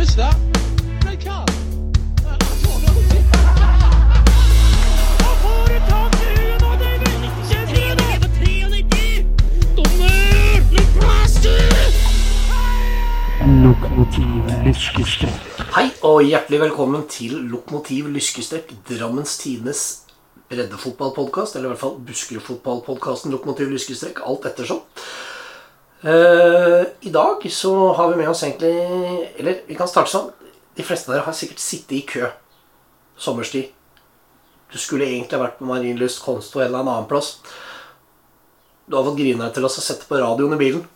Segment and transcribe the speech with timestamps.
[0.00, 0.34] Missed that.
[1.04, 1.50] Red card.
[13.44, 15.60] Lokomotiv lyskestrekk.
[15.76, 19.82] Hei og hjertelig velkommen til Lokomotiv Lyskestrekk, Drammens Tines
[20.48, 21.60] breddefotballpodkast.
[21.60, 24.80] Eller i hvert fall Buskerudfotballpodkasten Lokomotiv Lyskestrekk, alt ettersom.
[26.02, 28.72] Eh, I dag så har vi med oss egentlig
[29.36, 30.30] Eller vi kan starte sånn.
[30.76, 32.30] De fleste av dere har sikkert sittet i kø
[33.20, 33.68] sommerstid.
[34.72, 37.34] Du skulle egentlig vært på Marienlyst, Konsto eller en annen plass.
[38.88, 40.86] Du har fått grina til oss å sette på radioen i bilen.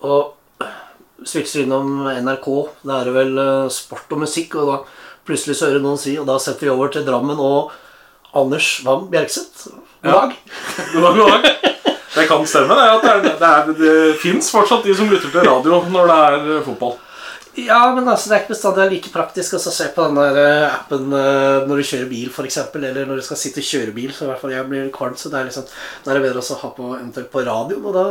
[0.00, 0.64] Og
[1.26, 2.48] svitser innom NRK.
[2.80, 4.78] Da er det vel eh, sport og musikk, og da
[5.28, 7.74] plutselig så hører noen si Og da setter vi over til Drammen og
[8.32, 9.68] Anders Wam Bjerkseth.
[10.06, 10.38] God dag.
[10.94, 11.69] God dag, god dag.
[12.20, 12.88] Det kan stemme, det.
[12.92, 16.50] At det, er, det, er, fins fortsatt de som lytter til radio når det er
[16.56, 16.98] eh, fotball.
[17.58, 20.74] Ja, men altså, det er ikke bestandig like praktisk å se på den der eh,
[20.74, 24.10] appen eh, når du kjører bil, f.eks., eller når du skal sitte og kjøre bil.
[24.14, 26.42] Så i hvert fall jeg blir kvalm, så det er liksom Da er det bedre
[26.44, 28.04] å ha på eventuelt på radioen, og da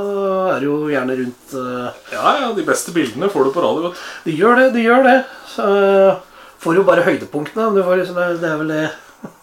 [0.55, 3.93] er det jo gjerne rundt uh, Ja, ja, De beste bildene får du på radio.
[3.93, 4.33] du.
[4.33, 5.19] Gjør det, du gjør det.
[5.53, 5.69] Så
[6.59, 7.69] får jo bare høydepunktene.
[7.77, 8.87] Du får liksom, det er vel det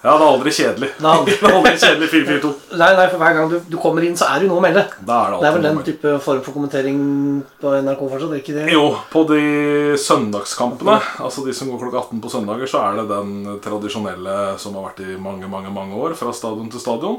[0.06, 0.88] Ja, det er aldri kjedelig.
[1.00, 2.50] Det er aldri- Det er aldri kjedelig 442.
[2.78, 4.64] Nei, nei, for hver gang du, du kommer inn, så er det jo noe å
[4.66, 4.84] melde.
[5.00, 7.00] Det er det Det er vel den type form for kommentering
[7.60, 8.30] på NRK fortsatt?
[8.34, 8.66] det ikke det?
[8.72, 9.40] Jo, på de
[9.98, 14.76] søndagskampene, altså de som går klokka 18 på søndager, så er det den tradisjonelle som
[14.78, 17.18] har vært i mange, mange, mange år, fra stadion til stadion.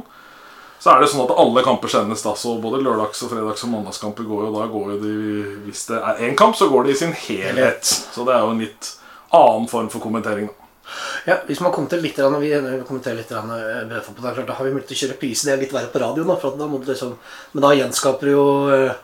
[0.80, 3.72] Så er det sånn at alle kamper sendes da, så både lørdags-, og fredags- og
[3.74, 5.14] mandagskamper går jo da går jo de,
[5.66, 7.82] Hvis det er én kamp, så går det i sin helhet.
[7.84, 8.92] Så det er jo en litt
[9.34, 10.48] annen form for kommentering.
[10.54, 10.67] da.
[11.28, 12.52] Ja, hvis man kommenterer litt, grann, vi
[12.88, 15.44] kommenterer litt rann, eh, det klart, da har vi mulighet til å kjøre pris.
[15.44, 17.18] Det er litt verre på radioen, da, da må du liksom,
[17.54, 19.04] men da gjenskaper du jo eh,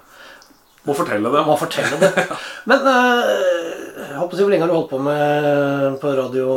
[0.84, 1.42] Må fortelle det.
[1.48, 2.10] Må fortelle det.
[2.70, 3.28] Men eh,
[4.04, 6.48] jeg håper hvor lenge har du holdt på med på radio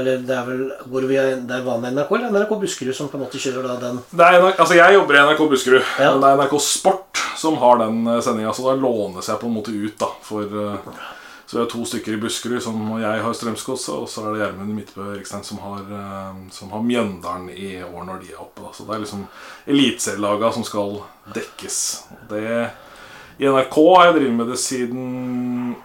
[0.00, 3.12] Eller det er vel hvor vi er, det er vanlig NRK, eller NRK Buskerud som
[3.12, 5.86] på en måte kjører da den Det er NRK, altså Jeg jobber i NRK Buskerud,
[6.02, 6.10] Ja.
[6.10, 8.56] men det er NRK Sport som har den sendinga.
[8.56, 10.10] Så da lånes jeg på en måte ut, da.
[10.24, 10.58] For
[11.46, 14.40] Så vi har to stykker i Buskerud, som jeg har Strømsgodset, og så er det
[14.40, 18.66] Gjermund Midtbø Erikstein som har, eh, som har Mjøndalen i år når de er oppe.
[18.74, 19.26] Så det er liksom
[19.66, 20.98] eliteserielaga som skal
[21.36, 21.78] dekkes.
[22.30, 22.42] Det,
[23.38, 25.76] I NRK har jeg drevet med det siden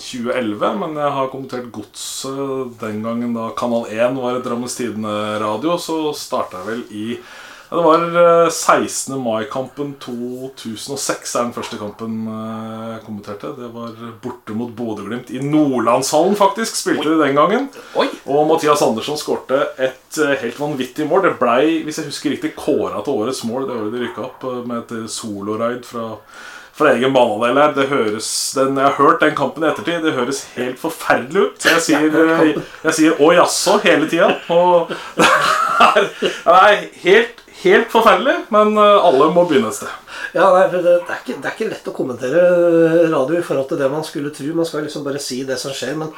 [0.00, 5.76] 2011, men jeg har kommentert Godset den gangen da Kanal 1 var et Drammens Tidende-radio.
[5.76, 7.06] Så starta jeg vel i
[7.70, 9.14] ja, Det var eh, 16.
[9.22, 13.52] mai-kampen 2006 er den første kampen eh, jeg kommenterte.
[13.56, 16.76] Det var borte mot Bodø-Glimt i Nordlandshallen, faktisk.
[16.76, 17.68] Spilte de den gangen.
[17.94, 18.08] Oi!
[18.26, 21.28] Og Mathias Andersson skårte et eh, helt vanvittig mål.
[21.28, 24.48] Det blei, hvis jeg husker riktig, kåra til årets mål det året de rykka opp,
[24.50, 26.08] eh, med et soloraid fra,
[26.76, 27.74] fra egen banedel her.
[27.76, 30.02] Det høres, den, jeg har hørt den kampen i ettertid.
[30.04, 31.62] Det høres helt forferdelig ut.
[31.62, 32.54] Så jeg sier, eh,
[32.88, 34.34] jeg sier 'å jaså' hele tida.
[34.50, 35.30] Og det
[35.86, 40.16] er, det er helt, helt forferdelig, men eh, alle må begynne et sted.
[40.36, 42.42] Ja, nei, det, det, er ikke, det er ikke lett å kommentere
[43.10, 44.50] radio i forhold til det man skulle tro.
[44.56, 45.96] Man skal liksom bare si det som skjer.
[45.98, 46.12] Men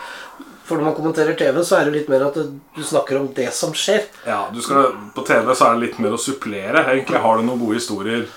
[0.67, 3.49] for når man kommenterer TV, så er det litt mer at du, snakker om det
[3.57, 4.07] som skjer.
[4.29, 6.85] Ja, du skal, På TV så er det litt mer å supplere.
[6.93, 8.29] Egentlig har du noen gode historier.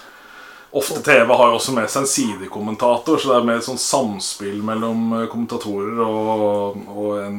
[0.75, 3.79] Ofte TV har jo også med seg en sidekommentator, så det er mer et sånn
[3.79, 7.37] samspill mellom eh, kommentatorer og, og en,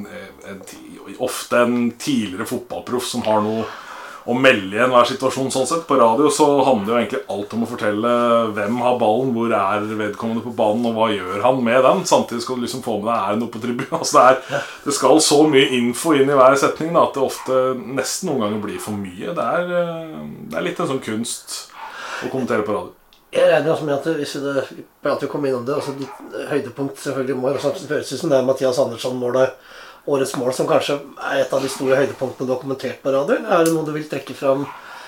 [0.48, 0.62] en,
[1.20, 3.66] ofte en tidligere fotballproff som har noe
[4.26, 5.52] å melde i enhver situasjon.
[5.54, 5.84] sånn sett.
[5.86, 8.14] På radio så handler jo egentlig alt om å fortelle
[8.56, 12.02] hvem har ballen, hvor er vedkommende på banen, og hva gjør han med den.
[12.10, 13.94] Samtidig skal du liksom få med deg er noe på tribunen.
[13.96, 17.24] Altså det, er, det skal så mye info inn i hver setning da, at det
[17.24, 19.32] ofte nesten noen ganger blir for mye.
[19.36, 20.20] Det er, eh,
[20.50, 21.56] det er litt en sånn kunst
[22.26, 22.92] å kommentere på radio.
[23.36, 27.36] Jeg regner også med at hvis vi, prater kom innom det, altså ditt høydepunkt selvfølgelig
[27.38, 29.58] må ut som det er Mathias Andersson-målet,
[30.06, 30.98] årets mål, som kanskje
[31.30, 33.38] er et av de store høydepunktene du har kommentert på radio?
[33.42, 34.66] Er det noe du vil trekke fram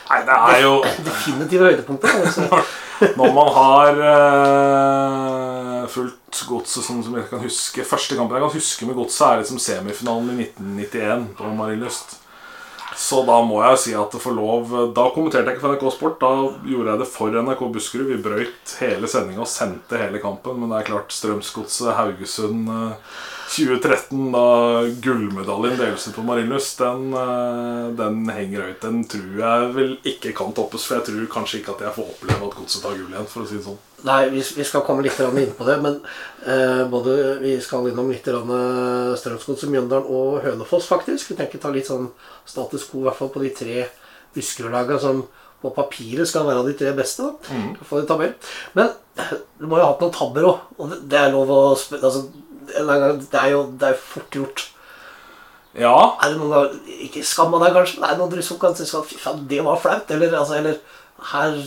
[0.08, 2.14] Nei, det er jo definitive høydepunkter?
[2.24, 2.46] Altså.
[3.18, 8.56] Når man har uh, fulgt godset som, som jeg kan huske Første kampen jeg kan
[8.56, 12.16] huske med godset, er liksom semifinalen i 1991 på Marienlyst.
[12.98, 15.94] Så da må jeg si at det får lov Da kommenterte jeg ikke for NRK
[15.94, 16.16] Sport.
[16.24, 16.32] Da
[16.66, 18.08] gjorde jeg det for NRK Buskerud.
[18.10, 20.58] Vi brøyt hele sendinga og sendte hele kampen.
[20.58, 23.18] Men det er klart, Strømsgodset, Haugesund eh,
[23.48, 24.44] 2013, da
[25.02, 28.80] gullmedaljen deles på Marienlyst, den, eh, den henger høyt.
[28.82, 32.10] Den tror jeg vel ikke kan toppes, for jeg tror kanskje ikke at jeg får
[32.12, 33.26] oppleve at godset tar gull igjen.
[33.26, 35.96] for å si det sånn Nei, vi, vi skal komme litt inn på det, men
[36.46, 41.32] eh, både vi skal innom litt eh, Strømsgodset, Mjøndalen og Hønefoss, faktisk.
[41.32, 42.06] Vi tenker ta litt sånn
[42.46, 43.88] status quo, i hvert fall på de tre
[44.36, 45.24] Buskerud-lagene som
[45.58, 47.26] på papiret skal være de tre beste.
[47.26, 48.34] da, for en tabell.
[48.78, 48.92] Men
[49.58, 50.68] du må jo ha hatt noen tabber òg.
[50.78, 52.28] Og det, det er lov å spørre altså,
[52.68, 54.68] det er jo det er fort gjort.
[55.78, 58.94] Ja, Er det noen gang, Ikke skamma deg, kanskje, er det noen som kan synes
[58.98, 60.10] at fy faen, det var flaut?
[60.10, 60.78] Eller, altså, eller
[61.32, 61.58] her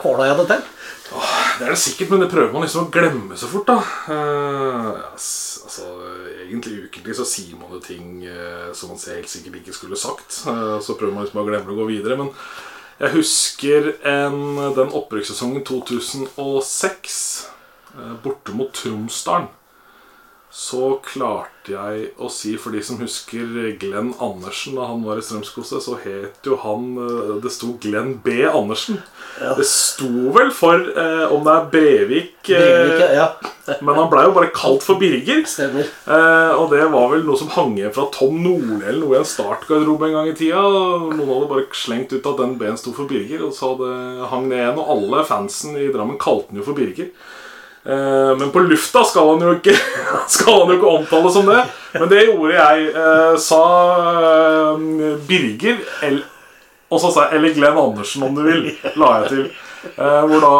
[0.00, 0.62] kåla jeg det til?
[1.58, 3.76] det er det sikkert, men det prøver man liksom å glemme så fort, da.
[4.08, 5.90] Uh, altså,
[6.46, 10.40] egentlig ukentlig så sier man jo ting uh, som man helt sikkert ikke skulle sagt.
[10.48, 12.18] Uh, så prøver man liksom å glemme det og gå videre.
[12.18, 12.32] Men
[13.00, 14.40] jeg husker en,
[14.76, 17.16] den opprykkssesongen 2006,
[17.96, 19.48] eh, borte mot Tromsdalen.
[20.54, 25.24] Så klarte jeg å si, for de som husker Glenn Andersen da han var i
[25.26, 28.44] Strømskose, så het jo han eh, Det sto Glenn B.
[28.46, 29.00] Andersen.
[29.40, 33.26] Det sto vel for eh, om det er Brevik, eh, Brevik, ja.
[33.84, 35.42] men han blei jo bare kalt for Birger.
[35.50, 35.90] Stemmer.
[35.90, 39.22] Eh, og det var vel noe som hang igjen fra Tom Nordli eller noe i
[39.24, 40.62] en startgarderobe en gang i tida.
[40.62, 44.46] Noen hadde bare slengt ut at den B-en sto for Birger, og så hadde hang
[44.52, 44.78] det igjen.
[44.78, 47.10] Og alle fansen i Drammen kalte den jo for Birger.
[47.86, 49.74] Eh, men på lufta skal han jo ikke
[50.32, 51.60] Skal han jo ikke omtale som det.
[51.98, 52.86] Men det gjorde jeg.
[52.96, 53.64] Eh, sa
[54.22, 55.82] eh, Birger
[56.88, 58.70] Og så sa jeg eller Glenn Andersen, om du vil.
[59.00, 59.46] La jeg til.
[59.98, 60.52] Hvor da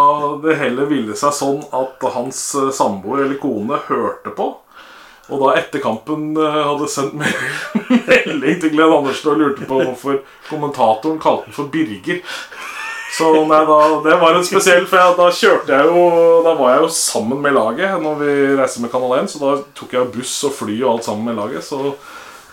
[0.42, 2.40] det heller ville seg sånn at hans
[2.76, 4.50] samboer eller kone hørte på.
[5.32, 7.16] Og da etter kampen hadde sendt
[8.10, 10.18] melding til Glenn Andersen og lurte på hvorfor
[10.50, 12.20] kommentatoren kalte den for Birger.
[13.14, 16.00] Så nei, da, det var en spesiell, for jeg, da kjørte jeg jo
[16.42, 19.54] Da var jeg jo sammen med laget når vi reiste med Kanal 1, så da
[19.78, 21.62] tok jeg buss og fly og alt sammen med laget.
[21.66, 21.94] Så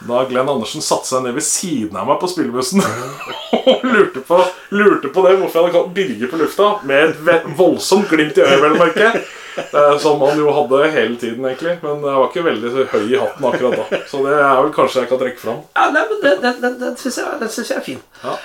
[0.05, 2.81] da Glenn Andersen satte seg ned ved siden av meg på spillebussen
[3.57, 4.39] og lurte på,
[4.73, 8.45] lurte på det, hvorfor jeg hadde kalt Birger på lufta, med et voldsomt glimt i
[8.45, 9.21] øyet, vel.
[9.61, 11.77] Eh, Som han jo hadde hele tiden, egentlig.
[11.83, 14.01] Men jeg var ikke veldig høy i hatten akkurat da.
[14.07, 15.61] Så det er vel kanskje jeg kan trekke fram.
[15.75, 18.03] Ja, nei, men den, den, den, den syns jeg, jeg er fin.
[18.23, 18.37] Ja.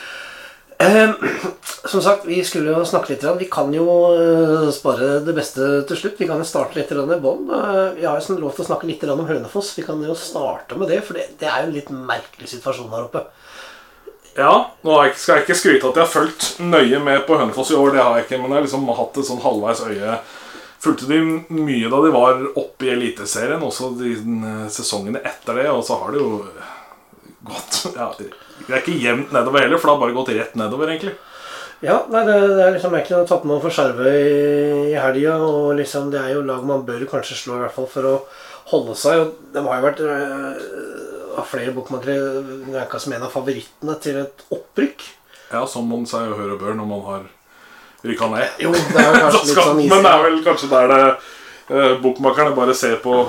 [0.79, 1.11] Eh,
[1.85, 3.25] som sagt, vi skulle jo snakke litt.
[3.39, 6.21] Vi kan jo eh, spare det beste til slutt.
[6.21, 7.49] Vi kan jo starte litt i bånn.
[7.49, 9.75] Eh, Vi har jo sånn lov til å snakke litt om Hønefoss.
[9.79, 13.09] Vi kan jo starte med det, for det, er jo en litt merkelig situasjon her
[13.09, 13.25] oppe.
[14.37, 14.53] Ja,
[14.85, 17.95] nå skal jeg ikke skryte at jeg har fulgt nøye med på Hønefoss i år.
[17.95, 20.19] Det har jeg ikke, men jeg har liksom hatt et sånn halvveis øye.
[20.85, 21.23] Fulgte de
[21.57, 25.71] mye da de var oppe i Eliteserien, også de eh, sesongene etter det.
[25.73, 26.43] Og så har det jo
[27.49, 28.11] gått ja,
[28.65, 31.15] Det er ikke jevnt nedover heller, for det har bare gått rett nedover, egentlig.
[31.85, 34.31] Ja, nei, det, det er liksom egentlig å tatt med for skjerve i,
[34.95, 35.37] i helga.
[35.45, 38.15] Og liksom, det er jo lag man bør kanskje slå, i hvert fall for å
[38.73, 39.21] holde seg.
[39.23, 42.17] Og de har jo vært øh, av flere bokmakere
[42.73, 45.05] ranka som en av favorittene til et opprykk.
[45.53, 47.29] Ja, Som man sier jo høre bør når man har
[48.07, 48.57] rykka ned.
[48.65, 49.93] Jo, det er jo kanskje litt sånn isig.
[49.93, 53.21] men det er vel kanskje der det øh, bokmakerne bare ser på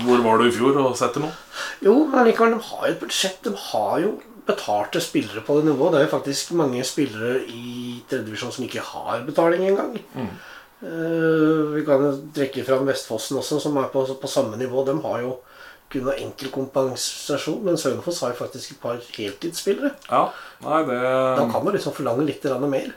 [0.00, 1.36] hvor var du i fjor, og setter noe.
[1.84, 3.36] Jo, men likevel, de har jo et budsjett.
[3.44, 4.14] De har jo
[4.46, 5.92] betalte spillere på det nivået.
[5.92, 9.98] Det er jo faktisk mange spillere i tredjedivisjon som ikke har betaling engang.
[10.80, 14.84] Eh, vi kan jo trekke fram Vestfossen også, som er på, på samme nivå.
[14.86, 15.36] De har jo
[15.90, 19.92] kun enkel kompensasjon, men Hønefoss har jo faktisk et par heltidsspillere.
[20.08, 20.28] Ja,
[20.64, 22.92] nei, det Da kan man liksom forlange litt mer.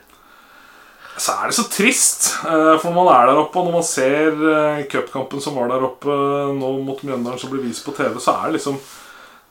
[1.14, 3.86] Så er det så trist, eh, for når man er der oppe, og når man
[3.86, 8.18] ser eh, cupkampen som var der oppe nå mot Mjøndalen, som blir vist på TV,
[8.18, 8.80] så er det liksom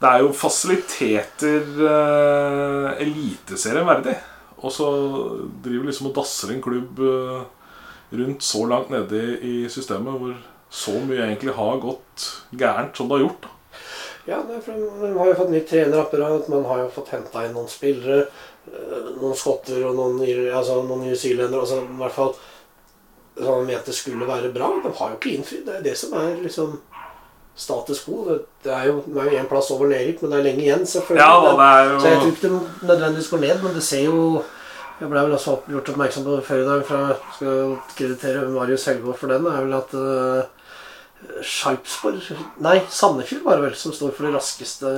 [0.03, 4.17] Det er jo fasiliteter uh, Eliteserien verdig.
[4.63, 4.87] Og så
[5.63, 7.41] driver liksom og dasser en klubb eh,
[8.15, 10.37] rundt så langt nede i systemet hvor
[10.73, 13.49] så mye egentlig har gått gærent som det har gjort.
[14.29, 18.29] Ja, Man har jo fått nytt trenerapparat, man har jo fått henta inn noen spillere.
[18.71, 20.23] eh, Noen skotter og noen,
[20.55, 21.59] altså, noen newzealendere.
[21.59, 22.33] Altså, I hvert fall
[23.35, 24.69] som man mente skulle være bra.
[24.83, 25.65] De har jo ikke innfridd.
[25.67, 26.77] Det er det som er liksom
[27.55, 28.23] status quo.
[28.29, 30.65] Det, det er jo det er jo én plass over nedrykk, men det er lenge
[30.65, 31.21] igjen, selvfølgelig.
[31.21, 34.43] Ja, det er Så jeg tror ikke det nødvendigvis går ned, men det ser jo
[34.99, 36.99] Jeg ble vel også gjort oppmerksom på før i dag fra
[37.35, 40.43] Skal kreditere Marius Helgaard for den, er vel at uh,
[41.43, 42.21] Sarpsborg
[42.63, 44.91] Nei, Sandefjord var det vel som står for det raskeste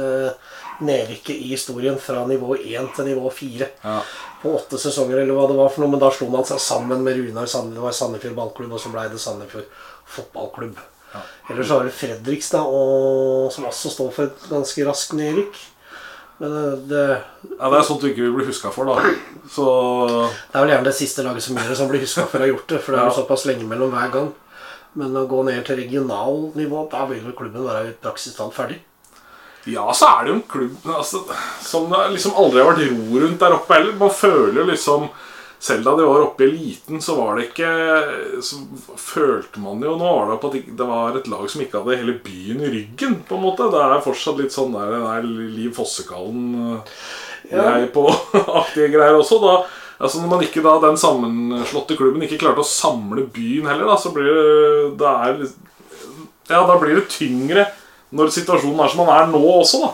[0.83, 3.99] nedrykket i historien fra nivå 1 til nivå 4 ja.
[4.41, 5.93] på åtte sesonger, eller hva det var for noe.
[5.93, 9.21] Men da slo man seg sammen med Runar Sandefjord, Sandefjord ballklubb, og så ble det
[9.23, 9.69] Sandefjord
[10.17, 10.81] fotballklubb.
[11.15, 11.23] Ja.
[11.53, 15.59] Ellers så har vi Fredrikstad, og, som også står for et ganske raskt nedrykk.
[16.37, 17.03] Men eh, det,
[17.55, 19.13] ja, det er sånt du ikke vil bli huska for, da.
[19.51, 19.67] Så
[20.19, 22.47] det er vel gjerne det siste laget som gjør det, som blir huska for å
[22.47, 22.81] ha gjort det.
[22.83, 24.33] For det er jo såpass lenge mellom hver gang.
[24.99, 28.79] Men å gå ned til regionalnivå, da vil jo klubben være i praksis talt ferdig.
[29.65, 31.23] Ja, så er det jo en klubb altså,
[31.65, 33.95] som det liksom aldri har vært ro rundt der oppe heller.
[33.97, 35.07] Man føler liksom
[35.65, 37.69] Selv da de var oppe i eliten, så var det ikke
[38.45, 38.59] Så
[39.01, 41.79] følte man jo Nå var det på at det- det var et lag som ikke
[41.81, 43.69] hadde hele byen i ryggen, på en måte.
[43.73, 47.85] Det er fortsatt litt sånn der, der Liv Fossekallen eh, Ja.
[47.93, 48.05] på
[48.61, 49.39] aktige greier også.
[49.41, 49.55] Da,
[50.01, 53.95] altså Når man ikke da den sammenslåtte klubben ikke klarte å samle byen heller, da,
[53.97, 55.47] så blir det, det er
[56.49, 57.65] Ja, da blir det tyngre
[58.13, 59.89] når situasjonen er som den er nå også, da.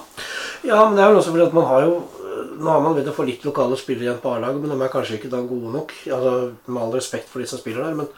[0.67, 1.93] Ja, men det er vel også fordi at man har jo
[2.61, 4.93] Nå har man begynt å få litt lokale spillere igjen på A-laget, men de er
[4.93, 5.93] kanskje ikke da gode nok.
[6.13, 6.33] Altså,
[6.67, 8.09] Med all respekt for de som spiller der, men,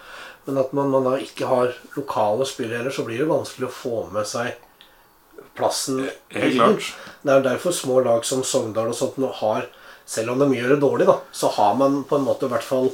[0.48, 3.76] men at man, man da ikke har lokale spillere heller, så blir det vanskelig å
[3.78, 4.58] få med seg
[5.56, 6.02] plassen.
[6.34, 6.90] Helt klart.
[7.24, 9.70] Det er derfor små lag som Sogndal og sånt nå har
[10.04, 12.66] Selv om de gjør det dårlig, da, så har man på en måte i hvert
[12.68, 12.90] fall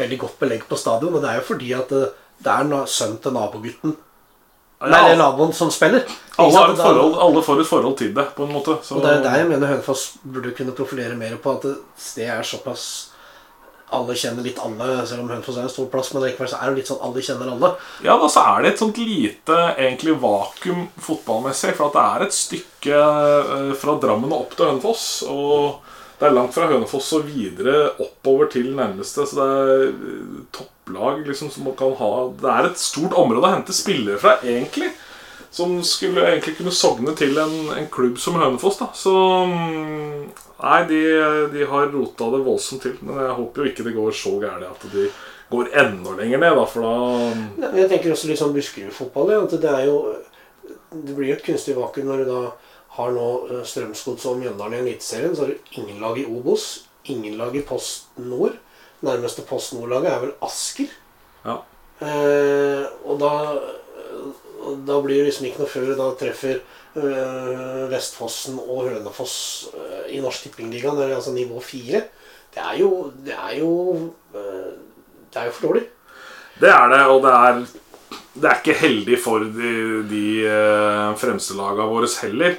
[0.00, 1.12] veldig godt belegg på stadion.
[1.12, 2.06] Og det er jo fordi at det,
[2.40, 3.92] det er sønnen til nabogutten
[4.82, 6.02] Nei, det er naboen som spiller.
[6.40, 8.78] Alle, har et forhold, alle får et forhold til det, på en måte.
[8.82, 11.74] Så, Og det er der jeg mener Hønefoss burde kunne profilere mer på at det,
[12.16, 12.84] det er såpass
[13.92, 16.14] Alle kjenner litt alle, selv om Hønefoss er en stor plass.
[16.14, 17.74] Men likevel så er det litt sånn alle kjenner alle.
[18.00, 21.74] Ja, da så er det et sånt lite egentlig vakuum fotballmessig.
[21.76, 25.04] For at det er et stykke eh, fra Drammen og opp til Hønefoss.
[25.28, 25.84] Og
[26.16, 29.28] det er langt fra Hønefoss og videre oppover til nærmeste.
[29.28, 33.46] Så det er eh, topplag liksom som man kan ha Det er et stort område
[33.46, 34.92] å hente spillere fra, egentlig.
[35.50, 38.78] Som skulle egentlig kunne sogne til en, en klubb som Hønefoss.
[38.78, 39.12] da Så
[39.46, 41.00] mm, Nei, de,
[41.52, 42.96] de har rota det voldsomt til.
[43.02, 45.08] Men jeg håper jo ikke det går så gærent at de
[45.52, 49.34] går enda lenger ned, da, for da Jeg tenker også litt sånn Buskerud-fotball.
[49.34, 49.96] Ja, det er jo
[50.92, 52.42] Det blir jo et kunstig vakuum når du da
[52.92, 55.36] har nå eh, Strømsgods og Mjøndalen i Eliteserien.
[55.36, 58.56] Så har du ingen lag i Obos, ingen lag i Post Nord.
[59.02, 60.90] Nærmeste Post Nord-laget er vel Asker.
[61.44, 61.60] Ja.
[62.02, 63.32] Eh, og da
[64.86, 66.60] da blir det liksom ikke noe før da treffer
[66.98, 69.36] øh, Vestfossen og Hønefoss
[69.74, 72.04] øh, i Norsk Tippingligaen, altså nivå fire.
[72.52, 73.70] Det er jo Det er jo
[74.34, 74.72] øh,
[75.32, 75.86] Det er jo for dårlig.
[76.60, 77.62] Det er det, og det er,
[78.34, 79.70] det er ikke heldig for de,
[80.10, 80.26] de
[81.16, 82.58] fremste lagene våre heller.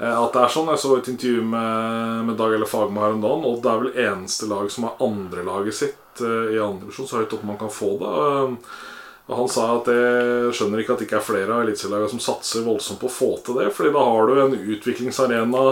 [0.00, 3.16] Eh, At det er sånn, Jeg så et intervju med, med Dag eller Fagmo her
[3.16, 6.86] om dagen, og det er vel eneste lag som har andrelaget sitt eh, i andre
[6.86, 8.12] divisjon så høyt opp man kan få det.
[8.28, 8.76] Eh,
[9.28, 12.22] Og Han sa at jeg skjønner ikke at det ikke er flere av eliteserielagene som
[12.24, 15.64] satser voldsomt på å få til det, fordi da har du en utviklingsarena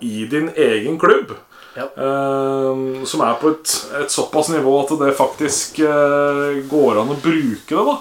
[0.00, 1.34] i din egen klubb.
[1.76, 1.90] Ja.
[3.04, 5.82] Som er på et, et såpass nivå at det faktisk
[6.72, 7.84] går an å bruke det.
[7.84, 7.98] da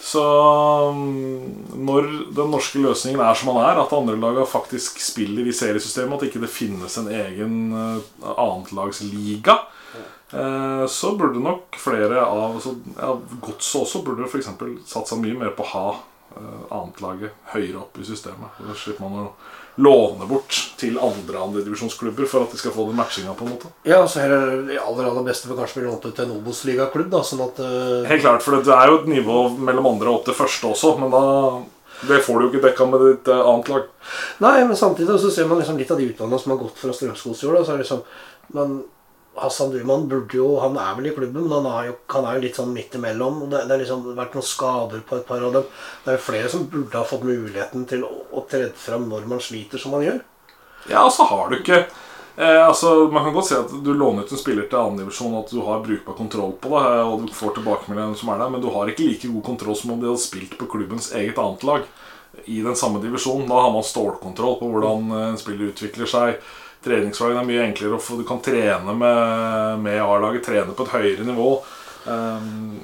[0.00, 0.22] Så
[0.94, 5.54] mm, når den norske løsningen er som den er, at andre lag faktisk spiller i
[5.54, 7.98] seriesystemet, at ikke det finnes en egen uh,
[8.30, 9.58] annetlagsliga,
[10.30, 14.52] eh, så burde nok flere av så, ja, Godset også burde f.eks.
[14.86, 18.62] satsa mye mer på å ha uh, annetlaget høyere opp i systemet.
[18.62, 19.32] Da slipper man å
[19.78, 23.34] låne bort til andre andredivisjonsklubber for at de skal få den matchinga.
[23.38, 26.04] på en måte Ja, så her er det aller aller beste for kanskje bli lånt
[26.04, 27.10] ut til en Obos-ligaklubb.
[27.12, 28.06] da, Sånn at uh...
[28.10, 30.96] Helt klart, for det er jo et nivå mellom andre og opp til første også,
[30.98, 31.24] men da
[32.08, 33.88] det får du jo ikke dekka med ditt uh, annet lag.
[34.44, 36.94] Nei, men samtidig så ser man liksom litt av de utdannede som har gått fra
[36.94, 37.58] Strømsgods i år.
[37.58, 38.04] da, så er det liksom,
[38.54, 38.76] men
[39.42, 42.38] Hassan Duman burde jo, han er vel i klubben, men han er jo, han er
[42.38, 43.44] jo litt sånn midt imellom.
[43.46, 45.68] Det, det har liksom vært noen skader på et par av dem.
[46.04, 49.30] Det er jo flere som burde ha fått muligheten til å, å trede fram når
[49.30, 50.20] man sliter som man gjør.
[50.88, 54.32] Ja, så har du ikke eh, altså, Man kan godt si at du låner ut
[54.32, 57.56] en spiller til annendivisjon, at du har brukbar kontroll på det, eh, og du får
[57.58, 60.22] tilbakemeldingen som er der, men du har ikke like god kontroll som om de hadde
[60.22, 61.88] spilt på klubbens eget annet lag
[62.44, 63.48] i den samme divisjonen.
[63.48, 66.40] Da har man stålkontroll på hvordan eh, en spiller utvikler seg.
[66.84, 71.26] Treningshverdagen er mye enklere, og du kan trene med, med A-laget, trene på et høyere
[71.26, 71.50] nivå.
[72.06, 72.78] Um,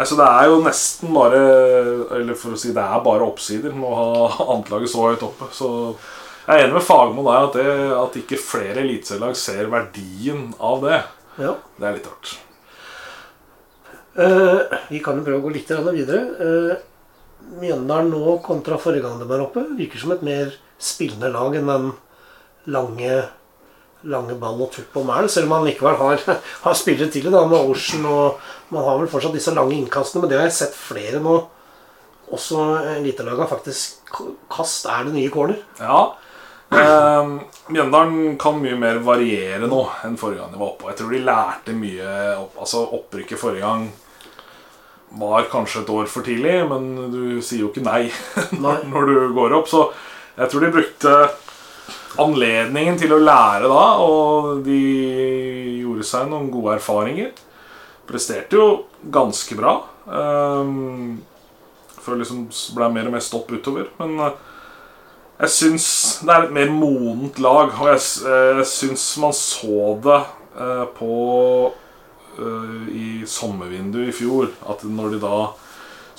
[0.00, 1.40] altså det er jo nesten bare
[2.16, 5.50] Eller for å si det er bare oppsider med å ha annetlaget så høyt oppe.
[5.54, 5.68] Så
[6.44, 10.82] jeg er enig med Fagmo der at, det, at ikke flere eliteserielag ser verdien av
[10.84, 11.04] det.
[11.40, 11.54] Ja.
[11.78, 12.34] Det er litt rart.
[14.14, 16.24] Eh, vi kan jo prøve å gå litt videre.
[16.38, 16.74] Uh,
[17.60, 21.68] Mjøndalen nå kontra forrige gang de var oppe virker som et mer spillende lag enn
[21.68, 21.90] den
[22.72, 23.16] lange,
[24.08, 25.28] lange ball tupp og mæl.
[25.32, 26.22] Selv om man likevel har,
[26.66, 28.40] har spillere til det, da, med Ocean og
[28.74, 31.38] Man har vel fortsatt disse lange innkastene, men det har jeg sett flere nå.
[32.34, 32.62] Også
[32.96, 34.00] elitelaga faktisk
[34.50, 35.58] Kast er det nye corner.
[35.78, 35.98] Ja.
[36.74, 37.28] Eh,
[37.74, 40.88] Mjøndalen kan mye mer variere nå enn forrige gang de var oppe.
[40.90, 43.84] Jeg tror de lærte mye opp, Altså Opprykket forrige gang
[45.14, 48.08] var kanskje et år for tidlig, men du sier jo ikke nei,
[48.64, 48.78] Nei.
[48.90, 49.68] når du går opp.
[49.70, 49.84] Så
[50.34, 51.12] jeg tror de brukte
[52.22, 54.80] anledningen til å lære da, og de
[55.80, 57.30] gjorde seg noen gode erfaringer.
[58.08, 58.66] Presterte jo
[59.14, 59.78] ganske bra.
[60.04, 61.22] Um,
[62.04, 63.88] før liksom ble mer og mer stopp utover.
[64.00, 64.36] Men eh,
[65.44, 65.86] jeg syns
[66.24, 70.84] det er et mer modent lag, og jeg, eh, jeg syns man så det eh,
[70.98, 71.16] på
[72.34, 75.36] I sommervinduet i fjor, at når de da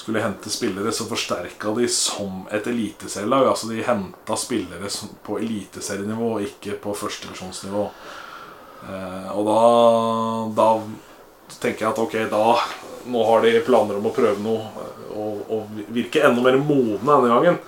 [0.06, 3.48] skulle hente spillere, så forsterka de som et eliteserielag.
[3.50, 4.90] Altså de henta spillere
[5.26, 7.86] på eliteserienivå, ikke på førstevisjonsnivå.
[8.86, 9.56] Eh, og da,
[10.60, 10.68] da
[11.58, 12.44] tenker jeg at ok, da
[13.06, 17.02] Nå har de planer om å prøve noe eh, og, og virke enda mer modne
[17.02, 17.60] denne gangen.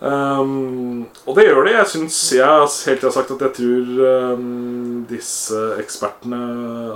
[0.00, 1.72] Um, og det gjør de.
[1.74, 6.38] Jeg syns jeg helt til jeg har sagt at jeg tror um, disse ekspertene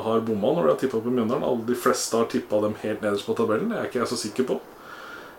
[0.06, 1.44] har bomma når de har tippa på Mjøndalen.
[1.44, 3.68] Alle de fleste har tippa dem helt nederst på tabellen.
[3.68, 4.56] Det er ikke jeg så sikker på.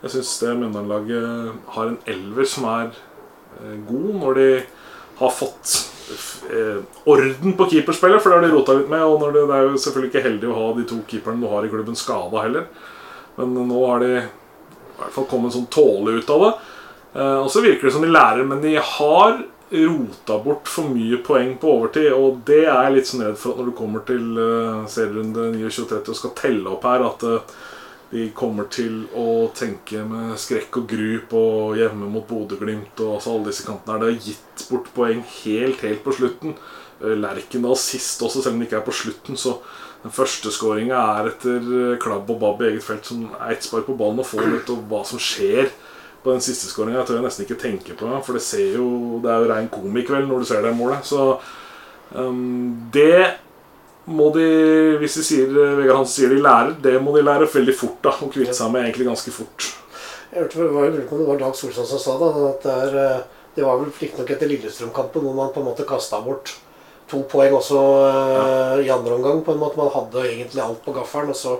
[0.03, 4.47] Jeg syns det Mjøndalen-laget har en elver som er uh, god når de
[5.23, 5.73] har fått
[6.51, 9.07] uh, orden på keeperspillet, for det har de rota litt med.
[9.09, 11.65] Og det, det er jo selvfølgelig ikke heldig å ha de to keeperne du har
[11.65, 12.69] i klubben, skada heller.
[13.41, 14.23] Men nå har de i
[15.01, 16.53] hvert fall kommet sånn tålelig ut av det.
[17.15, 19.37] Eh, og så virker det som de lærer, men de har
[19.75, 22.11] rota bort for mye poeng på overtid.
[22.13, 25.47] Og det er jeg litt sånn redd for at når du kommer til uh, serierunde
[25.55, 27.55] 29-30 og skal telle opp her, at eh,
[28.11, 31.41] de kommer til å tenke med skrekk og gru på
[31.79, 34.03] hjemme mot Bodø-Glimt og altså alle disse kantene her.
[34.03, 36.53] Det har gitt bort poeng helt, helt på slutten.
[37.01, 39.39] Lerkendal sist også, selv om det ikke er på slutten.
[39.39, 39.57] Så
[40.05, 43.89] den første skåringa er etter klabb og babb i eget felt, som er ett spark
[43.89, 45.73] på ballen og får litt og hva som skjer
[46.25, 49.43] på den siste skåringa tør jeg nesten ikke tenke på, for det jo Det er
[49.43, 51.05] jo rein komikveld når du ser det målet.
[51.05, 51.37] Så
[52.17, 53.37] um, det
[54.05, 57.77] må de, hvis de sier, Vegard Hansen sier de lærer, det må de lære veldig
[57.77, 57.97] fort.
[58.03, 59.71] da Og kvitte seg med egentlig ganske fort.
[60.33, 62.29] Jeg hørte det var, det var Dag Solstad som sa det.
[62.49, 65.87] At det, er, eh, det var vel riktignok etter Lillestrøm-kampen hvor man på en måte
[65.87, 66.57] kasta bort
[67.09, 69.43] to poeng også eh, i andre omgang.
[69.45, 71.59] på en måte Man hadde egentlig alt på gaffelen, og så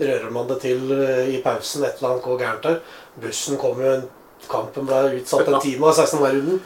[0.00, 1.84] rører man det til eh, i pausen.
[1.84, 2.80] Et eller annet går gærent der.
[3.20, 4.08] Bussen kom jo en
[4.48, 6.20] Kampen ble utsatt en time av 16.
[6.22, 6.60] mai-runden.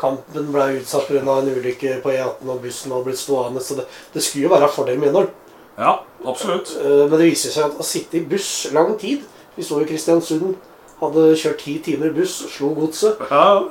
[0.00, 1.20] Kampen ble utsatt pga.
[1.20, 3.62] en ulykke på E18, og bussen var blitt stående.
[3.62, 5.30] Så det, det skulle jo være fordel med Mjøndalen.
[5.78, 5.92] Ja,
[6.26, 6.74] absolutt.
[6.80, 9.22] Eh, Men det viser seg at å sitte i buss lang tid
[9.56, 10.56] Vi så jo Kristiansund.
[11.00, 13.22] Hadde kjørt ti timer buss, slo godset.
[13.30, 13.62] Ja,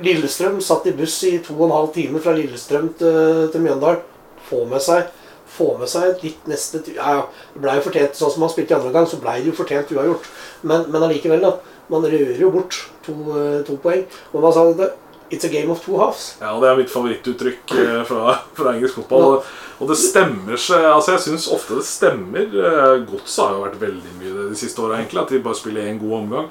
[0.00, 4.00] Lillestrøm satt i buss i to og en halv time fra Lillestrøm til, til Mjøndalen.
[4.48, 5.10] Få med seg
[5.50, 8.74] få med seg litt neste Ja, ja, det ble jo fortjent sånn som han spilte
[8.74, 10.32] i andre gang, så ble det jo fortjent uavgjort.
[10.62, 11.56] Men, men allikevel, da.
[11.90, 14.04] Man rører jo bort to, eh, to poeng.
[14.30, 14.92] Og man sa det
[15.30, 16.36] It's a game of two halves.
[16.40, 19.26] Ja, det er mitt favorittuttrykk eh, fra, fra engelsk fotball.
[19.28, 22.50] Og, og det stemmer seg Altså, jeg syns ofte det stemmer.
[22.50, 25.22] Eh, Godset har jo vært veldig mye det de siste åra, egentlig.
[25.22, 26.50] At de bare spiller én god omgang.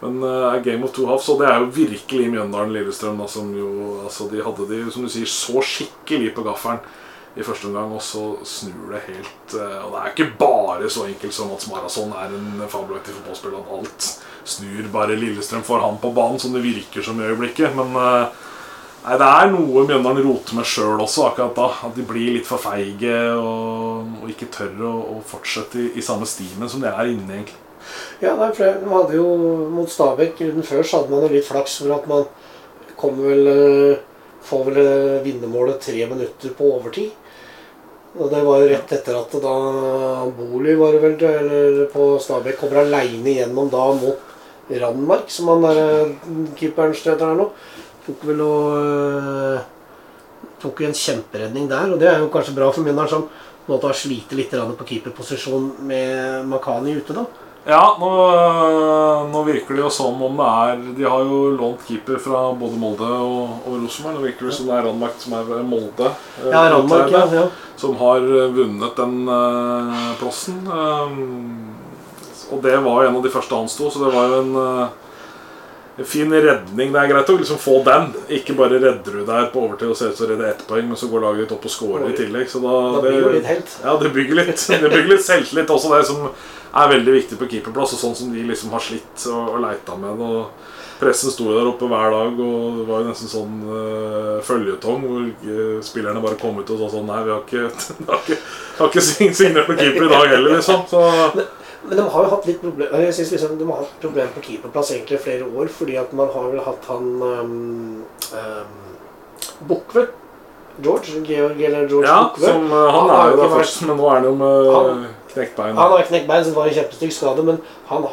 [0.00, 3.68] Men uh, Game of Two Halves, og det er jo virkelig Mjøndalen-Lillestrøm, da, som jo
[4.06, 6.80] Altså, de hadde de, som du sier, så skikkelig på gaffelen
[7.38, 11.06] i første omgang, og så snur det helt eh, Og det er ikke bare så
[11.06, 14.08] enkelt som at Marason er en fabelaktig fotballspiller at alt
[14.50, 17.76] snur bare Lillestrøm får han på banen, som det virker som i øyeblikket.
[17.78, 18.42] Men eh,
[19.04, 21.70] nei, det er noe Mjøndalen roter med sjøl også akkurat da.
[21.86, 26.04] At de blir litt for feige og, og ikke tør å, å fortsette i, i
[26.04, 27.60] samme stimen som de er inne, egentlig.
[28.20, 29.30] Ja, nei, for de hadde jo
[29.72, 32.26] mot Stabæk runden før så hadde man jo litt flaks for at man
[33.00, 34.06] kommer vel eh,
[34.40, 34.78] Får vel
[35.20, 37.10] vinnermålet tre minutter på overtid.
[38.18, 39.54] Og det var jo rett etter at da
[40.34, 44.26] Boli var det vel, eller på Stabæk kommer aleine gjennom da mot
[44.70, 46.16] Randmark, som han der eh,
[46.58, 47.46] keeperen støter her nå.
[48.06, 49.68] Tok vel og eh,
[50.60, 53.88] Tok jo en kjemperedning der, og det er jo kanskje bra for Mjøndalen, som måte
[53.88, 57.24] har slitt litt på keeperposisjon med Makani ute, da.
[57.68, 58.08] Ja, nå,
[59.28, 62.78] nå virker det jo som om det er De har jo lånt keeper fra både
[62.80, 64.16] Molde og, og Rosenborg.
[64.16, 66.08] Nå virker det som det er Randmark som er Molde.
[66.40, 67.26] eh, Ja, Randmark, ja.
[67.36, 67.44] ja.
[67.80, 70.62] Som har eh, vunnet den eh, plassen.
[70.66, 71.68] Um,
[72.50, 74.56] og det var jo en av de første han sto, så det var jo en,
[74.56, 75.09] uh, en
[76.08, 76.92] fin redning.
[76.92, 78.10] Det er greit å liksom få den.
[78.40, 80.88] Ikke bare redder du der på overtid og ser ut som redder redde ett poeng,
[80.88, 82.48] men så går laget ditt opp og scorer i tillegg.
[82.50, 83.76] Så da, Da blir jo litt helt.
[83.84, 86.26] ja, det bygger litt, det bygger litt selvtillit også, det som
[86.70, 87.94] er veldig viktig på keeperplass.
[87.96, 90.30] Og sånn som de liksom har slitt og, og leita med det.
[90.30, 90.68] Og
[91.00, 95.22] pressen sto der oppe hver dag, og det var jo nesten sånn uh, føljetong hvor
[95.24, 97.70] uh, spillerne bare kom ut og sa sånn Nei, vi har ikke,
[98.10, 98.36] har ikke,
[98.76, 100.84] har ikke signert noen keeper i dag heller, liksom.
[100.90, 101.00] Så
[101.82, 104.42] Men de har jo hatt litt problem Jeg synes liksom de har hatt problem på
[104.44, 108.04] keeperplass egentlig i flere år, fordi at man har vel hatt han um,
[108.36, 108.74] um,
[109.68, 110.08] Bukve.
[110.80, 111.20] George.
[111.26, 112.46] Georg eller George ja, Bukve.
[112.46, 115.06] som, eh, han Han er jo der først, men nå er han jo med Han-
[115.32, 115.76] knekt bein.
[115.76, 118.04] Han har knekt bein, så det var en kjempestygg skade, men han,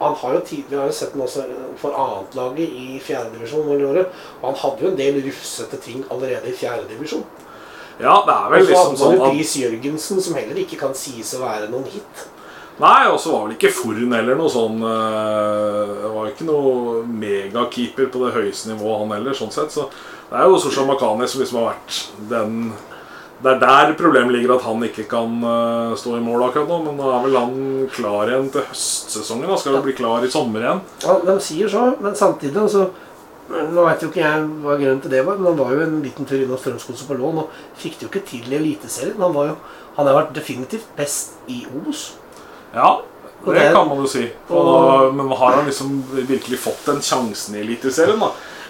[0.00, 1.44] han har jo tidligere har jo sett den også
[1.76, 3.68] for annetlaget i fjerdedivisjon.
[4.42, 7.24] Og han hadde jo en del rufsete ting allerede i fjerdedivisjon.
[8.00, 10.34] Ja, det er Og vel så liksom hadde man sånn jo at Pris Jørgensen, som
[10.34, 12.24] heller ikke kan sies å være noen hit.
[12.82, 17.04] Nei, og så var vel ikke Forn heller noe sånn eh, Det var ikke noe
[17.06, 19.70] megakeeper på det høyeste nivået, han heller, sånn sett.
[19.70, 19.86] Så
[20.30, 22.00] det er jo Sosha Makani som liksom har vært
[22.32, 22.56] den
[23.44, 26.80] Det er der problemet ligger, at han ikke kan eh, stå i mål akkurat nå.
[26.88, 27.54] Men nå er vel han
[27.94, 29.46] klar igjen til høstsesongen.
[29.52, 30.82] da Skal jo bli klar i sommer igjen.
[31.06, 32.88] Ja, de sier så, men samtidig altså,
[33.44, 35.98] Nå vet jo ikke jeg hva grunnen til det var, men han var jo en
[36.00, 39.20] liten tur innom Strømsgodset på lån og fikk det jo ikke til i Eliteserien.
[39.20, 39.56] Han, var jo,
[39.98, 42.06] han har vært definitivt best i Obos.
[42.74, 43.00] Ja,
[43.46, 44.30] det det- kan man jo si.
[44.50, 48.22] Og men har han liksom virkelig fått den sjansen i Eliteserien?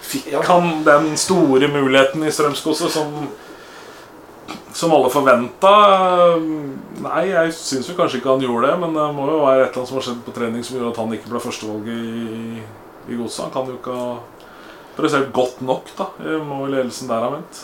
[0.02, 0.42] Fikk Ja.
[0.42, 3.28] han den store muligheten i Strømskose som
[4.74, 5.70] som alle forventa?
[7.04, 8.78] Nei, jeg syns jo kanskje ikke han gjorde det.
[8.80, 10.90] Men det må jo være et eller annet som har skjedd på trening som gjorde
[10.90, 12.62] at han ikke ble førstevalget i,
[13.08, 13.44] i godset.
[13.44, 14.18] Han kan jo ikke ha
[14.96, 16.06] prestert godt nok, da.
[16.44, 17.62] Må vel ledelsen der ha ment.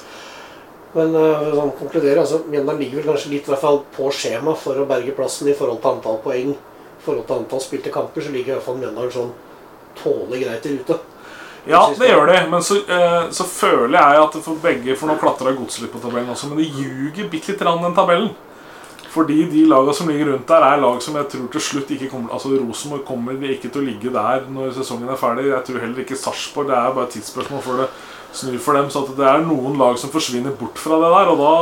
[0.96, 4.56] Men uh, sånn konkluderer, altså Mjøndalen ligger vel kanskje litt i hvert fall på skjema
[4.58, 6.50] for å berge plassen i forhold til antall poeng.
[6.56, 9.32] I forhold til antall spilte kamper, så ligger i hvert fall Mjøndalen sånn
[10.00, 10.98] tålelig greit i rute.
[11.68, 15.18] Ja, det gjør de, men så, eh, så føler jeg at for begge For nå
[15.20, 18.30] klatra Godset litt på tabellen også, men det ljuger bitte litt grann, den tabellen.
[19.10, 22.08] Fordi de lagene som ligger rundt der, er lag som jeg tror til slutt ikke
[22.12, 25.48] kommer Altså Rosenborg kommer ikke til å ligge der når sesongen er ferdig.
[25.50, 26.70] Jeg tror heller ikke Sarpsborg.
[26.70, 27.88] Det er bare et tidsspørsmål før det
[28.36, 28.90] snur for dem.
[28.92, 31.54] Så at det er noen lag som forsvinner bort fra det der, og da,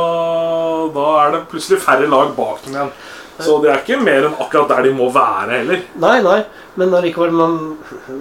[0.99, 2.91] da er det plutselig færre lag bak dem igjen.
[3.39, 5.83] Så det er ikke mer enn akkurat der de må være heller.
[6.03, 6.39] Nei, nei,
[6.75, 7.53] men allikevel man,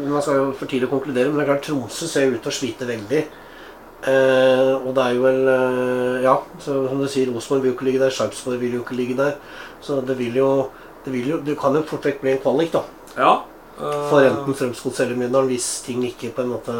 [0.06, 2.54] man skal jo for tidlig konkludere, men det er klart Tromsø ser ut til å
[2.54, 3.24] slite veldig.
[4.06, 7.76] Eh, og det er jo vel eh, Ja, så som du sier, Rosenborg vil jo
[7.76, 8.14] ikke ligge der.
[8.14, 9.34] Sarpsborg vil jo ikke ligge der.
[9.82, 10.50] Så det vil jo
[11.02, 12.84] det, vil jo, det kan jo fort vekk bli en kvalik, da.
[13.18, 13.32] Ja.
[13.80, 16.76] eh, For enten Strømsgodset eller Mjøndalen, hvis ting ikke på en måte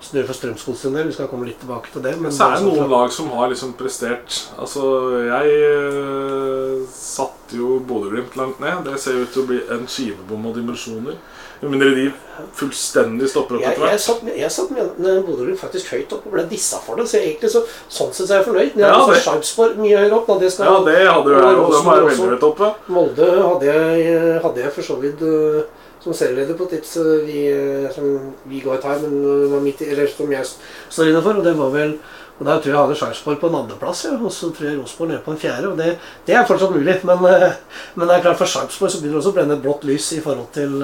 [0.00, 1.08] snur for Strømsgodset sin del.
[1.10, 2.14] Vi skal komme litt tilbake til det.
[2.20, 4.84] Men Så er det sånn noen lag som har liksom prestert Altså,
[5.26, 8.84] jeg øh, satte jo Bodø-Glimt langt ned.
[8.86, 11.20] Det ser ut til å bli en skivebom av dimensjoner.
[11.60, 12.06] Med mindre de
[12.56, 14.06] fullstendig stopper opp etter hvert.
[14.24, 17.04] Jeg, jeg satt med med Bodø-Glimt faktisk høyt opp og ble dissa for det.
[17.10, 17.60] Så egentlig så,
[17.92, 18.78] sånn sett er jeg fornøyd.
[18.78, 20.30] Men jeg hadde ja, Sarpsborg mye høyere opp.
[20.30, 20.38] Da.
[20.40, 22.54] Det skal, Ja, det hadde jo jeg, og var Rosenborg veldig også.
[22.62, 22.88] høyt.
[22.96, 25.60] Molde hadde jeg, hadde jeg for så vidt øh,
[26.00, 30.08] som serieleder på tips øh, vi, øh, som vi ga et her, men midt eller
[30.08, 30.46] som jeg
[30.88, 31.36] står inne for.
[31.36, 31.98] Og det var vel
[32.40, 35.08] og Der tror jeg hadde Sarpsborg på en andreplass, ja, og så tror jeg Rosenborg
[35.08, 35.68] nede på en fjerde.
[35.68, 37.50] og Det, det er fortsatt mulig, men, øh,
[37.94, 40.06] men det er klart for Sarpsborg så begynner det også å brenne et blått lys
[40.16, 40.80] i forhold til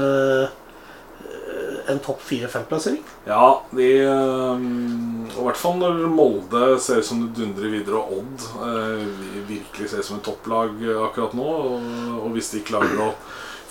[1.89, 3.01] en topp fire-fem-plassering.
[3.25, 9.49] Ja, de i hvert fall når Molde ser ut som det dundrer videre, og Odd
[9.49, 10.77] virkelig ser ut som et topplag
[11.07, 11.51] akkurat nå.
[12.21, 13.13] Og hvis de klarer å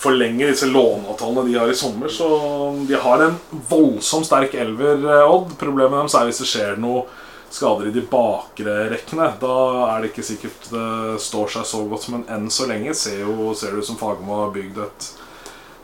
[0.02, 2.28] forlenge disse låneavtalene de har i sommer, så
[2.88, 3.38] De har en
[3.70, 5.56] voldsomt sterk elver, øh, Odd.
[5.60, 7.06] Problemet deres er hvis det skjer noe
[7.56, 9.30] skader i de bakre rekkene.
[9.40, 9.58] Da
[9.90, 13.54] er det ikke sikkert det står seg så godt, men enn så lenge ser, jo,
[13.56, 15.14] ser det ut som Fagermo har bygd et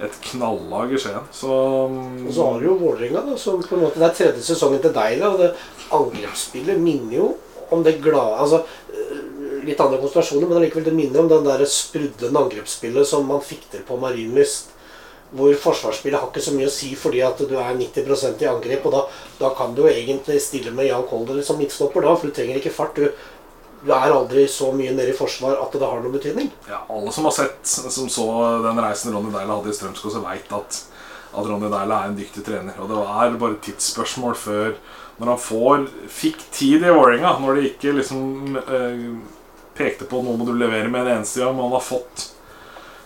[0.01, 1.27] et knallag i Skien.
[1.31, 4.45] Så Og så har du jo Vålerenga, da, som på en måte Det er tredje
[4.47, 5.51] sesongen til Deila, og det
[5.93, 7.27] angrepsspillet minner jo
[7.71, 8.63] om det glade Altså
[9.65, 13.67] litt andre konsentrasjoner, men allikevel det minner om den der sprudlende angrepsspillet som man fikk
[13.71, 14.77] til på Marienlyst.
[15.31, 18.87] Hvor forsvarsspillet har ikke så mye å si fordi at du er 90% i angrep.
[18.89, 19.05] Og da,
[19.39, 22.59] da kan du jo egentlig stille med Jan Kolder som midtstopper, da, for du trenger
[22.59, 22.99] ikke fart.
[22.99, 23.07] Du,
[23.81, 26.51] du er aldri så mye nede i forsvar at det har noen betydning.
[26.69, 28.27] ja, alle som har sett Som så
[28.61, 30.83] den reisen Ronny Deila hadde i Strømskog, veit at,
[31.31, 32.75] at Ronny Deila er en dyktig trener.
[32.83, 34.75] Og det er bare tidsspørsmål før
[35.17, 39.07] Når han får fikk tid i Vålerenga, når de ikke liksom eh,
[39.81, 42.29] pekte på nå må du levere med en eneste gang, Man har fått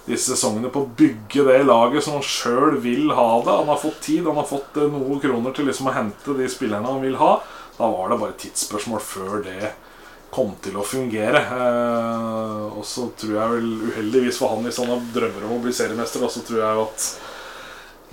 [0.05, 3.55] disse sesongene på å bygge det laget som han sjøl vil ha det.
[3.61, 6.49] Han har fått tid, han har fått eh, noen kroner til liksom å hente de
[6.51, 7.39] spillerne han vil ha.
[7.79, 9.73] Da var det bare tidsspørsmål før det
[10.35, 11.41] kom til å fungere.
[11.41, 15.73] Eh, og så tror jeg vel uheldigvis for han, hvis han drømmer om å bli
[15.75, 17.09] seriemester, da, så tror jeg jo at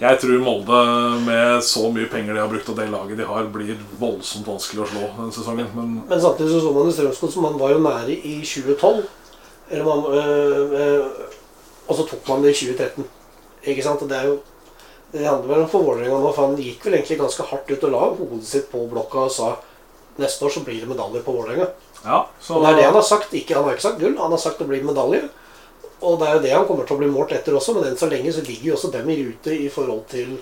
[0.01, 0.79] jeg tror Molde,
[1.27, 4.85] med så mye penger de har brukt og det laget de har, blir voldsomt vanskelig
[4.85, 5.69] å slå denne sesongen.
[5.77, 9.03] Men Men samtidig så så man i Strømsgodt, som man var jo nære i 2012.
[9.71, 11.05] Eller man, øh, øh,
[11.89, 13.05] og så tok man det i 2013.
[13.63, 14.03] Ikke sant?
[14.03, 14.41] Og det er jo
[15.13, 17.83] Det handler vel om for Vålerenga nå, for han gikk vel egentlig ganske hardt ut
[17.85, 19.49] og la hodet sitt på blokka og sa
[20.17, 21.67] neste år så blir det medalje på Vålerenga.
[22.05, 23.35] ja, så Og det er det han har sagt.
[23.35, 25.29] Ikke, han har ikke sagt gull, han har sagt det blir medalje.
[26.03, 27.99] Og det er jo det han kommer til å bli målt etter også, men enn
[27.99, 30.41] så lenge så ligger jo også dem i rute i forhold til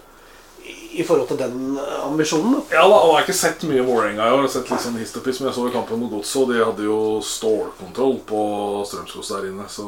[0.90, 2.60] i forhold til den ambisjonen.
[2.70, 4.40] Ja da, og jeg har ikke sett mye Vålerenga i år.
[4.40, 6.64] Jeg har sett litt sånn histopis, men jeg så i kampen mot Godset, og de
[6.64, 8.42] hadde jo stålkontroll på
[8.90, 9.66] Strømskog der inne.
[9.72, 9.86] Så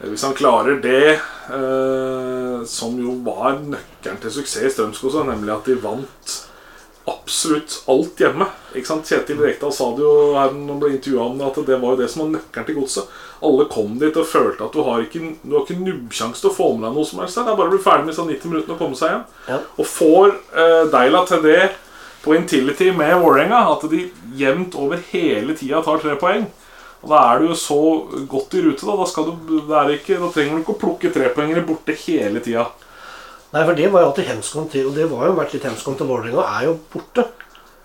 [0.00, 5.54] eh, hvis han klarer det, eh, som jo var nøkkelen til suksess i Strømskog, nemlig
[5.56, 6.36] at de vant
[7.10, 8.46] absolutt alt hjemme.
[8.74, 9.08] Ikke sant?
[9.10, 11.94] Kjetil Rekdal sa det jo her når han ble intervjua om det, at det var
[11.94, 13.18] jo det som var nøkkelen til godset.
[13.50, 16.56] Alle kom dit og følte at du har ikke, du har ikke nubbsjanse til å
[16.56, 17.38] få med deg noe som helst.
[17.38, 19.28] Det er bare å bli ferdig med sånn 90 minutter og komme seg hjem.
[19.50, 19.60] Ja.
[19.76, 21.60] Og får eh, Deila til det
[22.20, 26.44] på Intility med Vålerenga, at de jevnt over hele tida tar tre poeng.
[27.00, 27.80] Og Da er du jo så
[28.28, 28.84] godt i rute.
[28.84, 29.32] Da Da, skal du,
[29.94, 32.66] ikke, da trenger du ikke å plukke trepoengere borte hele tida.
[33.50, 35.96] Nei, for det var jo alltid hemskoen til Og det var jo vært litt hemskoen
[35.98, 37.24] til Vålerenga, er jo borte.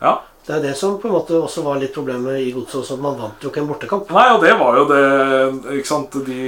[0.02, 0.20] Ja.
[0.46, 3.02] Det er det som på en måte også var litt problemet i Godset også, at
[3.02, 4.12] man vant jo ikke en bortekamp.
[4.14, 6.42] Nei, og det var jo det ikke sant, De,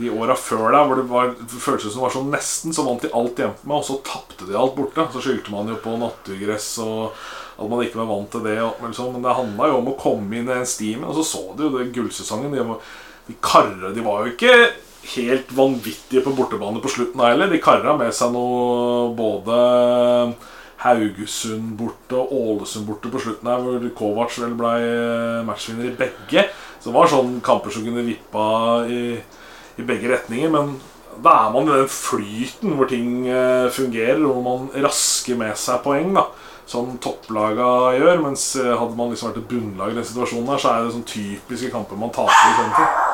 [0.00, 1.30] de, åra før der hvor det var,
[1.62, 4.58] føltes som var sånn nesten så vant de alt hjemme med, og så tapte de
[4.58, 5.06] alt borte.
[5.14, 7.14] Så skyldte man jo på naturgress og
[7.52, 8.58] at man ikke var vant til det.
[8.64, 11.28] og liksom, Men det handla jo om å komme inn i den stimen, og så
[11.36, 12.50] så du jo det gullsesongen.
[12.50, 12.82] De, var-
[13.28, 14.56] de karre, De var jo ikke
[15.02, 17.50] helt vanvittige på bortebane på slutten heller.
[17.50, 19.58] De karra med seg noe både
[20.82, 24.72] Haugesund borte og Ålesund borte på slutten her, hvor Kovac vel ble
[25.46, 26.46] matchvinner i begge.
[26.80, 28.46] Så det var sånn kamper som kunne vippa
[28.90, 29.02] i,
[29.78, 30.50] i begge retninger.
[30.50, 30.74] Men
[31.22, 35.84] da er man i den flyten hvor ting eh, fungerer, hvor man rasker med seg
[35.84, 36.10] poeng.
[36.16, 36.26] da
[36.66, 38.22] Som topplaga gjør.
[38.26, 40.96] Mens eh, hadde man liksom vært et bunnlag i den situasjonen, her så er det
[40.96, 43.11] sånn typiske kamper man taper istedenfor.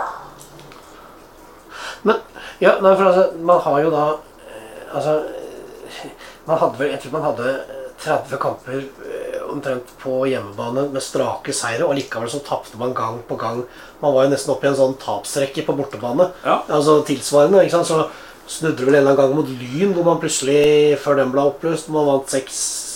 [2.06, 2.22] Men
[2.62, 4.04] ja, nei, for altså, man har jo da
[4.46, 6.08] eh, Altså eh,
[6.48, 11.02] man hadde vel, Jeg tror man hadde eh, 30 kamper eh, omtrent på hjemmebane med
[11.02, 13.64] strake seire, og likevel så tapte man gang på gang.
[14.02, 16.28] Man var jo nesten oppe i en sånn tapsrekke på bortebane.
[16.44, 16.61] Ja.
[16.68, 17.64] Altså tilsvarende.
[17.64, 17.90] ikke sant?
[17.90, 21.32] Så snudde det vel en eller annen gang mot Lyn, hvor man plutselig, før den
[21.34, 22.30] ble oppløst, man vant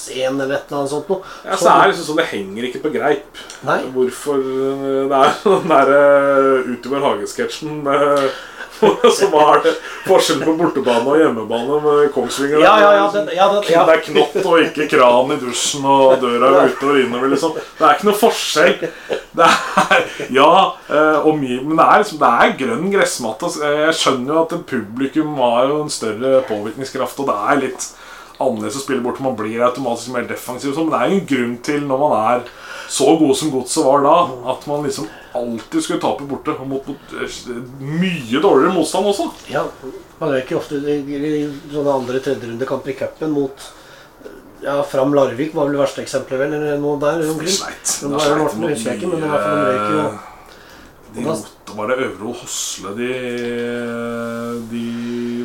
[0.08, 1.34] 6-1 eller et eller annet sånt noe.
[1.44, 3.42] Ja, så det er liksom sånn, det henger ikke på greip.
[3.66, 3.80] Nei.
[3.94, 6.00] Hvorfor eh, Det er den derre
[6.72, 8.32] Utover hagesketsjen med
[9.18, 9.72] som har det
[10.06, 12.62] forskjellen på bortebane og hjemmebane med Kongsvinger.
[12.62, 13.84] Ja, ja, ja, den, ja, den, ja.
[13.86, 17.54] Det er knott og ikke kran i dusjen og døra ute og innover, liksom.
[17.56, 18.86] Det er ikke noe forskjell.
[19.32, 20.06] Det er,
[20.40, 20.52] ja,
[20.90, 23.50] eh, mye, men det er, liksom, det er grønn gressmatte.
[23.50, 23.74] altså.
[23.86, 27.90] Jeg skjønner jo at en publikum har jo en større påvirkningskraft, og det er litt
[28.42, 29.22] annerledes å spille bort.
[29.24, 32.16] Man blir automatisk mer defensiv, sånn, men det er jo en grunn til, når man
[32.20, 32.46] er
[32.92, 34.16] så god som godset var da,
[34.52, 35.06] at man liksom
[35.38, 36.56] alltid skulle tape borte.
[36.58, 39.28] Og mot, mot eh, mye dårligere motstand også.
[39.52, 39.64] Ja,
[40.18, 43.70] man røyker ofte i, sånne andre tredjerundekamper i cupen mot
[44.62, 46.52] ja, Fram Larvik var vel det verste eksempelet, vel?
[46.58, 47.54] Eller noe der omkring.
[47.56, 47.96] Sleit.
[47.98, 50.04] Det var jo Morten mot husker jeg ikke, men i hvert fall de røyker jo
[51.12, 53.10] De måtte bare Øvre Hosle de,
[54.70, 54.84] de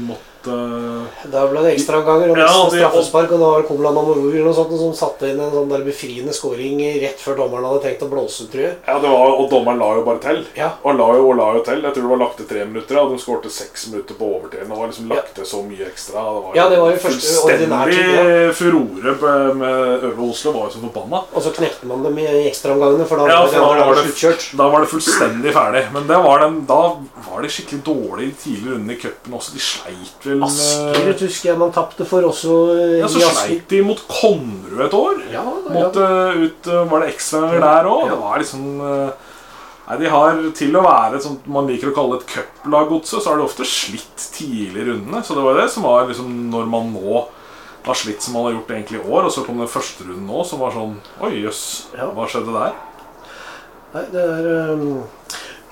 [0.05, 4.53] måtte Da ble det ekstraomganger og Ja, straffespark, og da var det Amoror eller noe
[4.53, 8.09] sånt som satte inn en sånn der befriende scoring rett før dommeren hadde tenkt å
[8.11, 8.75] blåse tror jeg.
[8.87, 10.43] Ja, det var, og dommeren la jo bare til.
[10.57, 10.71] Ja.
[10.83, 11.81] Og la jo og la jo til.
[11.83, 14.59] Jeg tror det var lagt til tre minutter, og de skårte seks minutter på overtid.
[14.67, 16.23] Det var liksom lagt til så mye ekstra.
[16.27, 20.51] Det var Ja, det var jo Fullstendig furore med Øvre Oslo.
[20.57, 21.23] Var jo så forbanna.
[21.33, 24.05] Og så knekte man dem i ekstraomgangene, for da Ja, for da da var det,
[24.07, 24.47] sluttkjørt.
[24.57, 25.83] da var det fullstendig ferdig.
[25.93, 26.81] Men det var den, da
[27.29, 29.53] var det skikkelig dårlig tidlig runde i cupen også.
[29.53, 33.67] De sleit vel Asker eh, husker jeg man tapte for også eh, Ja, så sleit
[33.71, 35.23] de mot Konnerud et år.
[35.33, 36.11] Ja, da, Mot, ja.
[36.33, 38.03] eh, ut, eh, var det ekstraganger der òg?
[38.05, 38.11] Ja.
[38.13, 39.33] Det var liksom eh,
[39.87, 43.39] Nei, De har til å være sånt man liker å kalle et cuplag-godset, så har
[43.39, 45.23] de ofte slitt tidlig i rundene.
[45.23, 47.21] Så det var det som var liksom når man nå
[47.87, 50.27] har slitt som man har gjort egentlig i år, og så kom den første runden
[50.27, 51.61] nå som var sånn Oi, jøss,
[51.95, 52.75] hva skjedde der?
[53.93, 55.05] Nei, det er um,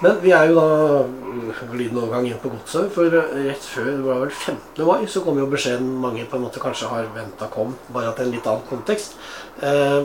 [0.03, 0.67] Men vi er jo da
[1.07, 2.89] mm, glidende overgang inn på godset.
[2.95, 4.83] For eh, rett før, det var vel 15.
[4.87, 8.25] mai, så kom jo beskjeden mange på en måte kanskje har venta kom, bare i
[8.25, 9.15] en litt annen kontekst.
[9.63, 10.01] Eh,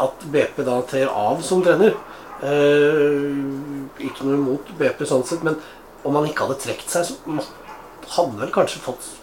[0.00, 1.96] at BP da trer av som trener.
[2.46, 3.26] Eh,
[4.06, 5.58] ikke noe imot BP sånn sett, men
[6.06, 9.16] om han ikke hadde trukket seg, så hadde vel kanskje fått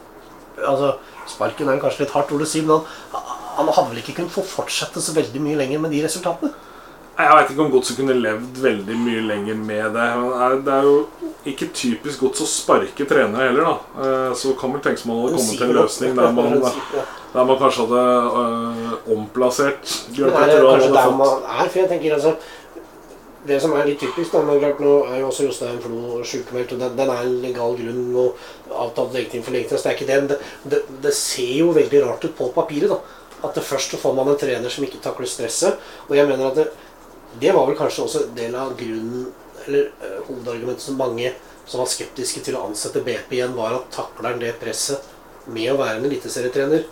[0.58, 0.96] Altså,
[1.30, 2.80] sparken er kanskje litt hardt ord å si, men
[3.12, 3.26] han,
[3.60, 6.50] han hadde vel ikke kunnet få fortsette så veldig mye lenger med de resultatene?
[7.18, 10.08] Jeg veit ikke om Godset kunne levd veldig mye lenger med det.
[10.22, 11.08] Men det er- jo
[11.48, 14.04] ikke typisk Gods å sparke trenere heller, da.
[14.04, 16.62] Eh, Så kan vel tenkes man hadde kommet til en løsning der man,
[17.34, 18.04] der man kanskje hadde
[18.42, 20.64] øh, omplassert Det Bjørn er Petter.
[20.66, 21.28] og kanskje der man
[21.58, 22.36] er, for jeg tenker altså
[23.48, 26.74] Det som er litt typisk, da, men klart nå er jo også Jostein Flo sjukmeldt,
[26.74, 28.36] og den, den er en legal grunn og
[28.70, 30.18] avtalt dekning for lenge det er ikke det.
[30.28, 32.98] Det, det, det ser jo veldig rart ut på papiret, da.
[33.48, 35.78] At det først får man en trener som ikke takler stresset.
[36.10, 36.68] Og jeg mener at det,
[37.40, 39.28] det var vel kanskje også en del av grunnen,
[39.66, 41.34] eller eh, hovedargumentet som mange
[41.68, 45.04] som var skeptiske til å ansette BP igjen, var at takler han det presset
[45.52, 46.86] med å være en eliteserietrener,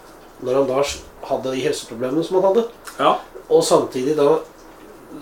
[0.43, 0.81] når han da
[1.29, 2.65] hadde de helseproblemene som han hadde?
[2.99, 3.13] Ja,
[3.47, 4.39] Og samtidig da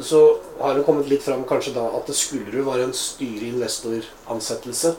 [0.02, 4.96] så har det kommet litt fram kanskje da at det var en styre-investor-ansettelse,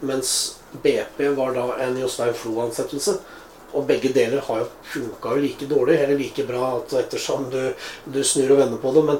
[0.00, 3.18] mens BP var da en Jostein Flo-ansettelse.
[3.76, 7.74] Og begge deler har jo funka like dårlig, eller like bra ettersom du,
[8.06, 9.02] du snur og vender på det.
[9.04, 9.18] Men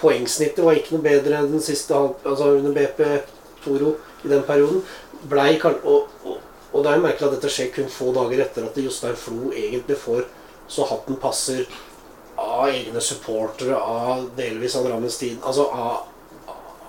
[0.00, 3.02] poengsnittet var ikke noe bedre enn den siste altså under BP
[3.64, 4.82] Toro i den perioden.
[5.28, 5.84] Blei, og,
[6.24, 6.38] og,
[6.72, 9.50] og det er jo merkelig at dette skjer kun få dager etter at Jostein Flo
[9.50, 10.26] egentlig får
[10.68, 11.64] så hatten passer
[12.38, 16.04] av egne supportere, av delvis av Drammens Tid, altså av,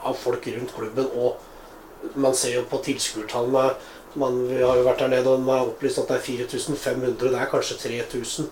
[0.06, 1.08] av folk rundt klubben.
[1.15, 3.72] Og man ser jo på tilskuertallene
[4.19, 7.17] man, Vi har jo vært der nede, og man har opplyst at det er 4500.
[7.22, 8.48] Det er kanskje 3000.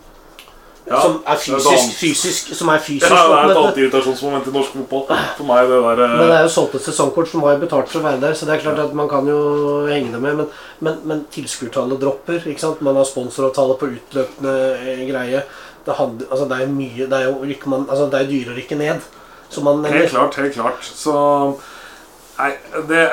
[0.88, 4.54] Ja, som er fysisk, fysisk, som er fysisk Ja, det er et annet irritasjonsmoment i
[4.56, 5.18] norsk fotball.
[5.36, 7.92] For meg, det der Men det eh, er jo solgt et sesongkort som var betalt
[7.92, 9.40] for å være der, så det er klart at man kan jo
[9.90, 10.38] henge det med.
[10.40, 10.48] Men,
[10.88, 12.40] men, men tilskuertallet dropper.
[12.40, 12.84] ikke sant?
[12.88, 15.44] Man har sponsoravtale på utløpende eh, greie.
[15.88, 18.56] Det, handler, altså det er mye Det er jo rykker man, altså det er dyrere
[18.56, 19.12] å rykke ned.
[19.52, 20.88] Så man Helt klart, helt klart.
[20.88, 21.18] Så
[22.38, 22.52] Nei,
[22.88, 23.04] det,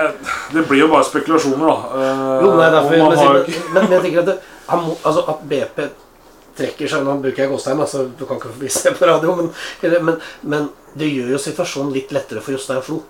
[0.52, 1.76] det blir jo bare spekulasjoner, da.
[1.96, 4.96] Eh, Jo, nei, derfor, man men, har men, men, jeg tenker at, det, han må,
[5.00, 5.86] altså at BP
[6.58, 9.50] trekker seg Nå bruker jeg Gåstein, altså, du kan ikke forbi se på radio, men,
[9.82, 13.02] men, men det gjør jo situasjonen litt lettere for Jostein Flo.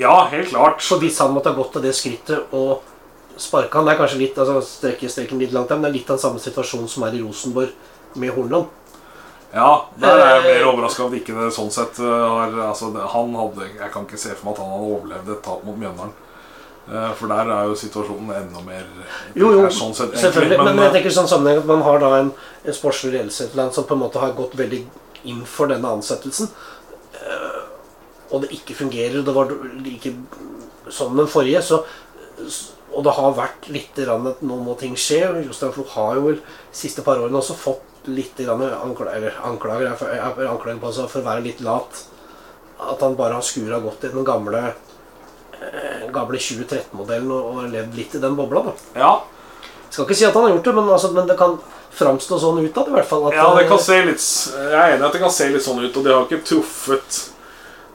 [0.00, 0.82] Ja, helt klart.
[0.82, 2.80] Så hvis han måtte ha gått til det skrittet og
[3.36, 6.10] sparka han Det er kanskje litt altså strekke streken litt langt men det er litt
[6.10, 8.70] av den samme situasjonen som er i Rosenborg med Hornland.
[9.52, 12.88] Ja, der er jeg mer overraska over at ikke det sånn sett eh, har altså,
[13.12, 15.76] Han hadde Jeg kan ikke se for meg at han hadde overlevd et tap mot
[15.76, 16.14] Mjøndalen.
[16.90, 18.86] Eh, For der er jo situasjonen enda mer
[19.38, 20.58] Jo, jo, sånn sett, selvfølgelig.
[20.58, 22.32] Men, men eh, jeg tenker sånn sammenheng at man har da en,
[22.66, 24.80] en sportslig ledelse i et som på en måte har gått veldig
[25.30, 26.50] inn for denne ansettelsen,
[27.20, 27.60] eh,
[28.34, 29.52] og det ikke fungerer, det var
[29.84, 30.14] like
[30.90, 31.84] som den forrige, så
[32.92, 35.20] og det har vært litt grann at nå må ting skje.
[35.46, 36.40] Jostein Flo har jo vel
[36.74, 41.44] siste par årene også fått litt anklager, er er anklager på seg for å være
[41.46, 42.02] litt lat.
[42.82, 44.72] At han bare har skura godt i den gamle
[45.70, 48.64] eh, gamle 2013-modellen og, og levd litt i den bobla.
[48.68, 48.74] da.
[48.98, 49.12] Ja,
[49.90, 51.58] Skal ikke si at han har gjort det, men, altså, men det kan
[51.92, 53.28] framstå sånn utad i hvert fall.
[53.34, 54.24] Ja, det kan eh, se litt
[54.56, 56.46] Jeg er enig i at det kan se litt sånn ut, og de har ikke
[56.48, 57.18] truffet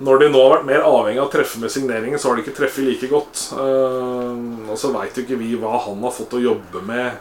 [0.05, 2.45] Når de nå har vært mer avhengig av å treffe med signeringen, så har de
[2.45, 3.47] ikke treffet like godt.
[3.57, 7.17] Uh, og så veit jo ikke vi hva han har fått å jobbe med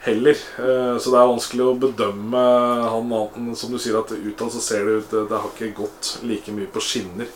[0.00, 0.36] heller.
[0.58, 2.42] Eh, så det er vanskelig å bedømme
[2.88, 5.52] han annet enn som du sier at utad så ser det ut Det, det har
[5.52, 7.30] ikke gått like mye på skinner.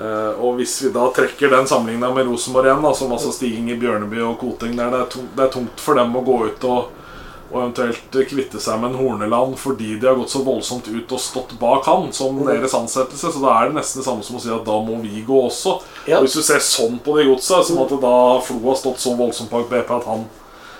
[0.00, 3.70] Eh, og hvis vi da trekker den sammenligna med Rosenborg igjen, da, som altså Stiging
[3.70, 6.66] i Bjørneby og Koting der, det er, det er tungt for dem å gå ut
[6.66, 6.88] og,
[7.52, 11.22] og eventuelt kvitte seg med en Horneland fordi de har gått så voldsomt ut og
[11.22, 13.30] stått bak han som deres ansettelse.
[13.36, 15.44] Så da er det nesten det samme som å si at da må vi gå
[15.44, 15.76] også.
[16.08, 16.18] Ja.
[16.18, 19.14] Og hvis du ser sånn på de godset, som at da Flo har stått så
[19.20, 20.26] voldsomt bak BP at han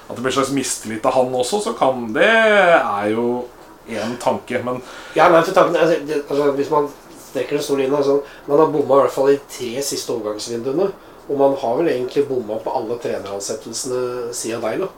[0.04, 3.46] At det blir en slags mistillit til han også, så kan det er jo
[3.88, 4.58] én tanke.
[4.66, 4.82] Men
[5.14, 6.90] Ja, men for tanken, altså, det, altså, Hvis man
[7.34, 10.88] strekker den store linja altså, Man har bomma i hvert fall i tre siste overgangsvinduene.
[11.24, 14.90] Og man har vel egentlig bomma på alle treneransettelsene siden deg, da.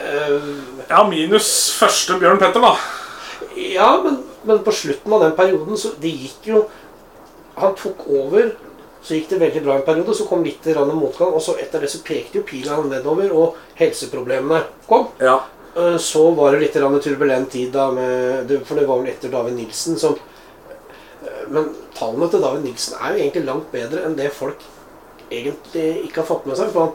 [0.00, 2.70] Uh, ja, minus første Bjørn Petter, da.
[3.60, 6.62] ja, men, men på slutten av den perioden så Det gikk jo
[7.60, 8.54] Han tok over.
[9.04, 11.32] Så gikk det veldig bra en periode, så kom litt motgang.
[11.32, 15.08] Og så etter det så pekte jo pila nedover, og helseproblemene kom.
[15.20, 15.38] Ja.
[15.76, 19.56] Uh, Så var det litt turbulent tid da med For det var vel etter David
[19.56, 20.16] Nilsen som
[21.50, 24.60] Men tallene til David Nilsen er jo egentlig langt bedre enn det folk
[25.30, 26.70] egentlig ikke har fått med seg.
[26.74, 26.94] For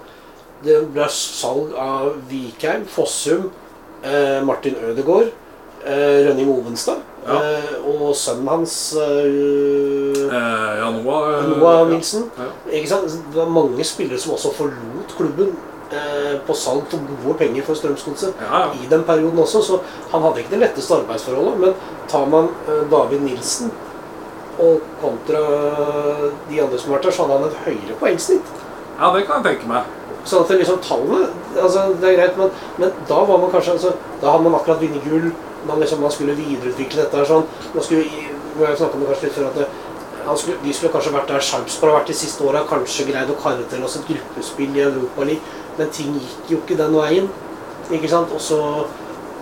[0.65, 3.49] det ble salg av Vikheim, Fossum,
[4.03, 5.31] eh, Martin Ødegaard,
[5.85, 7.35] eh, Rønning Ovenstad Ja.
[7.41, 11.87] eh, og sønnen hans eh, Eh, ja, Noah, eh, Noah.
[11.89, 12.29] Nilsen.
[12.37, 12.47] Ja.
[12.71, 13.07] Ikke sant?
[13.33, 15.55] Det var mange spillere som også forlot klubben
[16.47, 18.71] på salg for gode penger for Strømsgodset Ja, ja.
[18.83, 19.77] i den perioden også, så
[20.11, 21.59] han hadde ikke det letteste arbeidsforholdet.
[21.61, 21.73] Men
[22.09, 22.49] tar man
[22.91, 23.71] David Nilsen
[24.59, 25.41] og kontra
[26.49, 28.51] de andre som har vært der, så hadde han et høyere poengsnitt.
[28.99, 29.83] ja, det kan jeg tenke meg.
[30.25, 31.27] Sånn at det liksom tallene
[31.61, 32.49] altså Det er greit, men,
[32.81, 33.91] men da var man kanskje altså,
[34.21, 35.27] Da hadde man akkurat vunnet gull.
[35.67, 37.45] Man, liksom, man skulle videreutvikle dette her sånn.
[37.75, 39.67] Man skulle, i- vi snakke om det kanskje litt før at det,
[40.25, 42.63] han skulle, de skulle kanskje vært der Sarpsborg har vært de siste åra.
[42.69, 45.41] Kanskje greid å karre til oss et gruppespill i Europaligaen.
[45.77, 47.29] Men ting gikk jo ikke den veien.
[47.91, 48.31] Ikke sant?
[48.33, 48.59] Og så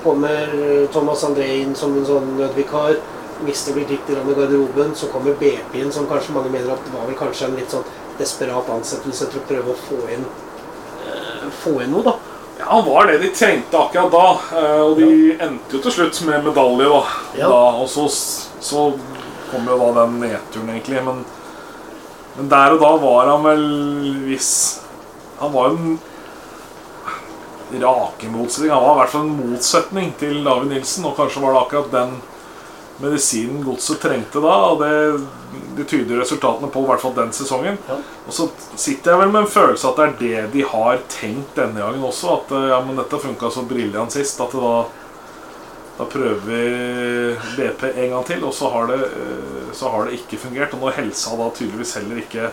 [0.03, 0.51] kommer
[0.91, 2.97] Thomas André inn som en sånn nødvikar.
[3.45, 4.93] Mister blir litt grann i garderoben.
[4.95, 7.85] Så kommer BP-en, som kanskje mange mener at det var vel kanskje en litt sånn
[8.19, 10.25] desperat ansettelse til å prøve å få inn
[11.07, 12.13] eh, få inn noe, da.
[12.59, 14.59] Ja, Han var det de trengte akkurat da.
[14.59, 15.07] eh, Og de
[15.41, 17.03] endte jo til slutt med medalje, da.
[17.39, 17.47] Ja.
[17.49, 18.05] da og så,
[18.61, 18.87] så
[19.51, 21.01] kom jo da den nedturen, egentlig.
[21.05, 21.23] Men,
[22.37, 23.65] men der og da var han vel
[24.29, 24.51] hvis
[25.41, 25.99] Han var jo en
[27.81, 28.71] rake motsetning.
[28.71, 31.91] Han var i hvert fall en motsetning til David Nilsen, og kanskje var det akkurat
[31.95, 32.13] den
[33.01, 34.55] medisinen godset trengte da.
[34.71, 34.93] Og det,
[35.77, 37.79] det tyder resultatene på, i hvert fall den sesongen.
[37.89, 37.99] Ja.
[38.27, 41.55] Og så sitter jeg vel med en følelse at det er det de har tenkt
[41.59, 42.39] denne gangen også.
[42.39, 44.75] At eh, ja, men dette funka så briljant sist at det da
[45.93, 46.61] da prøver vi
[47.53, 50.73] BP en gang til, og så har det, eh, så har det ikke fungert.
[50.73, 52.49] Og når helsa da tydeligvis heller ikke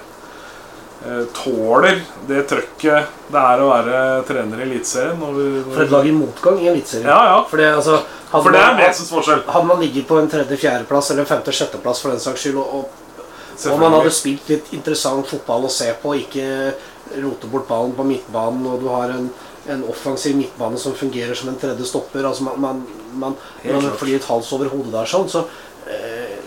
[1.32, 3.98] tåler det trøkket det er å være
[4.28, 7.09] trener i Eliteserien For et lag i motgang i Eliteserien.
[7.09, 7.38] Ja, ja.
[7.48, 9.44] For det, altså, For det er vesens forskjell.
[9.48, 13.78] Hadde man ligget på en tredje-fjerdeplass eller en femte-sjetteplass for den saks skyld, og, og,
[13.80, 16.46] man hadde spilt litt interessant fotball å se på, ikke
[17.22, 19.32] rote bort ballen på midtbanen, og du har en,
[19.72, 22.28] en offensiv midtbane som fungerer som en tredje stopper.
[22.28, 25.46] Altså man, man, man, man flyr et hals over hodet der, sånn, så,
[25.88, 26.40] eh,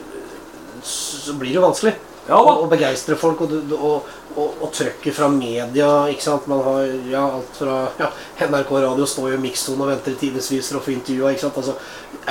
[0.83, 1.97] så blir det vanskelig.
[2.23, 4.05] Ja og, og begeistre folk og, og,
[4.37, 5.89] og, og trøkket fra media.
[6.07, 6.47] ikke sant?
[6.47, 8.07] Man har ja, alt fra ja,
[8.47, 11.33] NRK Radio står jo i mikssonen og venter i timevis for å få intervjua.
[11.33, 11.59] ikke sant?
[11.59, 11.75] Altså,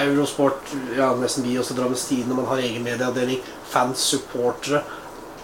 [0.01, 3.45] Eurosport, ja, nesten vi også Drammens Tidende, man har egen medieavdeling.
[3.69, 4.81] Fans, supportere.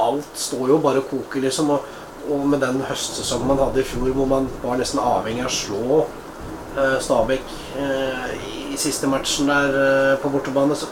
[0.00, 1.74] Alt står jo bare og koker, liksom.
[1.76, 1.96] Og,
[2.32, 5.58] og med den høstsesongen man hadde i fjor, hvor man var nesten avhengig av å
[5.58, 8.32] slå eh, Stabæk eh,
[8.72, 10.88] i siste matchen der eh, på bortebane så,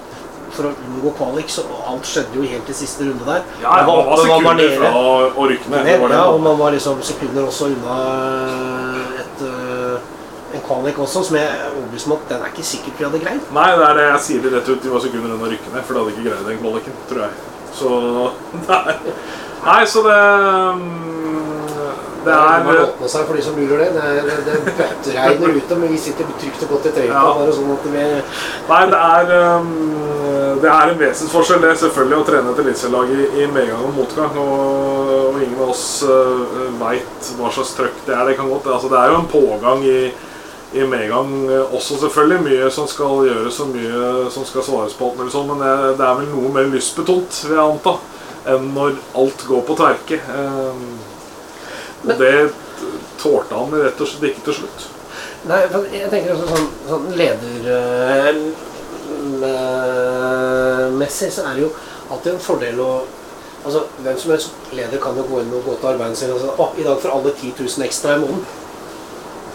[0.54, 3.42] for å unngå kvalik, så alt skjedde jo helt i siste runde der.
[3.62, 4.76] Ja, Man det var man var nede.
[4.78, 5.84] fra å- rykke ned.
[5.86, 6.16] Det var det.
[6.16, 7.96] Ja, og man var liksom sekunder også unna
[9.20, 9.98] et, øh,
[10.54, 13.18] en kvalik også, som jeg er overbevist om at den er ikke sikkert vi hadde
[13.24, 13.40] greid.
[13.52, 14.82] Nei, det er det jeg sier det rett ut.
[14.82, 17.20] De var sekunder unna å rykke ned, for de hadde ikke greid den kvaliken, tror
[17.26, 17.30] jeg.
[17.76, 17.88] Så
[18.68, 18.94] Nei,
[19.66, 20.20] nei så det
[20.80, 21.55] mm,
[22.26, 23.90] Det er åpne seg for de som lurer det.
[23.94, 27.12] Det, det, det bøtteregner ute, men vi sitter trygt og godt i trøya.
[27.12, 27.24] Ja.
[27.38, 28.06] Bare sånn at vi
[28.66, 29.72] Nei, det er um,
[30.62, 33.94] Det er en vesensforskjell, det er selvfølgelig å trene et eliteserielag i, i medgang og
[34.00, 34.38] motgang.
[34.42, 38.24] Og, og ingen av oss uh, veit hva slags trøkk det er.
[38.30, 39.98] Det kan godt altså, Det er jo en pågang i,
[40.76, 42.42] i medgang eh, også, selvfølgelig.
[42.48, 45.12] Mye som skal gjøres og mye som skal svares på.
[45.12, 47.98] alt mulig sånn, Men det, det er vel noe mer lystbetont, vil jeg anta,
[48.50, 50.18] enn når alt går på tverke.
[50.26, 50.88] Um,
[52.06, 52.50] og Men- det
[53.18, 54.86] tålte han rett og slett ikke til slutt.
[55.46, 58.40] Nei, for jeg tenker også sånn, sånn leder øh,
[61.10, 61.70] så er det jo
[62.10, 62.90] alltid en fordel å
[63.66, 66.38] Altså, Hvem som helst leder kan jo gå inn og gå til arbeidet sin og
[66.38, 68.44] si å, i dag får alle 10 000 ekstra i måneden.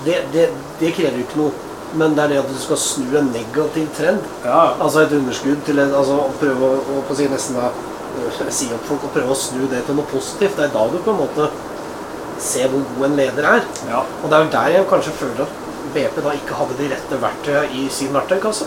[0.04, 0.50] Det, det,
[0.82, 1.54] det krever jo ikke noe.
[1.96, 4.28] Men det er det at du skal snu en negativ trend.
[4.44, 7.70] Ja, Altså et underskudd til en, altså prøve å, å på å si nesten da
[7.72, 10.60] øh, si opp folk og prøve å snu det til noe positivt.
[10.60, 11.48] Det er da du på en måte
[12.42, 13.68] ser hvor god en leder er.
[13.90, 14.02] ja.
[14.24, 15.60] Og det er jo der jeg kanskje føler at
[15.94, 18.66] BP da ikke hadde de rette verktøyene i sin verktøykasse.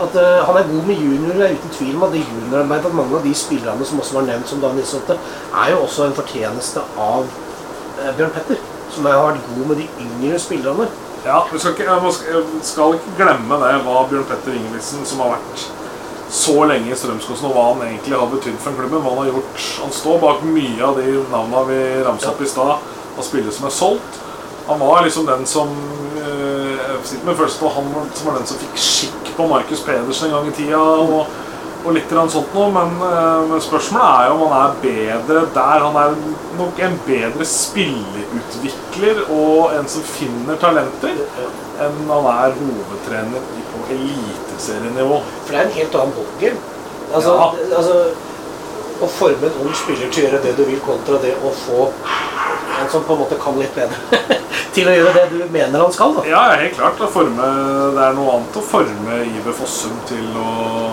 [0.00, 2.94] At uh, Han er god med juniorer, er uten tvil om at det juniorarbeidet at
[2.94, 5.18] mange av de spillerne som også var nevnt som Dan Nissotte,
[5.64, 8.62] er jo også en fortjeneste av uh, Bjørn Petter.
[8.90, 10.88] Som har vært god med de yngre spillerne.
[11.24, 15.68] Ja, vi skal ikke, skal ikke glemme det hva Bjørn Petter Ingebrigtsen, som har vært
[16.30, 19.02] så lenge i Strømskosen, og hva han egentlig har betydd for klubben.
[19.02, 19.68] Hva han har gjort.
[19.82, 23.66] Han står bak mye av de navnene vi ramsa opp i stad, av spillere som
[23.66, 24.20] er solgt.
[24.68, 25.70] Han var liksom den som
[26.20, 29.82] øh, Jeg sitter med følelsen av han som var den som fikk skikk på Markus
[29.82, 30.80] Pedersen en gang i tida.
[30.80, 31.38] og
[31.80, 35.84] og litt sånt noe, men, øh, men spørsmålet er jo om han er bedre der.
[35.86, 36.18] Han er
[36.58, 41.24] nok en bedre spillerutvikler og en som finner talenter,
[41.80, 45.22] enn han er hovedtrener på på eliteserienivå.
[45.44, 46.56] For det er en helt annen ballgame.
[47.14, 47.76] Altså, Ja.
[47.76, 47.94] altså,
[49.00, 51.92] å forme en ung spiller til å gjøre det du vil, kontra det å få
[52.80, 53.96] en som på en måte kan litt bedre,
[54.74, 56.14] til å gjøre det du mener han skal.
[56.14, 56.24] da.
[56.28, 57.00] Ja, helt klart.
[57.12, 57.48] Forme,
[57.94, 60.92] det er noe annet å forme Iver Fossum til å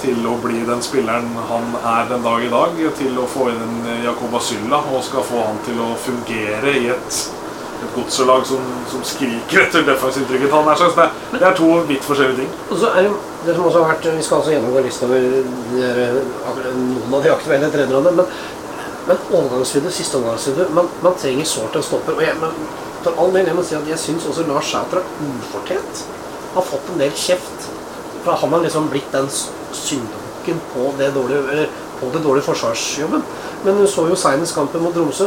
[0.00, 3.60] til å bli den spilleren han er den dag i dag, til å få inn
[3.60, 7.18] en Jakob Asylla og skal få han til å fungere i et,
[7.80, 10.52] et godselag som, som skriker etter defensiv trygghet.
[10.52, 11.08] Han er slags, det,
[11.40, 12.50] det er to vidt forskjellige ting.
[12.70, 13.12] Og så er det
[13.46, 15.18] det som også har vært, Vi skal altså gjennomgå lista over
[15.72, 18.12] der, noen av de aktuelle trenerne.
[18.20, 18.30] Men,
[19.08, 22.18] men overgangsvindu, siste overgangsvindu man, man trenger sårt en stopper.
[22.18, 22.56] Og jeg, men,
[23.00, 26.04] for all del, jeg må si at jeg syns også Lars Sæter er ufortjent.
[26.54, 27.70] Har fått en del kjeft.
[28.24, 31.68] For han har liksom blitt den syndebukken på, det dårlige-
[32.00, 33.22] på det dårlige forsvarsjobben.
[33.64, 35.26] Men du så jo seinest kampen mot Tromsø.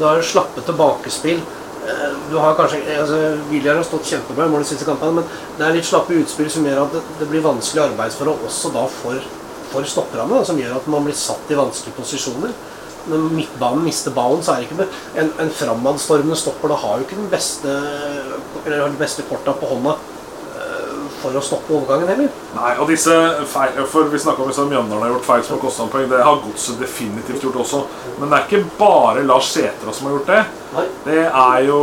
[0.00, 1.40] Det- har slappe tilbakespill.
[1.86, 5.24] Eh, Du har kanskje, altså William har stått kjempebra i mål de siste kampene, men
[5.58, 8.84] det er litt slappe utspill som gjør at det, det blir vanskelig arbeidsforhold også da
[8.86, 9.22] for,
[9.72, 10.44] for stopperne.
[10.46, 12.52] Som gjør at man blir satt i vanskelige posisjoner.
[13.08, 14.88] Når midtbanen mister ballen, så er det ikke.
[15.16, 17.76] En, en framadstormende stopper da har jo ikke den beste,
[18.66, 19.96] eller de beste korta på hånda
[21.22, 22.28] for å stoppe overgangen heller.
[22.56, 23.14] Nei, og disse
[23.52, 26.08] feil, for Vi snakka om hvis Mjøndalen har gjort feil som har kosta ham poeng.
[26.10, 27.84] Det har Godset definitivt gjort også.
[28.18, 30.42] Men det er ikke bare Lars Sætra som har gjort det.
[30.74, 30.86] Nei.
[31.04, 31.78] Det er jo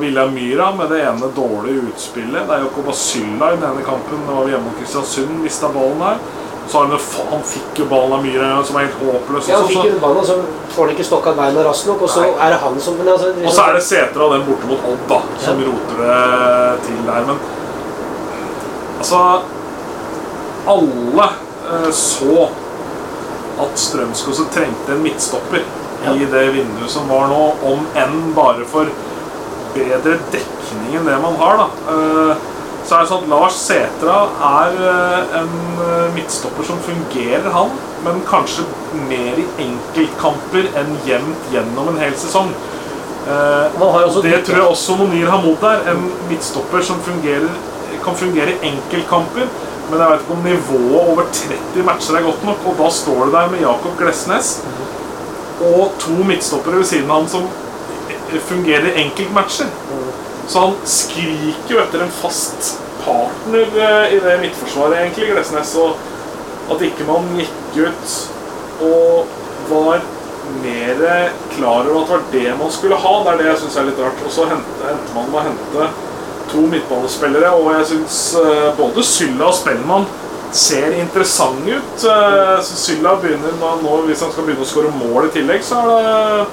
[0.00, 2.46] William Myra med det ene dårlige utspillet.
[2.48, 4.24] Det er jo Kobasylla i den ene kampen.
[4.26, 6.18] Det var vi hjemme mot Kristiansund, mista ballen her.
[6.66, 6.90] Så han,
[7.30, 9.48] han fikk jo ballen av Myhre, som er helt håpløs.
[9.52, 10.34] Ja, han fikk jo ballen, så
[10.74, 12.32] får han ikke stokka beina raskt nok, og så Nei.
[12.42, 13.46] er det han som altså, liksom.
[13.46, 15.68] Og så er det Sætra den borte mot Odd, da, som Ja.
[15.68, 17.28] roter det til der.
[17.30, 17.38] Men
[18.98, 19.22] altså
[20.66, 21.28] Alle
[21.70, 22.48] eh, så
[23.62, 25.62] at Strømskose trengte en midtstopper
[26.04, 26.12] Ja.
[26.12, 28.90] i det vinduet som var nå, om enn bare for
[29.74, 31.62] bedre dekning enn det man har.
[31.62, 31.94] da.
[31.94, 32.44] Eh,
[32.86, 34.16] så er det sånn at Lars Sætra
[34.46, 37.72] er eh, en eh, midtstopper som fungerer, han.
[38.04, 38.66] Men kanskje
[39.08, 42.52] mer i enkeltkamper enn jevnt gjennom en hel sesong.
[43.26, 47.50] Eh, har det tror jeg også Monir mot der, En midtstopper som fungerer,
[48.04, 49.48] kan fungere i enkeltkamper.
[49.90, 52.66] Men jeg vet ikke om nivået over 30 matcher er godt nok.
[52.66, 54.56] Og da står det der med Jakob Glesnes
[55.56, 57.46] og to midtstoppere ved siden av han som
[58.48, 59.70] fungerer i enkeltmatcher.
[60.46, 65.72] Så han skriker jo etter en fast partner eh, i det midtforsvaret, egentlig, Glesnes.
[65.80, 68.16] Og at ikke man gikk ut
[68.86, 69.34] og
[69.70, 70.04] var
[70.62, 71.02] mer
[71.54, 73.14] klar over at det var det man skulle ha.
[73.24, 74.22] Det er det jeg syns er litt rart.
[74.26, 75.88] Og så endte man med å hente
[76.52, 78.20] to midtbanespillere, og jeg syns
[78.78, 80.06] både Sylla og Spellmann
[80.56, 82.04] ser interessante ut.
[82.04, 85.80] Eh, Så Sylla begynner nå, hvis han skal begynne å skåre mål i tillegg, så
[85.82, 86.46] er det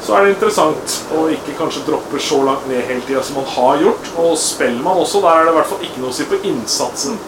[0.00, 3.44] så er det interessant å ikke kanskje droppe så langt ned hele tida som man
[3.52, 4.06] har gjort.
[4.16, 7.18] Og Spellmann også, der er det i hvert fall ikke noe å si på innsatsen.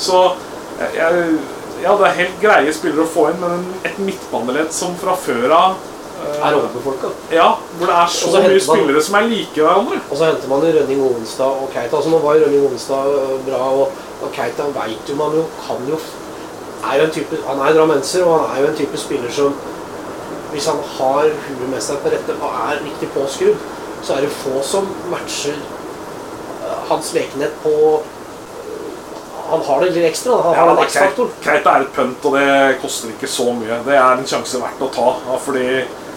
[0.00, 0.22] Så
[0.80, 4.94] jeg, jeg- ja, det er helt greie spillere å få inn, men et midtbaneledd som
[4.96, 5.93] fra før av eh,
[6.44, 7.08] Er overbefolka.
[7.32, 7.48] Ja,
[7.78, 10.00] hvor det er så mye man- spillere som er like hverandre.
[10.10, 11.96] Og så henter man Rønning Ovenstad og Keita.
[11.96, 13.92] Altså Nå var Rønning Ovenstad øh, bra, og,
[14.22, 15.98] og Keita veit jo man jo kan jo
[16.84, 19.54] er jo en type, Han er drammenser, og han er jo en type spiller som
[20.52, 23.56] Hvis han har huet med seg på rette og er riktig påskrudd,
[24.02, 30.04] så er det få som matcher øh, hans lekenhet på øh, Han har det litt
[30.12, 30.36] ekstra.
[30.42, 31.30] Han har Ja, den.
[31.42, 33.80] Keita er et pønt, og det koster ikke så mye.
[33.86, 35.66] Det er en sjanse verdt å ta, fordi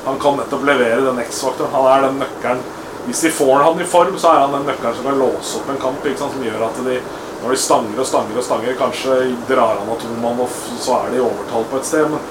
[0.07, 1.73] han kan nettopp levere den X-faktoren.
[1.73, 2.65] Han er den nøkkelen
[3.07, 5.69] Hvis de får han i form, så er han den nøkkelen som kan låse opp
[5.71, 6.07] en kamp.
[6.19, 6.97] Som gjør at de,
[7.43, 10.97] når de stanger og stanger og stanger, kanskje drar han av to mann, og så
[10.97, 12.09] er de i overtall på et sted.
[12.11, 12.25] Men,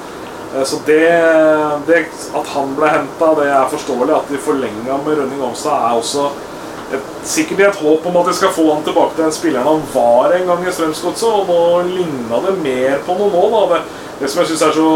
[0.53, 1.01] eh, så det,
[1.89, 2.03] det
[2.41, 4.19] At han ble henta, det er forståelig.
[4.19, 6.29] At de forlenga med Rønning Omstad, er også
[6.93, 9.89] et, sikkert et håp om at de skal få han tilbake til den spilleren han
[9.95, 11.29] var en gang i Strømsgodset.
[11.33, 11.61] Og nå
[11.95, 13.67] ligna det mer på noe nå.
[13.73, 13.83] Det,
[14.21, 14.91] det som jeg syns er så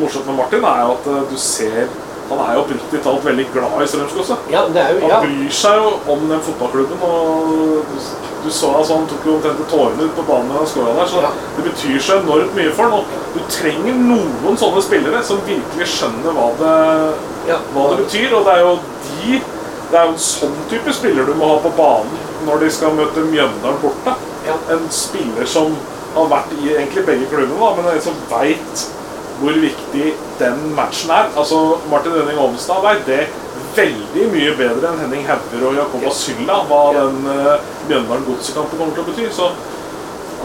[0.00, 1.88] morsomt med Martin, er at eh, du ser
[2.30, 4.48] Han er jo oppriktig talt veldig glad i Strømsgodset.
[4.50, 7.02] Ja, det jo Han bryr seg jo om den fotballklubben.
[7.02, 7.50] og
[7.92, 7.98] Du,
[8.44, 11.06] du så altså, Han tok jo omtrent tårene ut på banen da han skåra der.
[11.12, 11.30] Så Ja.
[11.56, 13.04] det betyr så enormt mye for ham.
[13.34, 16.74] Du trenger noen sånne spillere som virkelig skjønner hva det,
[17.52, 17.58] ja.
[17.74, 18.34] hva det betyr.
[18.38, 19.42] Og det er jo de
[19.86, 22.16] Det er jo en sånn type spiller du må ha på banen
[22.46, 24.16] når de skal møte Mjøndalen borte.
[24.46, 24.56] Ja.
[24.74, 25.76] En spiller som
[26.16, 28.86] har vært i egentlig begge klubbene, men en som veit
[29.40, 31.30] hvor viktig den matchen er.
[31.36, 33.26] Altså, Martin Henning Ovenstad veit det
[33.76, 36.12] veldig mye bedre enn Henning Hauger og Jakob Ja.
[36.12, 39.26] Asylla hva den uh, Mjøndalen Godsekampen kommer til å bety.
[39.36, 39.50] Så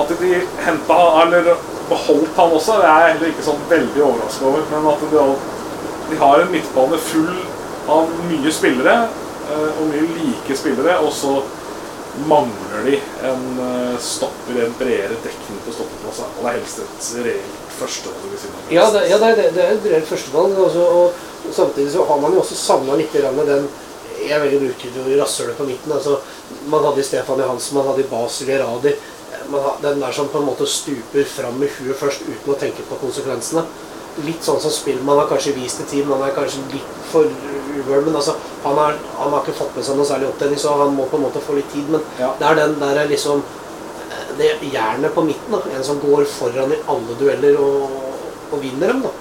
[0.02, 1.54] at de henta eller
[1.92, 4.68] beholdt han også, det er jeg heller ikke sånn veldig overraska over.
[4.74, 5.26] Men at de,
[6.12, 7.34] de har en midtbane full
[7.92, 9.00] av mye spillere,
[9.48, 11.39] uh, og mye like spillere, og så
[12.28, 12.98] mangler de
[13.30, 16.26] en uh, stopper, en bredere dekning på stoppeplass.
[16.28, 18.72] Aller er helst et reelt førstevalg ved siden av.
[18.78, 20.58] Ja, det, ja, det, er- det er et reelt førstevalg.
[20.62, 23.70] Og samtidig så har man jo også savna litt med den
[24.22, 25.92] Jeg er veldig bruker jo rasshølet på midten.
[25.92, 26.20] altså,
[26.70, 28.92] Man hadde i Stefan Johansen, man hadde i Basel Geradi.
[29.82, 33.00] Den der som på en måte stuper fram med huet først uten å tenke på
[33.02, 33.64] konsekvensene.
[34.28, 36.10] Litt sånn som spill man har kanskje vist i team.
[36.12, 39.86] Man er kanskje litt for uvøl, men altså, han, er, han har ikke fått med
[39.88, 41.90] seg noe særlig opptenning, så han må på en måte få litt tid.
[41.90, 42.34] Men Ja.
[42.40, 43.42] det er den der liksom
[44.38, 45.52] det jernet på midten.
[45.52, 48.00] da, En som går foran i alle dueller og,
[48.52, 49.06] og vinner dem.
[49.08, 49.14] da.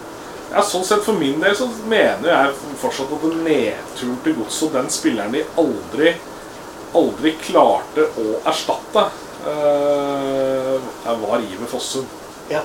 [0.51, 4.91] Ja, sånn sett For min del så mener jeg fortsatt at nedturen til Godset den
[4.91, 6.17] spilleren de aldri
[6.97, 9.05] aldri klarte å erstatte,
[9.47, 12.09] uh, var Iver Fossum.
[12.51, 12.65] Ja.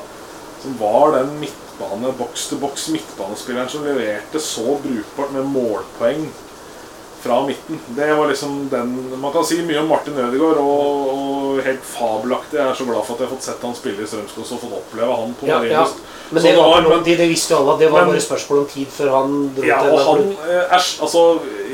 [0.61, 6.25] Som var den midtbane, boks-til-boks midtbanespilleren som leverte så brukbart med målpoeng
[7.25, 7.79] fra midten.
[7.97, 12.59] Det var liksom den Man kan si mye om Martin Ødegaard, og, og helt fabelaktig.
[12.59, 14.61] Jeg er så glad for at jeg har fått sett han spille i Strømskog og
[14.65, 15.85] fått oppleve han på Ja, ja.
[16.33, 18.59] Men det, var, noen de, det visste jo alle at det var Men- bare spørsmål
[18.63, 20.47] om tid før han dro Ja, til og han klubb.
[20.49, 21.25] eh, altså,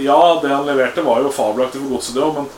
[0.03, 2.49] Ja, det han leverte, var jo fabelaktig for godset, det òg, men,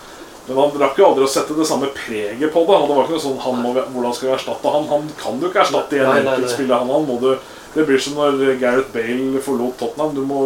[0.48, 2.78] men han rakk jo aldri å sette det samme preget på det.
[2.82, 4.88] Og det var ikke noe sånn han må, Hvordan skal vi erstatte han?
[4.90, 6.82] Han kan du ikke erstatte i en enkeltspiller.
[6.82, 7.30] Han, han må du
[7.74, 10.14] Det blir som når Gareth Bale forlot Tottenham.
[10.16, 10.42] Du må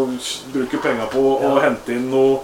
[0.54, 1.60] bruke penga på å Ja.
[1.70, 2.40] hente inn noe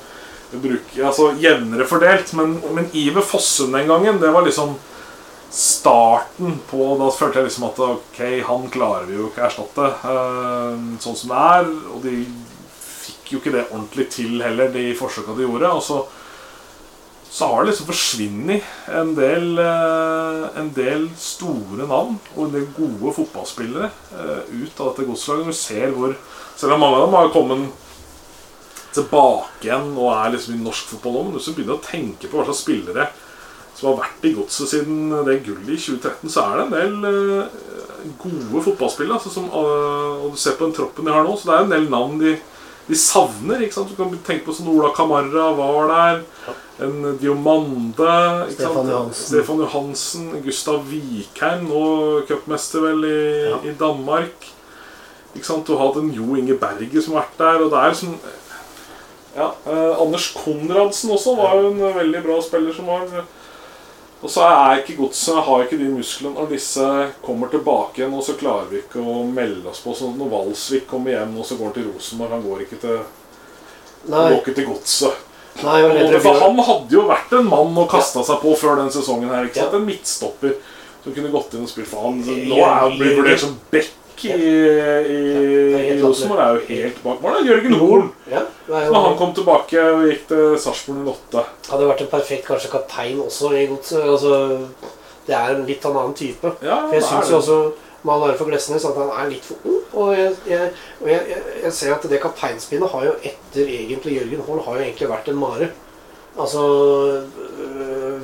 [0.53, 2.33] bruke, altså Jevnere fordelt.
[2.33, 4.75] Men, men Iver Fossum den gangen, det var liksom
[5.53, 10.79] starten på Da følte jeg liksom at ok, han klarer vi jo ikke erstatte eh,
[11.03, 11.69] sånn som det er.
[11.93, 12.15] Og de
[12.83, 15.69] fikk jo ikke det ordentlig til heller, de forsøka de gjorde.
[15.77, 15.99] Og så,
[17.33, 23.13] så har det liksom forsvunnet en eh, En del store navn og en del gode
[23.15, 25.49] fotballspillere eh, ut av dette godslaget.
[25.49, 26.13] Du ser hvor
[26.55, 27.71] Selv om mange av dem har kommet
[28.93, 32.37] tilbake igjen og er liksom i norsk fotball nå, men du begynner å tenke på
[32.37, 33.07] hva slags spillere
[33.73, 37.07] som har vært i godset siden det gullet i 2013, så er det en del
[37.09, 37.55] eh,
[38.21, 39.17] gode fotballspillere.
[39.17, 41.73] Altså, som, og du ser på den troppen de har nå, så det er en
[41.73, 42.35] del navn de,
[42.87, 43.61] de savner.
[43.63, 43.89] ikke sant?
[43.89, 46.23] Du kan tenke på sånn Ola Camarra var der.
[46.83, 48.47] En Diomande.
[48.49, 48.91] ikke Stefan sant?
[48.91, 49.25] Johansen.
[49.29, 50.29] Stefan Johansen.
[50.43, 51.83] Gustav Vikheim, nå
[52.27, 53.57] cupmester vel i, Ja.
[53.63, 54.49] i Danmark.
[55.35, 55.65] Ikke sant?
[55.65, 57.63] Du har hatt en Jo Inge Berge som har vært der.
[57.65, 58.17] Og det er sånn
[59.35, 63.07] ja, eh, Anders Konradsen også var jo en veldig bra spiller som var
[64.23, 66.85] Og så er ikke godset har ikke de musklene når disse
[67.25, 69.95] kommer tilbake igjen, og så klarer vi ikke å melde oss på.
[69.97, 73.01] Sånn når Valsvik kommer hjem, og så går han til Rosenborg Han går ikke til,
[74.07, 75.25] Nei, går ikke til godset.
[75.63, 78.05] nei og Og For han hadde jo vært en mann å ja.
[78.29, 79.49] seg på før den sesongen her.
[79.49, 79.75] ikke sant?
[79.75, 79.81] Ja.
[79.81, 80.55] En midtstopper
[81.03, 82.23] som kunne gått inn og spilt for han.
[82.23, 83.57] Nå er han blitt vurdert som
[84.13, 86.39] back i, i, i helt Rosenborg.
[86.39, 87.47] Er jo helt bak mål.
[87.47, 88.11] Jørgen Horn.
[88.31, 91.45] Ja, Når han kom tilbake og gikk til Sarpsborg 08.
[91.69, 94.03] hadde vært en perfekt kanskje kaptein også i godset.
[94.03, 94.67] Altså,
[95.27, 96.55] det er en litt annen type.
[96.61, 97.31] Ja, For jeg det syns det.
[97.31, 97.59] jo også
[98.03, 99.79] med all ære for Glesnes at han er litt for ung.
[99.93, 104.43] Og jeg, jeg, og jeg, jeg, ser at det kapteinspinnet har jo etter egentlig Jørgen
[104.47, 105.69] Horn har jo egentlig vært en mare.
[106.33, 106.63] Altså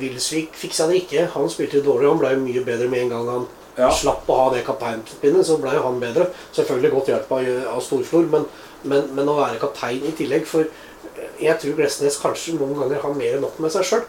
[0.00, 1.28] Wilsvik fiksa det ikke.
[1.36, 2.10] Han spilte jo dårlig.
[2.10, 3.48] Han ble jo mye bedre med en gang han
[3.80, 3.90] Ja.
[3.94, 6.28] slapp å ha det kapteinpinnet, Så ble jo han bedre.
[6.56, 8.46] Selvfølgelig godt hjelp av, av Storflor, men,
[8.84, 10.68] men, men å være kaptein i tillegg For
[11.40, 14.04] jeg tror Glesnes kanskje noen ganger har mer enn nok med seg sjøl.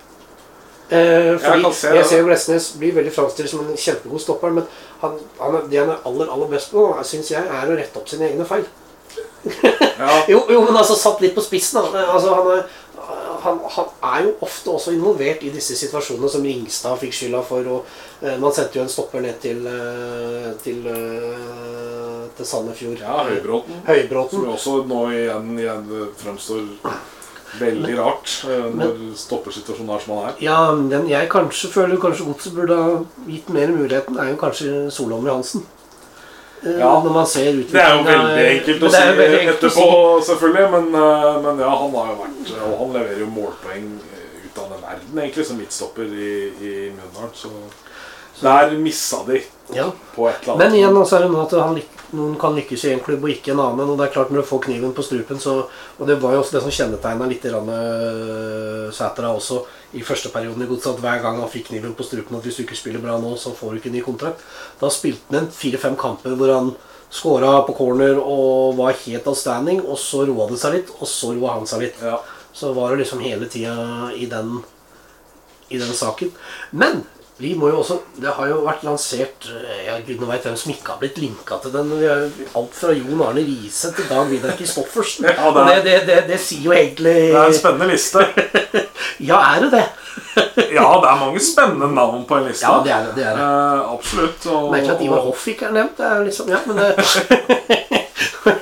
[0.92, 4.66] Eh, fordi jeg, se jeg ser Glesnes blir veldig framstilt som en kjempegod stopper, men
[5.00, 8.12] han, han det han er aller aller best på, syns jeg, er å rette opp
[8.12, 8.68] sine egne feil.
[10.02, 10.10] Ja.
[10.32, 11.78] Jo, jo, men altså satt litt på spissen.
[11.82, 12.04] Da.
[12.14, 12.81] Altså, han, er,
[13.44, 17.72] han, han er jo ofte også involvert i disse situasjonene som Ringstad fikk skylda for.
[17.76, 23.00] Og, eh, man sendte jo en stopper ned til, eh, til, eh, til Sandefjord.
[23.00, 23.82] ja, Høybråten.
[23.88, 24.38] Høybråten.
[24.38, 25.90] Som også nå igjen, igjen
[26.22, 26.70] fremstår
[27.60, 30.40] veldig rart eh, når stoppersituasjonen er som han er.
[30.44, 30.58] Ja,
[30.94, 35.28] den jeg kanskje føler kanskje Godset burde ha gitt mer muligheten, er jo kanskje Solholm
[35.28, 35.66] Johansen.
[36.64, 37.02] Eh, Ja.
[37.04, 39.86] Når man ser Det er jo veldig eh, enkelt å si er etterpå,
[40.28, 40.68] selvfølgelig.
[40.72, 44.60] Men, eh, men ja, han har jo vært Og han leverer jo målpoeng eh, ut
[44.62, 47.34] av den verden, egentlig, som midtstopper i, i Mjøndalen.
[47.34, 47.50] Så
[48.42, 49.42] der missa de.
[49.76, 49.92] Ja.
[50.16, 50.66] på et eller annet.
[50.66, 51.80] Men igjen altså, er det noe at han,
[52.18, 53.92] noen kan lykkes i en klubb og ikke en annen.
[53.94, 55.54] Og det er klart Når du får kniven på strupen, så
[55.98, 59.62] Og det var jo også det som kjennetegna litt øh, Sætra også
[59.94, 60.96] i første perioden i Godset.
[60.96, 63.36] At hver gang han fikk kniven på strupen at hvis du ikke spiller bra nå,
[63.38, 64.44] så får du ikke ny kontrakt.
[64.80, 66.74] Da spilte han fire-fem kamper hvor han
[67.12, 69.82] skåra på corner og var helt outstanding.
[69.86, 72.04] Og så roa det seg litt, og så roa han seg litt.
[72.04, 72.20] Ja.
[72.52, 74.60] Så var det liksom hele tida i den
[75.72, 76.32] i den saken.
[76.72, 77.06] Men
[77.42, 80.74] vi må jo også Det har jo vært lansert eh, Jeg gudene veit hvem som
[80.74, 81.90] ikke har blitt linka til den.
[81.98, 82.28] Vi har
[82.60, 85.26] alt fra Jon Arne Riise til Dag Vidar Kristoffersen.
[85.32, 88.28] Ja, det det, det, det, det sier jo egentlig Det er en spennende liste.
[89.32, 89.86] Ja, er det det?
[90.78, 92.68] Ja, det er mange spennende navn på en liste.
[92.68, 93.16] Ja, det er det.
[93.18, 93.48] det, er det.
[93.48, 94.46] Eh, absolutt.
[94.52, 95.98] Og, Merkelig at Ivar Hoff ikke er nevnt.
[95.98, 96.90] Det er liksom, ja, men det,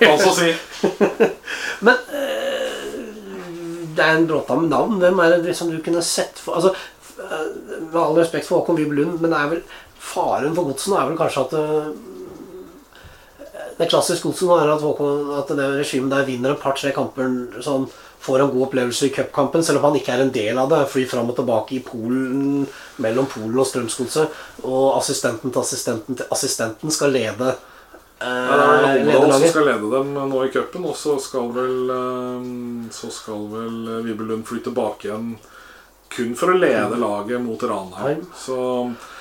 [0.09, 0.49] Altså si
[1.85, 2.39] Men eh,
[3.95, 4.99] det er en bråta med navn.
[5.01, 6.73] Hvem er det liksom du kunne sett for altså,
[7.19, 9.63] Med all respekt for Håkon Bibel Lund, men det er vel
[9.99, 11.89] faren for godset er vel kanskje at eh,
[13.79, 17.87] det klassiske godset er at, Håkon, at det regimet der vinner et par-tre kamper sånn,
[18.19, 20.81] får en god opplevelse i cupkampen, selv om han ikke er en del av det.
[20.91, 22.65] Flyr fram og tilbake i Polen,
[22.99, 24.41] mellom Polen og Strømsgodset.
[24.67, 29.69] Og assistenten til assistenten til assistenten skal lede eh, Ja, det er vel som skal
[29.71, 32.51] lede dem nå i cupen, og så skal vel eh,
[32.99, 35.31] Så skal vel Vibelund fly tilbake igjen
[36.09, 38.25] kun for å lede laget mot Ranheim.
[38.35, 38.57] Så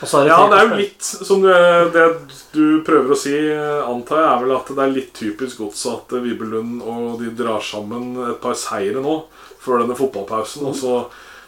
[0.02, 1.50] så det Ja, det er jo litt som du,
[1.94, 2.06] det
[2.54, 3.34] du prøver å si,
[3.84, 7.60] antar jeg, er vel at det er litt typisk gods at Vibelund og de drar
[7.64, 9.20] sammen et par seire nå
[9.62, 10.66] før denne fotballpausen.
[10.68, 10.94] Og så,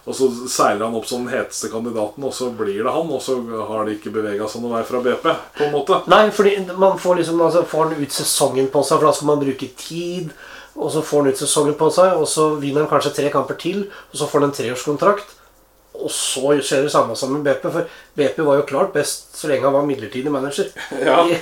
[0.04, 3.10] og så seiler han opp som den heteste kandidaten, og så blir det han.
[3.10, 3.38] Og så
[3.70, 5.26] har de ikke bevega seg noe vei fra BP,
[5.58, 6.02] på en måte.
[6.10, 9.32] Nei, fordi man får liksom altså, får han ut sesongen på seg, for da skal
[9.32, 10.32] man bruke tid.
[10.80, 13.58] Og så får han ut sesongen på seg, og så vinner han kanskje tre kamper
[13.60, 13.84] til.
[14.10, 15.36] Og så får han en treårskontrakt.
[16.00, 19.50] Og så skjer det samme som med BP, for BP var jo klart best så
[19.50, 20.70] lenge han var midlertidig manager.
[20.96, 21.18] Ja.
[21.28, 21.36] I,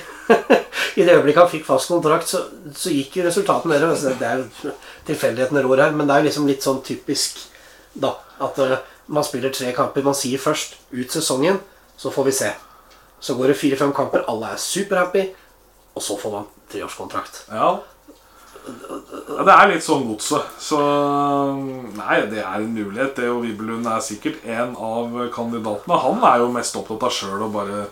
[0.99, 2.41] I det øyeblikket han fikk fast kontrakt, så,
[2.75, 4.17] så gikk resultatene nedover.
[4.19, 4.73] Det er jo
[5.07, 7.39] tilfeldighetene rår her, men det er liksom litt sånn typisk
[7.93, 8.75] da, at uh,
[9.07, 10.03] man spiller tre kamper.
[10.05, 11.61] Man sier først ut sesongen,
[11.99, 12.51] så får vi se.
[13.23, 15.23] Så går det fire-fem kamper, alle er superhappy,
[15.95, 17.45] og så får man treårskontrakt.
[17.53, 17.77] Ja.
[18.67, 20.49] Ja det er litt sånn godset.
[20.59, 20.79] Så
[21.99, 23.15] Nei, det er en mulighet.
[23.17, 25.99] Det og Vibelund er sikkert en av kandidatene.
[26.05, 27.85] Han er jo mest opptatt av sjøl å bare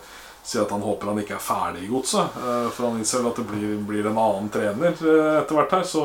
[0.48, 2.36] si at han håper han ikke er ferdig i godset.
[2.40, 5.84] Eh, for han innser at det blir, blir en annen trener eh, etter hvert her.
[5.88, 6.04] Så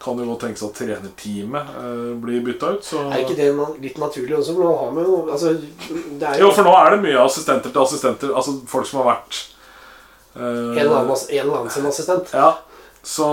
[0.00, 2.86] kan det jo godt tenkes at trenerteamet eh, blir bytta ut.
[2.86, 3.50] Så Er ikke det
[3.82, 4.54] litt naturlig også?
[4.56, 7.24] For nå har vi jo altså, Det er Jo, jo for nå er det mye
[7.24, 8.32] assistenter til assistenter.
[8.32, 9.40] Altså folk som har vært
[10.36, 12.32] eh, en eller annen, en eller annen sin assistent.
[12.36, 12.54] Ja,
[13.02, 13.28] så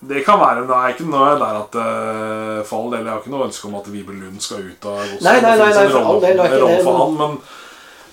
[0.00, 3.18] det kan være Nå er ikke jeg der at uh, for all del, Jeg har
[3.18, 5.24] ikke noe ønske om at Vibel Lund skal ut av Godset.
[5.26, 7.38] Nei, nei, nei, nei, for all del, det ikke det, for han, men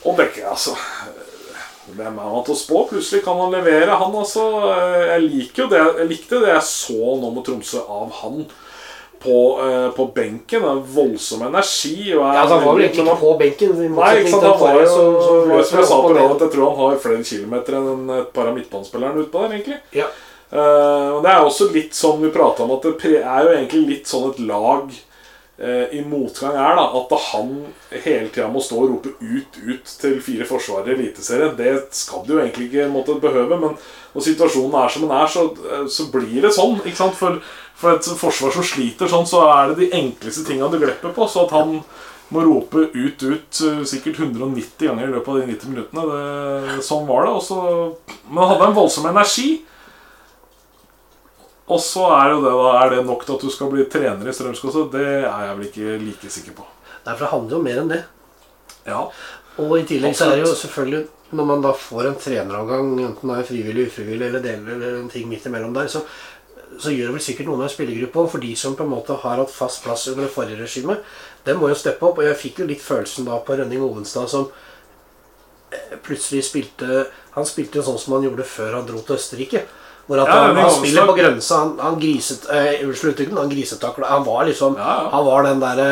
[0.05, 0.73] Og Bekke, altså
[1.95, 2.80] Hvem er han til å spå?
[2.89, 4.45] Plutselig kan han levere, han altså.
[4.73, 8.47] Eh, Jeg liker jo det Jeg likte det jeg så nå med Tromsø av han
[9.26, 10.67] på, eh, på benken.
[10.69, 12.13] Er voldsom energi.
[12.13, 13.95] Og er Ja, altså, han var vel egentlig ikke på benken.
[13.95, 16.51] Nei, ikke sant, han var jo så- så løp Som jeg sa på at jeg
[16.51, 19.80] tror han har flere kilometer enn et par av midtbanespillerne utpå der, egentlig.
[19.91, 20.05] Ja.
[20.53, 24.05] Uh, det er også litt sånn vi prata om, at det er jo egentlig litt
[24.05, 24.91] sånn et lag
[25.59, 26.86] uh, i motgang er, da.
[26.99, 31.55] At han hele tida må stå og rope ut, ut til fire forsvarere i Eliteserien.
[31.57, 33.78] Det skal du jo egentlig ikke måtte behøve, men
[34.15, 36.78] når situasjonen er som den er, så, eh, så blir det sånn.
[36.86, 37.15] ikke sant?
[37.19, 37.41] For,
[37.76, 41.28] for et forsvar som sliter sånn, så er det de enkleste tinga du glepper på.
[41.32, 41.80] Så at han
[42.34, 46.05] må rope ut, ut eh, sikkert 190 ganger i løpet av de 90 minuttene.
[46.09, 47.38] Det, sånn var det.
[47.41, 47.61] Også,
[48.30, 49.49] men han hadde en voldsom energi.
[51.65, 54.30] Og så er jo det da Er det nok til at du skal bli trener
[54.30, 54.91] i Strømskog?
[54.93, 56.67] Det er jeg vel ikke like sikker på.
[57.05, 58.03] Nei, for det handler jo mer enn det.
[58.86, 59.01] Ja,
[59.57, 61.05] Og i tillegg så er det jo selvfølgelig
[61.36, 65.09] Når man da får en treneravgang, enten det er frivillig, ufrivillig eller deler eller en
[65.09, 66.03] ting midt imellom der, så,
[66.82, 68.26] så gjør det vel sikkert noen av spillergruppa.
[68.32, 71.03] For de som på en måte har hatt fast plass under det forrige regimet,
[71.47, 72.19] den må jo steppe opp.
[72.21, 74.49] Og jeg fikk jo litt følelsen da på Rønning Ovenstad som
[75.71, 77.05] eh, plutselig spilte
[77.36, 79.65] Han spilte jo sånn som han gjorde før han dro til Østerrike.
[80.06, 81.58] Hvor at Ja, han, han spiller på grensa.
[81.64, 84.10] Han, han griset eh, Unnskyld uttrykket, han grisetakla.
[84.10, 85.10] Han var liksom Ja, ja.
[85.16, 85.88] Han var den derre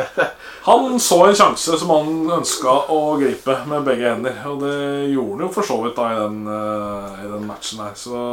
[0.00, 0.24] eh,
[0.66, 2.10] Han så en sjanse som han
[2.40, 4.42] ønska å gripe med begge hender.
[4.50, 4.74] Og det
[5.14, 7.94] gjorde han jo for så vidt da i den, uh, i den matchen her.
[7.96, 8.24] Så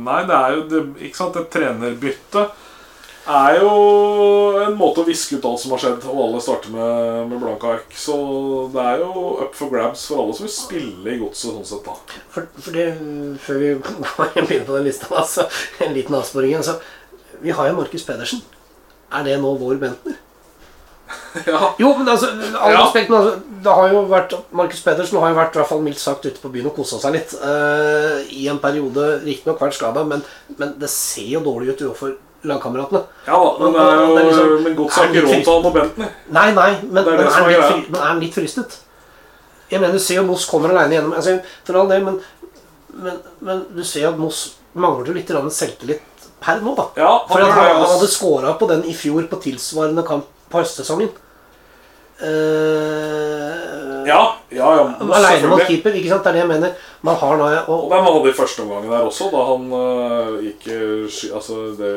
[0.00, 2.46] nei, det er jo det, Ikke sant, et trenerbytte
[3.26, 3.70] er jo
[4.62, 7.70] en måte å viske ut alt som har skjedd, og alle starter med, med blanke
[7.76, 7.94] ark.
[7.98, 8.16] Så
[8.74, 11.86] det er jo up for grabs for alle som vil spille i godset sånn sett,
[11.86, 12.20] da.
[12.34, 12.86] For, for det,
[13.42, 15.48] før vi begynner på den lista, altså,
[15.82, 16.66] en liten avsporing igjen.
[16.66, 16.78] Så,
[17.42, 18.44] vi har jo Markus Pedersen.
[19.14, 20.20] Er det nå vår Bentner?
[21.46, 21.68] Ja.
[21.78, 22.80] Jo, men altså, all Ja.
[22.80, 25.82] respekt, men altså, det har jo vært Markus Pedersen har jo vært i hvert fall
[25.84, 27.34] mildt sagt ute på byen og kosa seg litt.
[27.38, 30.24] Uh, I en periode riktignok vært skada, men,
[30.56, 32.16] men det ser jo dårlig ut overfor
[32.46, 33.02] lagkameratene.
[33.26, 35.62] Ja da, men det er jo Det er liksom- Men godt sagt råd til å
[35.62, 36.08] ha Bentley.
[36.30, 38.78] Nei, nei, men, Det er det er er litt, fri, men er han litt fristet?
[39.70, 42.20] Jeg mener, Du ser jo Moss kommer alene gjennom altså, For all del, men,
[42.94, 46.02] men, men du ser at Moss mangler litt selvtillit
[46.40, 46.88] per nå, da.
[46.96, 50.60] Ja, For han han, han hadde scora på den i fjor på tilsvarende kamp på
[50.60, 51.10] høstsesongen.
[52.16, 54.20] Uh, Ja,
[54.54, 54.84] ja, ja
[55.18, 56.22] Aleine mot keeper, ikke sant?
[56.24, 56.74] Det er det jeg mener.
[57.02, 60.36] Man har nå Og og, den hadde i første omgangen der også, da han uh,
[60.44, 61.92] gikk øh, Altså, det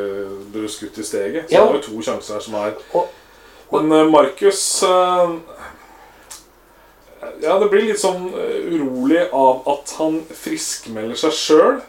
[0.53, 1.45] ble skutt i steget.
[1.49, 1.61] Så Ja.
[1.63, 3.07] det var jo to sjanser her som er Og-
[3.71, 5.29] Men uh, Markus uh,
[7.43, 11.81] Ja, det blir litt sånn øh, urolig av at han friskmelder seg sjøl.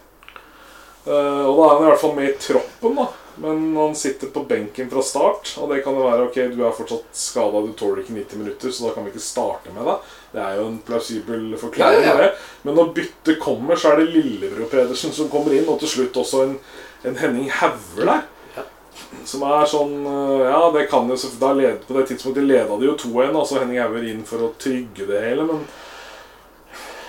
[1.07, 3.07] og da er han i hvert fall med i troppen, da.
[3.41, 6.75] Men han sitter på benken fra start, og det kan jo være ok, du er
[6.77, 10.11] fortsatt skada, du tåler ikke 90 minutter, så da kan vi ikke starte med deg.
[10.35, 12.05] Det er jo en plausibel forklaring.
[12.05, 12.33] Ja, ja.
[12.67, 16.19] Men når byttet kommer, så er det Lillebror Pedersen som kommer inn, og til slutt
[16.21, 16.53] også en,
[17.09, 18.27] en Henning Hauger der.
[18.59, 18.67] Ja.
[19.27, 22.77] Som er sånn øh, Ja, det kan jo så- da led, På det tidspunktet leda
[22.77, 25.65] de jo 2-1, altså Henning Hauger inn for å trygge det hele, men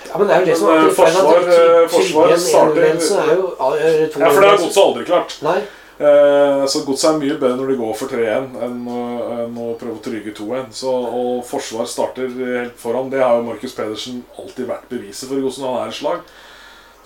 [0.08, 4.00] Ja, men det er jo det som er eh, forsvar, eh, forsvar starter- er eh,
[4.00, 5.36] Ja, for det har Godset aldri klart.
[5.44, 5.60] Nei.
[6.02, 9.02] Eh, så Godset er mye bedre når de går for 3-1 enn å,
[9.44, 10.72] enn å prøve å trygge 2-1.
[10.88, 13.12] Og forsvar starter helt foran.
[13.12, 16.26] Det har jo Markus Pedersen alltid vært beviset for hvordan han er i slag.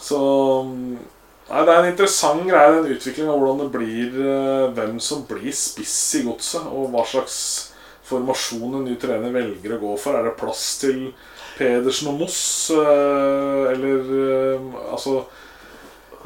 [0.00, 0.22] Så
[0.70, 0.96] mm,
[1.46, 5.22] Nei, Det er en interessant greie, den utviklingen av hvordan det blir eh, hvem som
[5.28, 7.36] blir spiss i Godset, og hva slags
[8.06, 10.18] formasjon en ny trener velger å gå for.
[10.18, 11.12] Er det plass til
[11.54, 12.40] Pedersen og Moss,
[12.74, 15.20] eh, eller eh, altså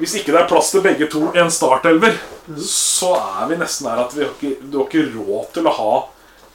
[0.00, 2.16] hvis ikke det er plass til begge to i en startelver,
[2.64, 5.76] så er vi nesten der at vi har ikke, du har ikke råd til å
[5.76, 5.94] ha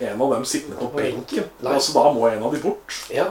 [0.09, 1.49] en av dem sittende på benken.
[1.63, 2.97] Altså, da må en av de bort.
[3.13, 3.29] Ja.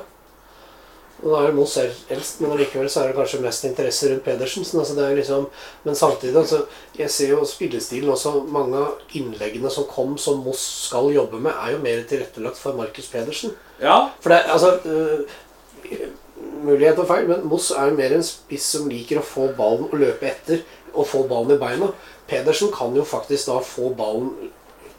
[1.24, 4.24] Og da er det Moss eldst, men likevel så er det kanskje mest interesse rundt
[4.26, 4.64] Pedersen.
[4.64, 5.46] så Altså det er liksom,
[5.84, 6.64] men samtidig altså,
[6.98, 8.32] Jeg ser jo spillestilen også.
[8.48, 12.76] Mange av innleggene som kom som Moss skal jobbe med, er jo mer tilrettelagt for
[12.76, 13.54] Markus Pedersen.
[13.80, 15.26] Ja, For det altså øh,
[16.64, 19.88] Mulighet og feil, men Moss er jo mer en spiss som liker å få ballen
[19.90, 20.62] og løpe etter.
[20.94, 21.90] Og få ballen i beina.
[22.30, 24.30] Pedersen kan jo faktisk da få ballen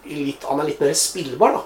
[0.06, 1.64] litt Han er litt mer spillbar, da.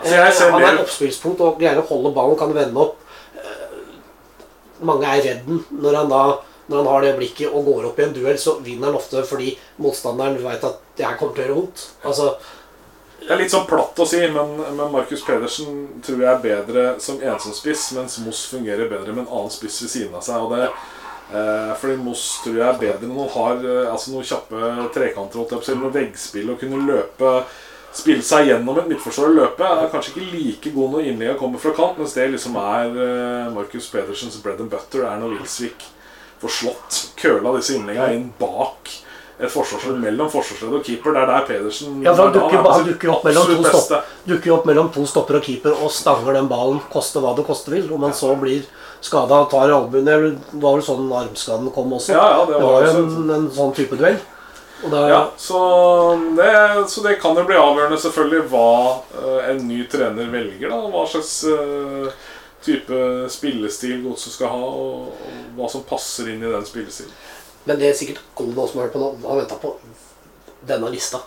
[0.00, 3.00] Altså, Eh, han er oppspillspunkt og greier å holde ballen, kan vende opp.
[3.36, 6.22] Eh, mange er redd den når han da
[6.70, 9.24] når han har det blikket og går opp i en duell, så vinner han ofte
[9.26, 11.82] fordi motstanderen vet at det her kommer til å gjøre vondt.
[12.06, 12.28] Altså,
[13.20, 16.84] Det er litt sånn platt å si, men, men Markus Pedersen tror jeg er bedre
[17.04, 20.40] som ensom-spiss, mens Moss fungerer bedre med en annen spiss ved siden av seg.
[20.42, 20.68] Og det,
[21.36, 25.76] eh, fordi Moss tror jeg er bedre når han har eh, altså noen kjappe trekanter,
[25.76, 27.34] noe veggspill, og kunne løpe
[27.90, 29.66] Spille seg gjennom et midtforsvar og løpe.
[29.66, 33.48] Er kanskje ikke like god når innlegget kommer fra kant, mens det liksom er eh,
[33.50, 35.88] Markus Pedersens bread and butter, er når Wilsvik
[36.40, 38.92] får slått køla disse innleggene inn bak
[39.40, 41.14] et forsvarsledd mellom forsvarsledd og keeper.
[41.16, 43.70] Det er der Pedersen ja, for han er dukker, er han dukker opp mellom to
[43.84, 47.46] stopp, dukker opp mellom to stopper og keeper og stanger den ballen, koste hva det
[47.48, 47.88] koste vil.
[47.96, 48.66] Om han så blir
[49.00, 50.18] skada, tar albuen Det
[50.52, 52.12] var vel sånn armskaden kom også.
[52.16, 54.20] Ja, ja, det det var var jo en, en sånn type duell.
[54.84, 55.60] Og da, Ja, så
[56.36, 56.50] det,
[56.88, 58.68] så det kan jo bli avgjørende selvfølgelig hva
[59.20, 60.72] eh, en ny trener velger.
[60.72, 62.12] da Hva slags uh,
[62.64, 67.12] type spillestil Godset skal ha, og, og hva som passer inn i den spillestilen.
[67.68, 69.74] Men det er sikkert alle nå som har hørt på nå, har venta på
[70.66, 71.20] denne lista.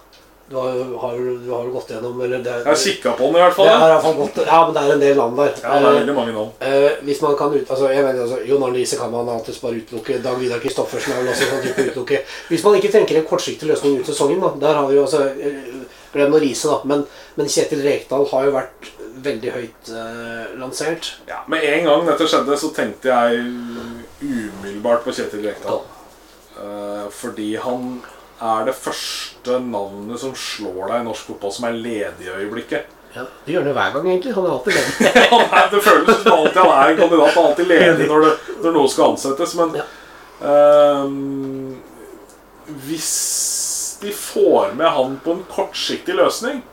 [0.50, 3.30] Du har jo har, du har jo gått gjennom eller det, Jeg har kikka på
[3.30, 3.68] den i hvert det fall.
[3.70, 5.54] er i Ja, hvert fall gått, ja, men det er en del navn der.
[5.64, 6.50] ja det er veldig mange navn.
[6.60, 9.62] Eh, hvis man kan ut, altså, jeg mener, altså, Jon Arne Riise kan man alltids
[9.64, 10.18] bare utelukke.
[10.26, 12.20] Dag Vidar Kristoffersen er vel også en sånn type utelukke.
[12.52, 15.24] Hvis man ikke tenker en kortsiktig løsning ut sesongen, da, der har vi jo altså
[15.32, 15.72] eh,
[16.14, 17.08] Glem nå Riise, da, men,
[17.40, 18.92] men Kjetil Rekdal har jo vært
[19.24, 21.14] veldig høyt eh, lansert.
[21.32, 23.48] Ja, Med en gang dette skjedde, så tenkte jeg
[24.22, 25.82] umiddelbart på Kjetil Rekdal.
[26.64, 28.02] Eh, fordi han
[28.44, 32.92] er det første navnet som slår deg i norsk fotball som er ledig i øyeblikket.
[33.14, 34.34] Ja, det gjør han hver gang, egentlig.
[34.34, 35.12] Han er alltid ledig.
[35.54, 37.34] ja, det føles som alltid han er en kandidat.
[37.36, 39.56] Han er alltid ledig når, det, når noe skal ansettes.
[39.60, 39.86] Men Ja.
[40.44, 41.10] uh,
[42.88, 43.12] hvis
[44.02, 46.64] de får med han på en kortsiktig løsning,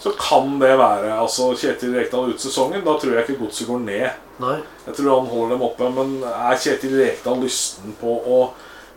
[0.00, 2.84] så kan det være altså Kjetil Rekdal ut sesongen.
[2.86, 4.22] Da tror jeg ikke godset går ned.
[4.40, 4.56] Nei.
[4.86, 5.90] Jeg tror han holder dem oppe.
[5.98, 8.38] Men er Kjetil Rekdal lysten på å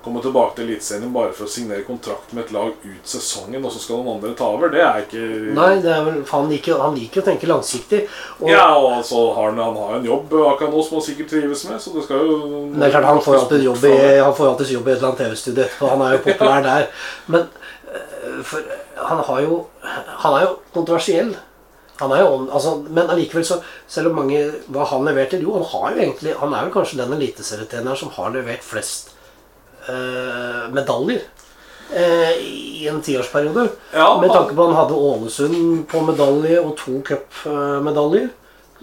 [0.03, 3.71] komme tilbake til Eliteserien bare for å signere kontrakt med et lag ut sesongen, og
[3.71, 4.71] så skal noen andre ta over?
[4.73, 5.21] Det er ikke
[5.55, 8.01] Nei, det er vel, han liker, han liker å tenke langsiktig.
[8.41, 11.31] Og Ja, og så har han, han har en jobb akkurat nå som han sikkert
[11.31, 12.37] trives med, så det skal jo
[12.73, 15.11] det er klart Han får alltid jobb i, han får alltid jobb i et eller
[15.11, 16.85] annet TV-studie, for han er jo populær der.
[17.31, 17.47] Men
[17.93, 19.63] eh, for, han har jo
[20.25, 21.33] Han er jo kontroversiell.
[22.01, 24.39] Han er jo, altså, men allikevel, så selv om mange
[24.73, 25.39] Hva han leverte?
[25.39, 29.12] Jo, han har jo egentlig Han er vel kanskje den eliteserietreneren som har levert flest
[30.73, 31.21] medaljer.
[31.93, 32.31] eh,
[32.83, 33.67] I en tiårsperiode.
[33.93, 38.29] Ja, Med tanke på han hadde Ålesund på medalje og to cupmedaljer.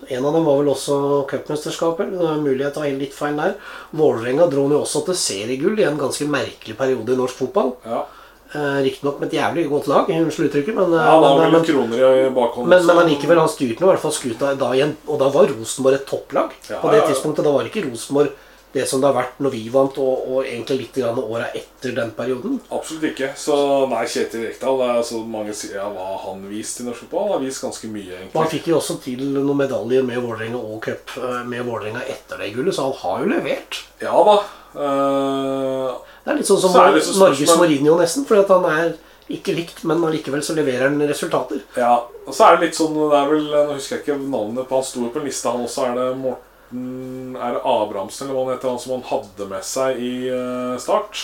[0.08, 1.98] En av dem var vel også cupmesterskap.
[1.98, 3.54] mulighet Det er mulig jeg tar litt feil der.
[3.92, 7.74] Vålerenga dro han jo også til seriegull i en ganske merkelig periode i norsk fotball.
[7.84, 8.04] Ja.
[8.52, 11.64] Eh, Riktignok med et jævlig godt lag, unnskyld uttrykket, men, eh, ja, han men, men,
[11.64, 12.66] kroner i bakhånd.
[12.66, 14.96] men, men allikevel, han styrte nå i hvert fall skuta da igjen.
[15.06, 17.44] Og da var Rosenborg et topplag Ja, på det tidspunktet.
[17.44, 18.32] Da var ikke Rosenborg
[18.72, 22.12] det som det har vært når vi vant, og, og egentlig litt åra etter den
[22.14, 22.60] perioden.
[22.70, 23.32] Absolutt ikke.
[23.38, 23.56] Så
[23.90, 27.26] nei, Kjetil Rekdal altså, Mange sier ja, hva han vist i norsk fotball?
[27.26, 30.60] Han har vist ganske mye, Og han fikk jo også til noen medaljer med Vålerenga
[30.60, 33.82] og cup eh, med Vålerenga etter det gullet, så han har jo levert.
[34.02, 34.38] Ja da.
[34.70, 38.26] Uh, Det er litt sånn som Så Norges spørsmål- Mourinho, nesten.
[38.28, 38.92] Fordi at han er
[39.30, 41.62] ikke likt, men allikevel så leverer han resultater.
[41.76, 41.98] ja.
[42.26, 44.76] Og så er det litt sånn det er vel, Nå husker jeg ikke navnet på
[44.78, 45.86] han sto jo på en liste, han også.
[45.88, 48.70] Er det Morten Er det Abrahamsen, eller hva han heter?
[48.70, 51.22] Han som han hadde med seg i eh, Start?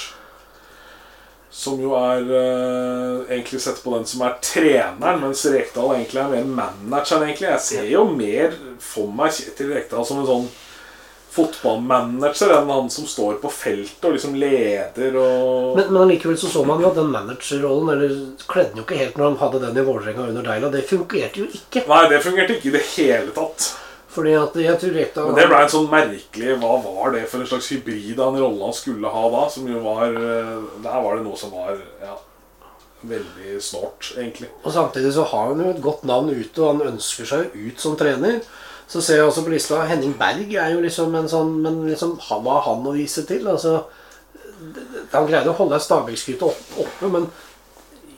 [1.57, 6.33] Som jo er eh, egentlig sett på den som er treneren, mens Rekdal egentlig er
[6.35, 7.29] mer manageren.
[7.29, 10.49] egentlig Jeg ser jo mer for meg Kjetil Rekdal som en sånn
[11.37, 16.49] fotballmanager enn han som står på feltet og liksom leder og Men, men allikevel så
[16.49, 18.15] så man jo at den managerrollen eller
[18.49, 20.71] kledde han jo ikke helt når han hadde den i Vålerenga under Deila.
[20.73, 21.85] Det fungerte jo ikke.
[21.91, 23.75] Nei, det fungerte ikke i det hele tatt.
[24.17, 27.43] Fordi at jeg tror Rekdal Men det ble en sånn merkelig Hva var det for
[27.45, 29.43] en slags hybrid av en rolle han skulle ha da?
[29.53, 30.55] Som jo var eh,
[30.87, 32.15] Der var det noe som var ja,
[33.07, 34.49] veldig snålt, egentlig.
[34.65, 37.83] Og samtidig så har han jo et godt navn ute, og han ønsker seg ut
[37.83, 38.41] som trener.
[38.89, 42.17] Så ser jeg også på lista Henning Berg er jo liksom en sånn Men liksom,
[42.29, 43.47] han- hva har han å vise til?
[43.51, 43.81] Altså,
[45.13, 47.29] han greide å holde ei Stabæk-skuta opp, oppe, men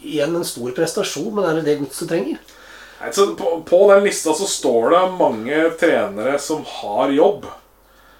[0.04, 1.32] igjen en stor prestasjon.
[1.34, 2.38] Men er det det godset trenger?
[3.38, 7.46] På, på den lista så står det mange trenere som har jobb.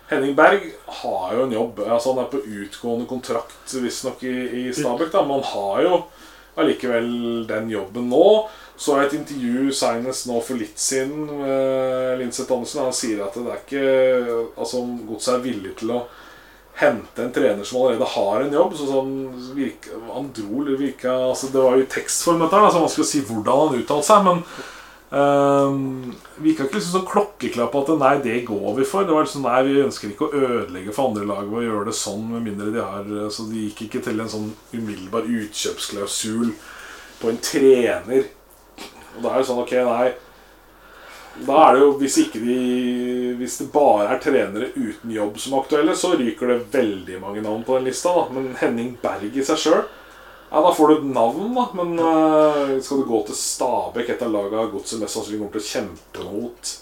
[0.08, 1.80] Henning Berg har jo en jobb.
[1.84, 5.98] Altså Han er på utgående kontrakt visstnok i, i Stabæk, men han har jo
[6.58, 7.10] allikevel
[7.48, 8.48] den jobben nå.
[8.78, 12.84] Så jeg et intervju senest nå for litt siden med Linseth Andersen.
[12.86, 13.86] Han sier at det er ikke
[14.54, 16.04] Altså Godset er villig til å
[16.78, 18.74] hente en trener som allerede har en jobb.
[18.78, 19.14] Så sånn
[19.56, 23.62] virke, Han dro virka altså Det var jo tekstform, dette, så vanskelig å si hvordan
[23.64, 24.26] han uttalte seg.
[24.28, 24.44] Men
[25.08, 29.06] Ehm, vi gikk ikke liksom sånn på at nei, det går vi for.
[29.08, 31.88] Det var liksom, nei, Vi ønsker ikke å ødelegge for andre lag ved å gjøre
[31.88, 36.52] det sånn, med mindre de har Så de gikk ikke til en sånn umiddelbar utkjøpsklausul
[37.22, 38.28] på en trener.
[39.16, 40.10] Og da er det sånn, ok, nei
[41.46, 42.54] Da er det jo, hvis de
[43.38, 47.44] Hvis det bare er trenere uten jobb som er aktuelle, så ryker det veldig mange
[47.44, 48.14] navn på den lista.
[48.14, 49.80] da Men Henning Berg i seg sjøl
[50.48, 51.68] ja, Da får du et navn, da.
[51.78, 55.64] Men uh, skal du gå til Stabæk, et av lagene Godset mest sannsynlig kommer til
[55.64, 56.74] å kjempe mot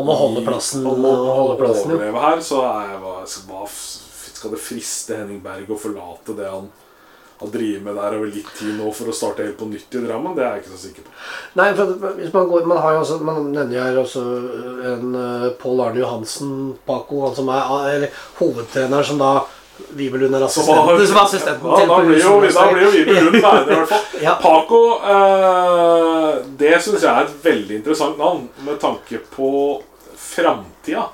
[0.00, 0.86] Om å holde plassen.
[0.86, 5.78] Om å holde plassen overleve her, så er hva skal det friste Henning Berg å
[5.78, 6.66] forlate det han
[7.42, 10.02] har drevet med der over litt tid nå for å starte helt på nytt i
[10.06, 10.34] Drammen?
[10.36, 11.16] Det er jeg ikke så sikker på.
[11.60, 14.22] Nei, for hvis man, går, man, har jo også, man nevner jo her også
[14.92, 16.54] en uh, Pål Arne Johansen,
[16.88, 19.34] Paco, han som er eller, hovedtrener, som da
[19.96, 21.06] Vibelund er assistenten.
[21.06, 23.92] Som er assistenten ja, til da blir jo, da blir jo Vibelund værende, i hvert
[23.94, 24.04] fall.
[24.22, 24.36] Ja.
[24.38, 26.28] Paco, eh,
[26.60, 29.48] det syns jeg er et veldig interessant navn med tanke på
[30.22, 31.08] framtida.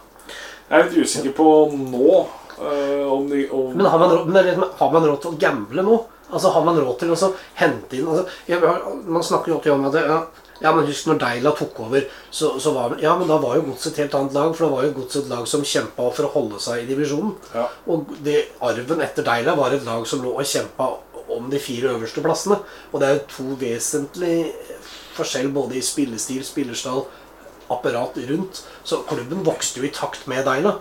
[0.69, 4.49] Jeg er litt usikker på nå eh, om de om, Men har man, råd- men
[4.51, 5.99] liksom, har man råd til å gamble nå?
[6.29, 8.61] Altså Har man råd til å hente inn altså, jeg,
[9.09, 10.19] Man snakker jo alltid om at ja,
[10.59, 13.67] ja, men husk når Deila tok over, så, så var Ja, men da var jo
[13.69, 14.55] Godset et helt annet lag.
[14.57, 17.37] For da var jo Godset et lag som kjempa for å holde seg i divisjonen.
[17.55, 17.69] Ja.
[17.87, 20.91] Og det, arven etter Deila var et lag som lå og kjempa
[21.29, 22.59] om de fire øverste plassene.
[22.91, 24.37] Og det er jo to vesentlig
[25.19, 27.05] forskjell både i spillestil, spillerstall,
[27.71, 28.63] apparat rundt.
[28.83, 30.79] Så klubben vokste jo i takt med Deila.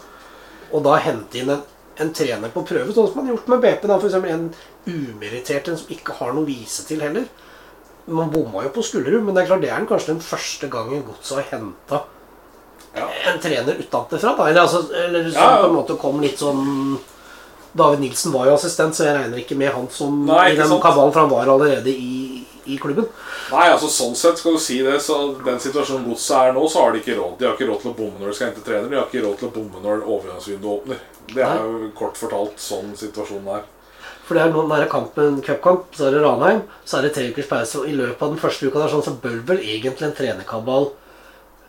[0.71, 1.61] Og da hente inn en,
[2.01, 3.85] en trener på prøve, sånn som man har gjort med BP.
[3.85, 4.49] da, for eksempel En
[4.87, 7.27] umerittert en som ikke har noe å vise til heller.
[8.07, 10.69] Man bomma jo på Skullerud, men det er klart det er den kanskje den første
[10.71, 12.03] gangen Godset har henta
[12.95, 13.07] Ja.
[13.29, 14.31] en trener utenfra.
[14.47, 15.61] Eller, altså, eller som Ja, ja.
[15.61, 16.97] på en måte kom litt sånn
[17.77, 20.67] David Nilsen var jo assistent, så jeg regner ikke med han som Nei, i den
[20.67, 20.81] sant.
[20.81, 23.05] kabalen, for han var allerede i, i klubben.
[23.51, 26.81] Nei, altså sånn sett skal du si det Så den situasjonen godset er nå, så
[26.81, 27.37] har de ikke råd.
[27.37, 28.89] De har ikke råd til å bomme når de skal hente trener.
[28.89, 30.97] De har ikke råd til å bomme når overgangsvinduet åpner.
[31.35, 33.63] Det er jo kort fortalt sånn situasjonen er.
[34.27, 37.29] For det er nå er kampen, cupkamp, så er det Ranheim, så er det tre
[37.31, 37.79] ukers pause.
[37.79, 40.89] Og i løpet av den første uka der, sånn, så bør vel egentlig en trenerkabal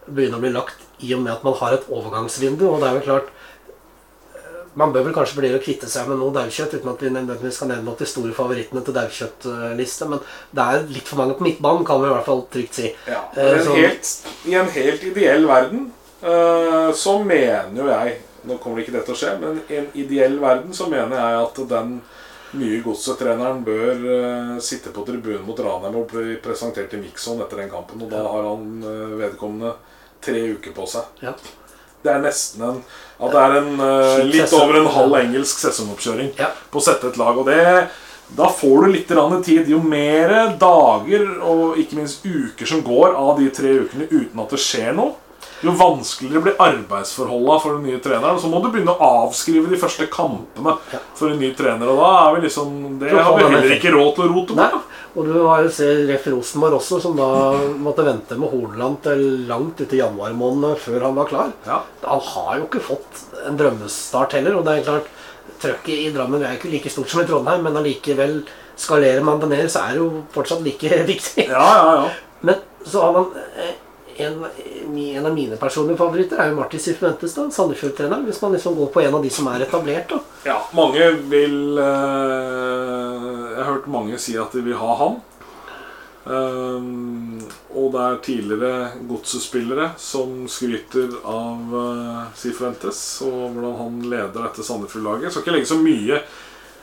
[0.08, 2.64] begynne å bli lagt i og med at man har et overgangsvindu.
[2.66, 6.18] Og det er vel klart eh, Man bør vel kanskje vurdere å kvitte seg med
[6.18, 10.08] noe daukjøtt, uten at vi nødvendigvis skal nevne noe til store favorittene til daukjøttliste.
[10.10, 10.22] Men
[10.58, 12.90] det er litt for mange på midtbanen, kan vi i hvert fall trygt si.
[13.06, 14.14] Ja, Eh, men så- helt,
[14.50, 15.92] I en helt ideell verden
[16.22, 19.88] eh, så mener jo jeg Nå kommer ikke det til å skje, men i en
[19.98, 22.00] ideell verden så mener jeg at den
[22.56, 27.62] nye godsetreneren bør uh, sitte på tribunen mot Ranheim og bli presentert i Mixon etter
[27.62, 28.00] den kampen.
[28.04, 29.74] Og da har han uh, vedkommende
[30.24, 31.08] tre uker på seg.
[31.24, 31.36] Ja.
[32.02, 32.82] Det er nesten en
[33.18, 36.52] Ja, det er en uh, litt over en halv engelsk sesongoppkjøring Ja.
[36.70, 37.36] på å sette et lag.
[37.36, 37.88] Og det
[38.36, 39.08] da får du litt
[39.44, 39.68] tid.
[39.68, 44.52] Jo mer dager og ikke minst uker som går av de tre ukene uten at
[44.52, 45.14] det skjer noe,
[45.64, 48.38] jo vanskeligere blir arbeidsforholdene for den nye treneren.
[48.38, 50.76] Så må du begynne å avskrive de første kampene
[51.18, 51.90] for en ny trener.
[51.90, 54.78] Og da er vi liksom Det har vi heller ikke råd til å rote med.
[55.18, 57.28] Og du har jo ser Ref Rosenborg også, som da
[57.80, 61.50] måtte vente med Hordaland til langt ut i januar måned før han var klar.
[61.66, 61.80] Ja.
[62.04, 64.60] Han har jo ikke fått en drømmestart heller.
[64.60, 65.10] Og det er klart,
[65.58, 68.40] trøkket i Drammen er ikke like stort som i Trondheim, men allikevel
[68.78, 71.48] skalerer man det ned, så er det jo fortsatt like viktig.
[71.50, 72.08] Ja, ja, ja.
[72.46, 73.74] Men så har man eh,
[74.18, 74.44] en,
[75.14, 78.26] en av mine personlige favoritter er jo Martin Sifuentes, Sandefjord-treneren.
[78.26, 80.20] Hvis man liksom går på en av de som er etablert, da.
[80.48, 85.18] Ja, mange vil eh, Jeg har hørt mange si at de vil ha han.
[86.28, 87.38] Um,
[87.72, 88.72] og det er tidligere
[89.08, 95.32] godsespillere som skryter av uh, Sifuentes og hvordan han leder dette Sandefjord-laget.
[95.32, 96.20] Skal ikke legge så mye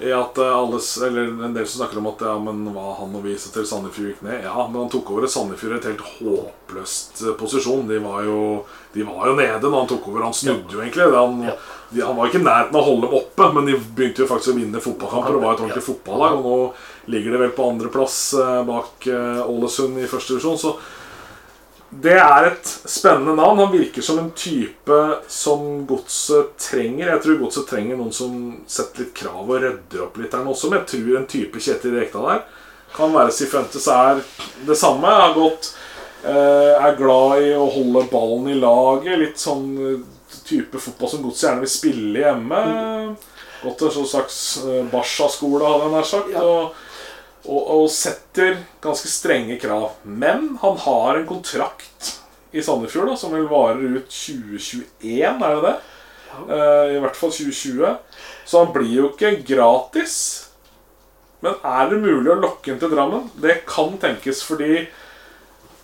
[0.04, 3.14] i at alle, alles, eller en del som snakker om at ja, men hva han
[3.16, 4.42] og vi så til Sandefjord gikk ned.
[4.44, 7.88] Ja, men han tok over et Sandefjord i et helt håpløst eh, posisjon.
[7.88, 8.40] De var jo,
[8.96, 10.26] de var jo nede når han tok over.
[10.28, 11.08] Han snudde jo egentlig.
[11.16, 11.56] Han, Ja.
[11.94, 14.28] de, han var ikke i nærheten av å holde dem oppe, men de begynte jo
[14.28, 15.88] faktisk å vinne fotballkamper og var et ordentlig Ja.
[15.94, 16.38] fotballag.
[16.40, 20.60] Og nå ligger de vel på andreplass eh, bak eh, Ålesund i første divisjon.
[20.60, 20.76] Så
[22.02, 23.60] det er et spennende navn.
[23.60, 24.98] Han virker som en type
[25.32, 27.12] som godset trenger.
[27.14, 28.36] Jeg tror godset trenger noen som
[28.68, 30.72] setter litt krav og rydder opp litt her nå også.
[30.72, 32.44] Men jeg tror en type Kjetil Rekdal her
[32.96, 34.22] kan være Sifuentes er
[34.68, 35.12] det samme.
[35.12, 35.72] Er godt
[36.24, 39.20] eh, Er glad i å holde ballen i laget.
[39.22, 42.66] Litt sånn eh, type fotball som godset gjerne vil spille hjemme.
[43.64, 46.36] Gått en sånn slags eh, Barca-skole, hadde jeg nær sagt.
[46.36, 46.44] Ja.
[46.44, 46.85] Og,
[47.46, 49.96] og, og setter ganske strenge krav.
[50.04, 52.16] Men han har en kontrakt
[52.56, 55.76] i Sandefjord da, som vil vare ut 2021, er det det?
[56.46, 57.96] Eh, I hvert fall 2020.
[58.46, 60.18] Så han blir jo ikke gratis.
[61.44, 63.28] Men er det mulig å lokke inn til Drammen?
[63.42, 64.86] Det kan tenkes, fordi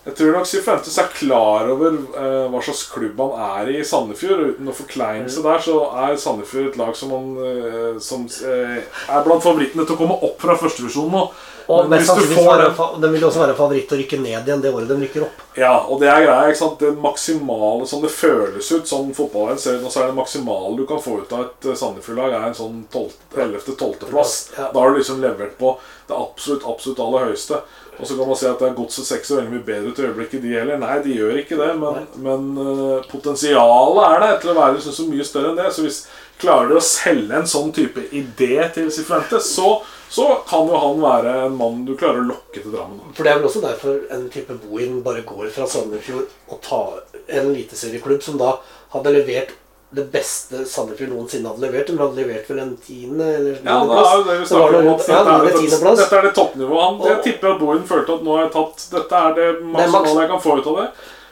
[0.02, 3.86] Jeg tror nok Sifuentes er klar over eh, hva slags klubb han er i i
[3.86, 4.56] Sandefjord.
[4.56, 5.76] Uten å forkleine seg der, så
[6.08, 10.18] er Sandefjord et lag som, han, eh, som eh, er blant favorittene til å komme
[10.26, 11.26] opp fra førstevisjonen nå.
[11.72, 12.64] Og mest hvis du får
[13.00, 15.44] den- vil også være favoritt å rykke ned igjen det året de rykker opp.
[15.56, 16.50] Ja, og det er greia.
[16.50, 16.80] ikke sant?
[16.82, 20.76] Det maksimale som det føles ut som fotballveien ser ut nå, så er det maksimale
[20.82, 24.34] du kan få ut av et eh, Sandefjord-lag, er en sånn 11.-12.-plass.
[24.58, 24.72] Ja.
[24.74, 25.78] Da har du liksom levert på
[26.10, 27.62] det absolutt absolutt aller høyeste.
[28.02, 30.08] Og så kan man si at det er Godset 6 er veldig mye bedre til
[30.10, 30.82] øyeblikket, de heller.
[30.82, 34.98] Nei, de gjør ikke det, men, men eh, potensialet er der til å være synes,
[34.98, 35.70] så mye større enn det.
[35.76, 36.00] Så hvis
[36.42, 39.76] klarer de å selge en sånn type idé til Cifuentes, så,
[40.10, 43.14] så kan jo han være en mann du klarer å lokke til Drammen.
[43.14, 47.02] For det er vel også derfor en type Bohin bare går fra Sandefjord og tar
[47.28, 48.56] en eliteserieklubb som da
[48.96, 49.54] hadde levert
[49.92, 51.90] det beste Sandefjord noensinne hadde levert.
[51.92, 54.90] De hadde levert vel en tiende eller Ja, det er det vi snakker om.
[54.94, 57.02] At ja, dette, er det, dette er det toppnivået.
[57.10, 60.32] Jeg tipper at Bohin følte at nå har jeg tatt Dette er det maksimale jeg
[60.32, 60.88] kan få ut av det.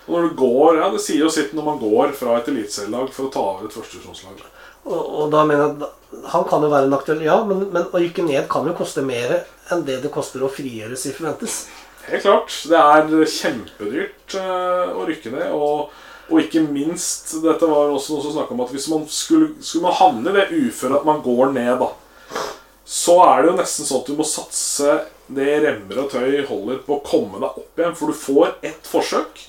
[0.09, 3.13] Og når du går, ja Det sier jo sitt når man går fra et eliteserielag
[3.15, 4.43] for å ta over et førstevisjonslag.
[4.89, 7.87] Og, og da mener jeg at han kan jo være en aktuell Ja, men, men
[7.87, 11.61] å rykke ned kan jo koste mer enn det det koster å frigjøre Forventes.
[12.09, 12.53] Helt klart.
[12.67, 15.51] Det er kjempedyrt eh, å rykke ned.
[15.53, 15.91] Og,
[16.29, 19.87] og ikke minst Dette var også noe som snakket om at hvis man skulle, skulle
[19.87, 21.89] man havne i det uføret at man går ned, da,
[22.89, 24.97] så er det jo nesten sånn at du må satse
[25.29, 27.95] det remmer og tøy holder på å komme deg opp igjen.
[27.97, 29.43] For du får ett forsøk.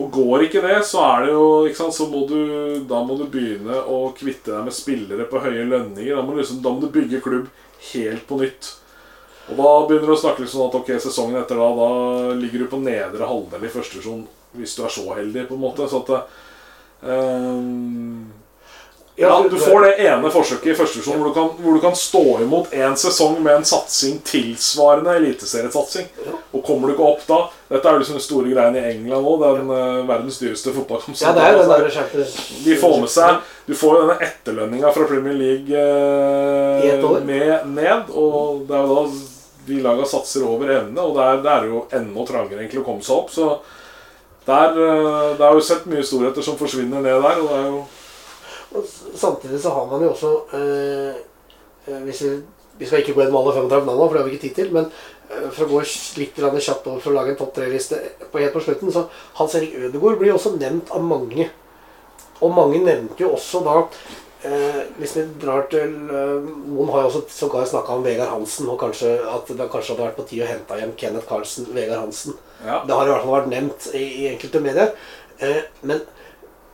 [0.00, 2.38] Og går ikke det, så er det jo ikke sant, så må du,
[2.88, 6.14] Da må du begynne å kvitte deg med spillere på høye lønninger.
[6.14, 7.50] Da må, liksom, da må du bygge klubb
[7.90, 8.70] helt på nytt.
[9.50, 12.64] Og da begynner du å snakke litt sånn at ok, sesongen etter da, da ligger
[12.64, 14.22] du på nedre halvdel i første divisjon.
[14.56, 15.86] Hvis du er så heldig, på en måte.
[15.90, 16.26] Så at
[17.06, 18.26] ehm,
[19.20, 21.96] ja, Du får det ene forsøket i første divisjon hvor, du kan- hvor du kan
[21.96, 26.06] stå imot en sesong med en satsing tilsvarende eliteseriesatsing.
[26.52, 27.40] Og kommer du ikke opp da
[27.70, 29.42] Dette er jo liksom den store greien i England òg.
[29.58, 31.20] Den uh, verdens dyreste fotballkamp.
[31.20, 31.84] Ja, det er den der
[32.64, 33.36] De får med seg
[33.66, 35.84] Du får jo denne etterlønninga fra Premier League
[37.04, 37.20] år.
[37.20, 38.10] med ned.
[38.14, 39.04] Og det er jo da
[39.66, 43.04] de laga satser over evne, og det er, det jo enda trangere egentlig å komme
[43.04, 43.30] seg opp.
[43.30, 43.50] Så
[44.50, 47.72] der, eh, det er jo sett mye storheter som forsvinner ned der, og det er
[47.72, 47.80] jo
[48.70, 52.28] Samtidig så har man jo også eh, hvis vi,
[52.78, 54.68] vi skal ikke gå gjennom alle 35 navnene, for det har vi ikke tid til.
[54.76, 54.86] Men
[55.54, 55.80] for å gå
[56.20, 57.98] litt kjapt over for å lage en topp tre-liste
[58.32, 59.06] helt på slutten, så
[59.38, 61.48] Hans Erik Ødegaard blir også nevnt av mange.
[62.40, 63.74] Og mange nevnte jo også da
[64.48, 68.68] eh, Hvis vi drar til eh, Noen har jo også sågar snakka om Vegard Hansen,
[68.72, 72.06] og kanskje at det kanskje hadde vært på tide å hente hjem Kenneth Carlsen, Vegard
[72.06, 72.38] Hansen.
[72.66, 72.82] Ja.
[72.86, 74.90] Det har i hvert fall vært nevnt i, i enkelte medier.
[75.40, 76.02] Eh, men,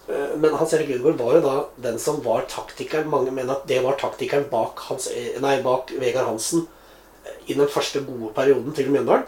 [0.09, 1.55] eh, men Hans Erik Ødegaard var jo da
[1.89, 3.09] den som var taktikeren.
[3.13, 6.67] Mange mener at det var taktikeren bak, Hans, E- nei, bak Vegard Hansen
[7.25, 9.27] eh, i den første gode perioden til Mjøndalen.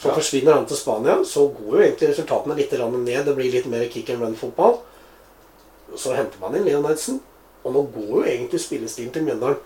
[0.00, 0.14] Så Ja.
[0.16, 1.18] forsvinner han til Spania.
[1.24, 3.24] Så går jo egentlig resultatene litt ned.
[3.26, 4.78] Det blir litt mer kick and run-fotball.
[5.96, 7.20] Så henter man inn Leonardsen.
[7.64, 9.58] Og nå går jo egentlig spillestilen til Mjøndalen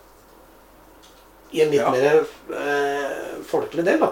[1.53, 1.91] i en litt Ja.
[1.91, 4.09] mer eh, folkelig del, da.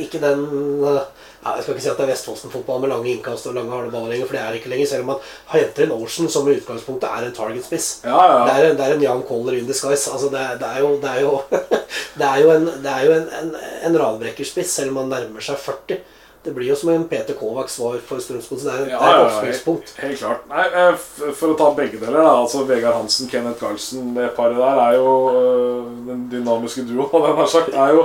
[0.00, 0.44] Ikke den
[0.84, 1.02] eh,
[1.44, 3.92] ja, Jeg skal ikke si at det er Vestfossen-fotball med lange innkast og lange harde
[3.92, 4.88] baller lenger, for det er ikke lenger.
[4.90, 7.90] Selv om man henter en Ocean som i utgangspunktet er en target-spiss.
[8.06, 8.40] Ja, ja.
[8.48, 10.10] Det, er, det er en Jan Koller in disguise.
[10.10, 11.36] Altså, det, det er jo, det er jo,
[12.20, 13.54] det er jo en, det er jo en, en,
[13.90, 16.02] en radbrekkerspiss, selv om man nærmer seg 40.
[16.44, 18.66] Det blir jo som en Peter Kovacs var for Strømsgodset.
[18.68, 20.42] Det er, Ja, det er ja, helt, helt klart.
[20.50, 22.34] Nei, eh, For å ta begge deler, da.
[22.42, 27.22] Altså Vegard Hansen, Kenneth Carlsen, det paret der er jo øh, Den dynamiske duoen, hva
[27.30, 28.04] den har sagt, er jo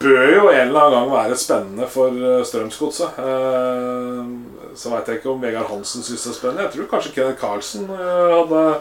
[0.00, 3.06] Bør jo en eller annen gang være spennende for øh, Strømsgodset.
[3.18, 4.24] Eh,
[4.76, 6.62] Så veit jeg ikke om Vegard Hansen syns det er spennende.
[6.66, 8.74] Jeg tror kanskje Kenneth Carlsen øh, hadde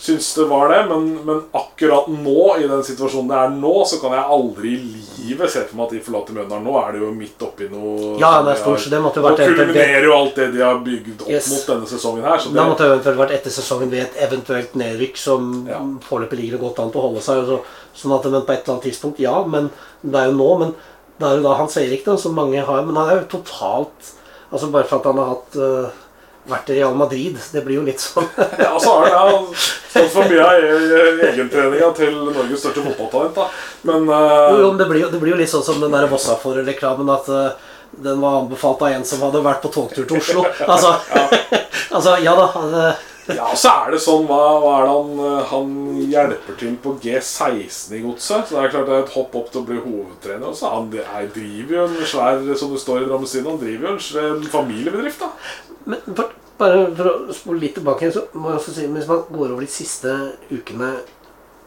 [0.00, 3.96] syns det var det, men, men akkurat nå, i den situasjonen det er nå, så
[4.02, 6.66] kan jeg aldri i livet se for meg at de forlater Mjøndalen.
[6.68, 9.26] Nå er det jo midt oppi noe Ja, det er stort, så det måtte jo
[9.26, 11.48] vært Nå kulminerer jo alt det de har bygd opp Yes.
[11.54, 12.38] mot denne sesongen her.
[12.44, 15.80] Så Da det, måtte jo eventuelt vært etter sesongen ved et eventuelt nedrykk som Ja.
[16.08, 17.42] foreløpig ligger godt an til å holde seg.
[17.48, 17.60] Så,
[17.96, 19.70] sånn at men på et eller annet tidspunkt, ja, men
[20.04, 20.50] det er jo nå.
[20.60, 20.74] Men
[21.18, 22.82] det er jo da Hans Erik, da, som mange har.
[22.86, 24.12] Men han er jo totalt
[24.52, 25.88] Altså bare for at han har hatt øh,
[26.50, 27.38] vært i Real Madrid.
[27.52, 28.28] Det blir jo litt sånn
[28.64, 33.38] ja, så har han stått for mye av egentreninga til Norges største fotballtalent.
[33.38, 33.48] da
[33.90, 34.52] Men uh...
[34.52, 37.10] Jo, jo, men det blir, jo, det blir jo litt sånn som den der Vossafor-reklamen
[37.16, 40.46] at uh, den var anbefalt av en som hadde vært på togtur til Oslo.
[40.72, 40.96] Altså,
[41.96, 42.48] altså ja da.
[42.66, 45.70] øh, ja, så er det sånn Hva, hva er det han, eh, han
[46.12, 48.46] hjelper til på G16 i godset?
[48.46, 50.46] Så det er klart det er et hopp opp til å bli hovedtrener.
[50.52, 50.70] Også.
[50.70, 54.46] Han er, driver jo en svær som det står i Drammens han driver jo en
[54.52, 55.24] familiebedrift.
[55.24, 59.10] da Men for, bare for å spole litt tilbake, så må jeg også si Hvis
[59.10, 60.14] man går over de siste
[60.50, 60.94] ukene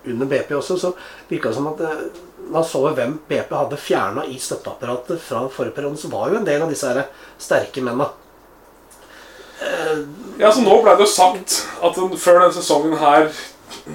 [0.09, 0.93] under BP også, så
[1.27, 2.05] virka det som at eh,
[2.49, 6.47] man så hvem BP hadde fjerna i støtteapparatet fra forrige periode, så var jo en
[6.47, 7.03] del av disse her
[7.41, 8.07] sterke mennene.
[10.39, 13.27] Ja, så nå ble det jo sagt at den, før denne sesongen her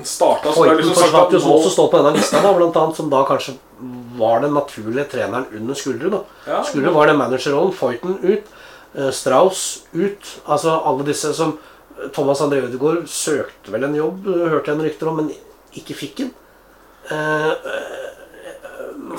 [0.05, 2.77] starta, så ble det liksom sagt at nå også står på denne lista, da, blant
[2.81, 3.57] annet, som da kanskje
[4.19, 6.11] var den naturlige treneren under Skuldre.
[6.13, 6.21] da.
[6.47, 6.61] Ja.
[6.69, 7.73] Skuldre var den managerrollen.
[7.75, 8.53] Foyten ut.
[8.97, 10.31] Eh, Strauss ut.
[10.47, 11.57] Altså alle disse som
[12.13, 15.31] Thomas André Ødegaard søkte vel en jobb, eh, hørte jeg en rykter om, men
[15.79, 16.35] ikke fikk den.
[17.11, 17.53] Eh,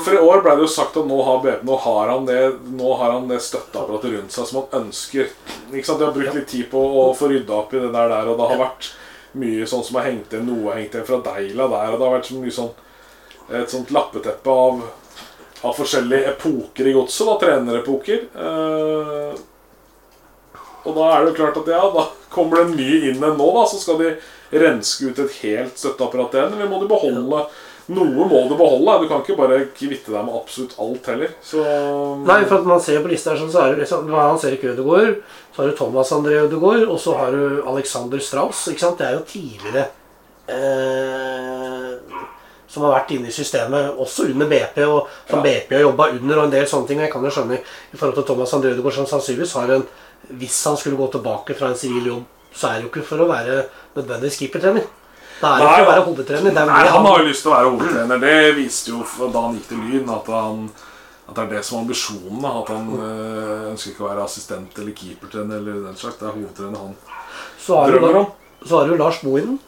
[0.02, 2.40] For i år ble det jo sagt at nå har, nå har han det
[2.74, 5.30] Nå har han det støtteapparatet rundt seg som han ønsker.
[5.72, 6.00] Ikke sant?
[6.02, 8.40] De har brukt litt tid på å få rydda opp i det der, der og
[8.40, 8.90] det har vært
[9.40, 12.08] mye sånn som har hengt igjen noe har hengt igjen fra Deila der, og det
[12.08, 12.72] har vært så mye sånn
[13.60, 14.80] et sånt lappeteppe av,
[15.62, 18.24] av forskjellige epoker i godset, trenerepoker.
[18.34, 19.36] Eh,
[20.86, 23.48] og da er det jo klart at ja, da kommer det ny inn en nå,
[23.58, 24.16] da, så skal de
[24.56, 26.54] renske ut et helt støtteapparat igjen.
[26.58, 27.46] Eller må de beholde
[27.86, 28.94] Noe må du beholde.
[29.04, 31.34] Du kan ikke bare kvitte deg med absolutt alt heller.
[31.46, 31.62] Så
[32.26, 34.32] Nei, for at man ser på lista her, sånn, så er det liksom ser var
[34.32, 35.20] Hans Erik Ødegaard,
[35.54, 38.64] så har du Thomas André Ødegaard, og så har du Alexander Strauss.
[38.72, 38.98] ikke sant?
[38.98, 39.86] Det er jo tidligere
[40.50, 42.24] eh,
[42.74, 45.44] som har vært inne i systemet, også under BP, og som Ja.
[45.46, 47.00] BP har jobba under, og en del sånne ting.
[47.00, 49.86] Jeg kan jo skjønne i forhold til Thomas André Ødegaard, som sannsynligvis har en
[50.30, 52.24] Hvis han skulle gå tilbake fra en sivil jobb,
[52.56, 53.58] så er det jo ikke for å være
[53.96, 54.86] nødvendigvis keepertrener.
[55.36, 56.56] Det er jo ikke for å være hovedtrener.
[56.56, 58.22] Det er Nei, han har jo lyst til å være hovedtrener.
[58.24, 60.70] Det viste jo da han gikk til Lyn, at, han,
[61.28, 62.46] at det er det som er ambisjonen.
[62.52, 66.22] At han øh, ønsker ikke å være assistent eller keepertrener eller den slags.
[66.22, 66.96] Det er hovedtrener han
[67.66, 68.26] så har drømmer om.
[68.66, 69.60] Så har du Lars Bohinen.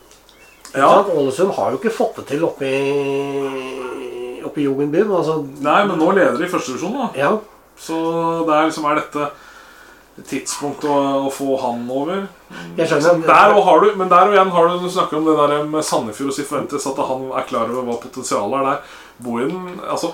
[0.76, 1.06] Ja.
[1.14, 5.10] Ålesund har jo ikke fått det til oppe i, oppe i Jugendbyen.
[5.10, 7.08] Altså, Nei, men nå leder de i første divisjon, da.
[7.18, 7.32] ja.
[7.78, 7.98] Så
[8.48, 9.44] det er liksom er dette et
[10.26, 10.96] tidspunkt å,
[11.28, 12.24] å få han over.
[12.78, 13.26] Jeg skjønner.
[13.28, 15.68] Der og har du, men der og igjen har du du snakker om det der
[15.70, 18.96] med Sandefjord og Sifuentes, at han er klar over hva potensialet er der.
[19.18, 20.12] Bohinen, altså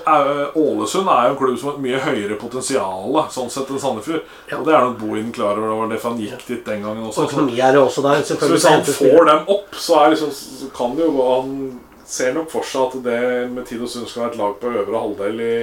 [0.56, 4.22] Ålesund er jo en klubb som har et mye høyere potensial sånn sett enn Sandefjord.
[4.48, 4.58] Ja.
[4.58, 5.68] Og det er nok Bohin klar over.
[5.68, 7.26] Det var derfor han gikk dit den gangen også.
[7.28, 8.22] Og er det også der.
[8.24, 11.58] så hvis han får dem opp, så, er liksom, så kan det jo gå Han
[12.06, 13.18] ser nok for seg at det
[13.54, 15.54] med tid og stund skal være et lag på øvre halvdel i,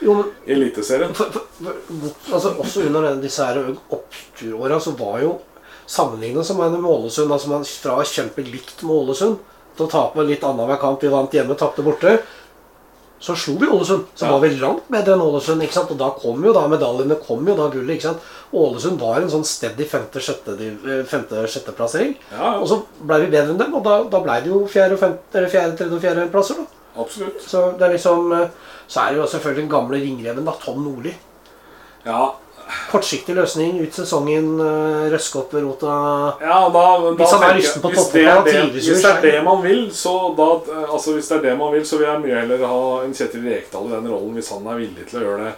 [0.00, 1.14] Jo, men i Eliteserien.
[1.14, 5.36] for, for, for, altså, også under disse her oppturåra så var jo
[5.90, 9.40] sammenlignet som med Ålesund altså man Fra kjempelikt kjempe likt med Ålesund
[9.76, 11.02] til å tape litt annenhver kamp.
[11.02, 12.18] Vi vant hjemme, tapte borte.
[13.20, 14.04] Så slo vi Ålesund.
[14.16, 14.30] Så Ja.
[14.32, 15.60] var vi langt bedre enn Ålesund.
[15.62, 15.90] ikke sant?
[15.90, 17.96] Og da kom jo da medaljene kom jo da gullet.
[17.98, 18.18] ikke sant?
[18.52, 19.84] Ålesund var en sånn steady
[21.04, 22.16] femte-sjetteplassering.
[22.32, 24.62] Ja, ja, Og så ble vi bedre enn dem, og da, da ble det jo
[24.70, 26.56] fjerde, femte, fjerde, tredje og fjerde plasser.
[26.60, 26.66] da.
[27.00, 27.40] absolutt.
[27.46, 28.48] Så det er liksom eh,
[28.90, 31.12] Så er det jo selvfølgelig den gamle ringreven, da, Tom Nordli.
[32.04, 32.32] Ja,
[32.90, 35.94] Kortsiktig løsning ut sesongen, uh, røske opp rota.
[36.42, 39.40] Ja, da, da Hvis han er lysten på er det, trives hvis det er det
[39.46, 40.48] man vil, så da
[40.84, 43.48] Altså hvis det er det man vil, så vil jeg mye heller ha en Kjetil
[43.48, 45.56] Rekdal i den rollen hvis han er villig til å gjøre det.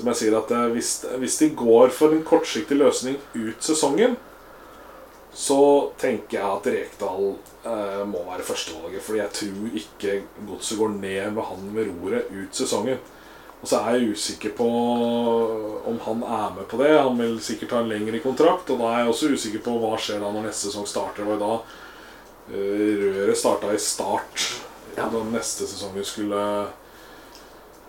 [0.00, 0.90] Som jeg sier at eh, hvis,
[1.20, 4.16] hvis de går for en kortsiktig løsning ut sesongen,
[5.36, 5.60] så
[6.00, 7.26] tenker jeg at Rekdal
[7.68, 9.04] eh, må være førstevalget.
[9.04, 10.18] Fordi jeg tror ikke
[10.48, 13.02] godset går ned med han ved roret ut sesongen.
[13.60, 14.66] Og så er jeg usikker på
[15.90, 16.94] om han er med på det.
[16.96, 18.70] Han vil sikkert ha en lengre kontrakt.
[18.72, 21.26] Og da er jeg også usikker på hva skjer da når neste sesong starter.
[21.26, 21.52] Det var da
[22.54, 24.46] eh, røret starta i start
[24.96, 25.06] Ja.
[25.12, 26.40] da neste sesongen skulle,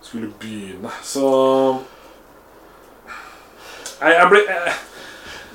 [0.04, 0.92] skulle begynne.
[1.02, 1.24] Så
[4.02, 4.72] Nei, jeg blir jeg,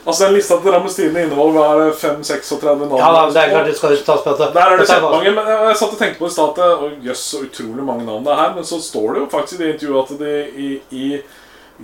[0.07, 2.93] Altså, den lista til Drammens Tidende inneholder 5-36 navn.
[2.97, 4.53] Ja, det er klart du skal tas på dette.
[4.55, 5.33] Der er det kjempemange.
[5.35, 8.31] Men jeg satt og tenkte på i stad at Jøss, så utrolig mange navn det
[8.31, 8.53] er her.
[8.55, 10.31] Men så står det jo faktisk i det intervjuet at de
[10.67, 11.09] i, i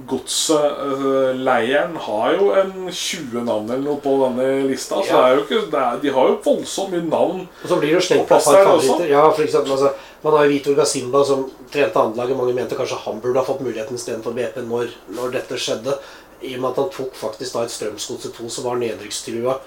[0.09, 4.95] godsleiren har jo en 20 navn eller noe på denne lista.
[5.03, 5.19] Så Ja.
[5.19, 7.43] det er jo ikke, er, de har jo voldsomt mye navn.
[7.63, 9.05] Og så blir det jo slengt på et par.
[9.09, 9.91] Ja, for eksempel, altså,
[10.23, 12.37] man har jo Vitor Gasimba som trente andrelaget.
[12.37, 15.97] Mange mente kanskje han burde ha fått muligheten istedenfor BP når, når dette skjedde.
[16.43, 19.57] I og med at han tok faktisk da et Strømsgodset 2 som var nedrykkstrua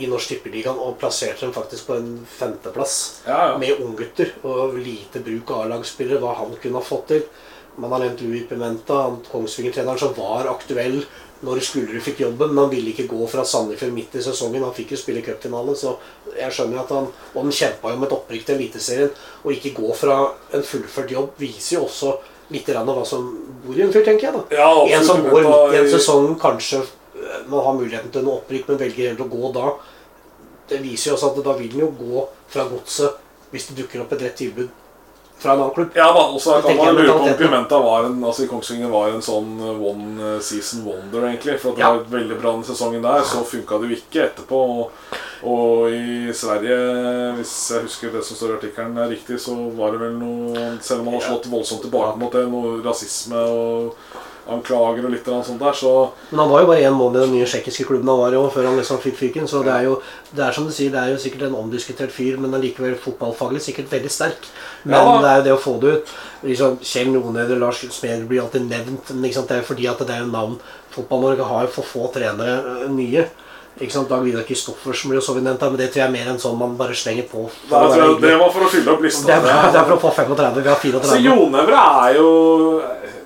[0.00, 2.94] i Norsk Tippeligaen, og plasserte dem faktisk på en femteplass.
[3.26, 3.58] Ja, ja.
[3.60, 7.26] Med unggutter og lite bruk av A-lagsspillere, hva han kunne ha fått til.
[7.76, 9.02] Man har nevnt Louis Pimenta,
[9.32, 11.02] Kongsvinger-treneren som var aktuell
[11.42, 14.62] når Skullerud fikk jobben, men han ville ikke gå fra Sandefjord midt i sesongen.
[14.62, 15.96] Han fikk jo spille cupfinale, så
[16.36, 19.16] jeg skjønner at han Og han kjempa jo med et opprykk til Eliteserien.
[19.42, 20.18] Å ikke gå fra
[20.54, 22.12] en fullført jobb viser jo også
[22.52, 23.26] litt av hva som
[23.64, 24.34] bor i en fyr, tenker jeg.
[24.36, 24.98] da Ja, absolutt.
[24.98, 28.68] En som går midt i en sesong, kanskje eh, man har muligheten til noe opprykk,
[28.68, 29.72] men velger heller å gå da.
[30.72, 33.18] Det viser jo også at da vil den jo gå fra godset
[33.52, 34.70] hvis det dukker opp et rett tilbud
[35.38, 35.90] fra en annen klubb.
[35.94, 37.34] Ja da, og så kan man lure på om.
[37.38, 41.58] Pimenta var en Altså i Kongsvinger var en sånn one season wonder, egentlig.
[41.60, 41.92] For at det Ja.
[41.92, 43.22] var veldig bra den sesongen der.
[43.22, 44.60] Så funka det jo ikke etterpå.
[44.78, 44.90] og
[45.44, 46.76] Og i Sverige,
[47.34, 50.78] hvis jeg husker det som står i artikkelen er riktig, så var det vel noe
[50.80, 53.96] Selv om man har slått voldsomt tilbake mot det, noe rasisme og
[54.50, 57.26] anklager og litt eller sånt der, så Men han var jo bare én måned i
[57.26, 59.48] den nye tsjekkiske klubben han var i før han liksom fikk fyken.
[59.48, 60.00] Så det er jo
[60.34, 63.60] det er som du sier, det er jo sikkert en omdiskutert fyr, men allikevel fotballfaglig
[63.62, 64.48] sikkert veldig sterk.
[64.84, 65.20] Men Ja.
[65.20, 66.08] det er jo det å få det ut.
[66.42, 69.10] Liksom, Kjell Noneder, Lars Smeder blir alltid nevnt.
[69.10, 70.58] Men det er jo fordi at det er jo navn
[70.92, 73.28] Fotball-Norge har jo for få trenere øh, nye.
[73.80, 74.08] Ikke sant?
[74.10, 76.40] Dag Vidar Kristoffersen blir jo så vidt nevnt, men det tror jeg er mer enn
[76.42, 77.46] sånn man bare slenger på.
[77.48, 79.26] for der, tror det var for å fylle opp lista.
[79.30, 80.58] det, er, det er for å få 35.
[80.60, 81.12] Vi har 34.
[81.12, 82.28] Så Jonevre er jo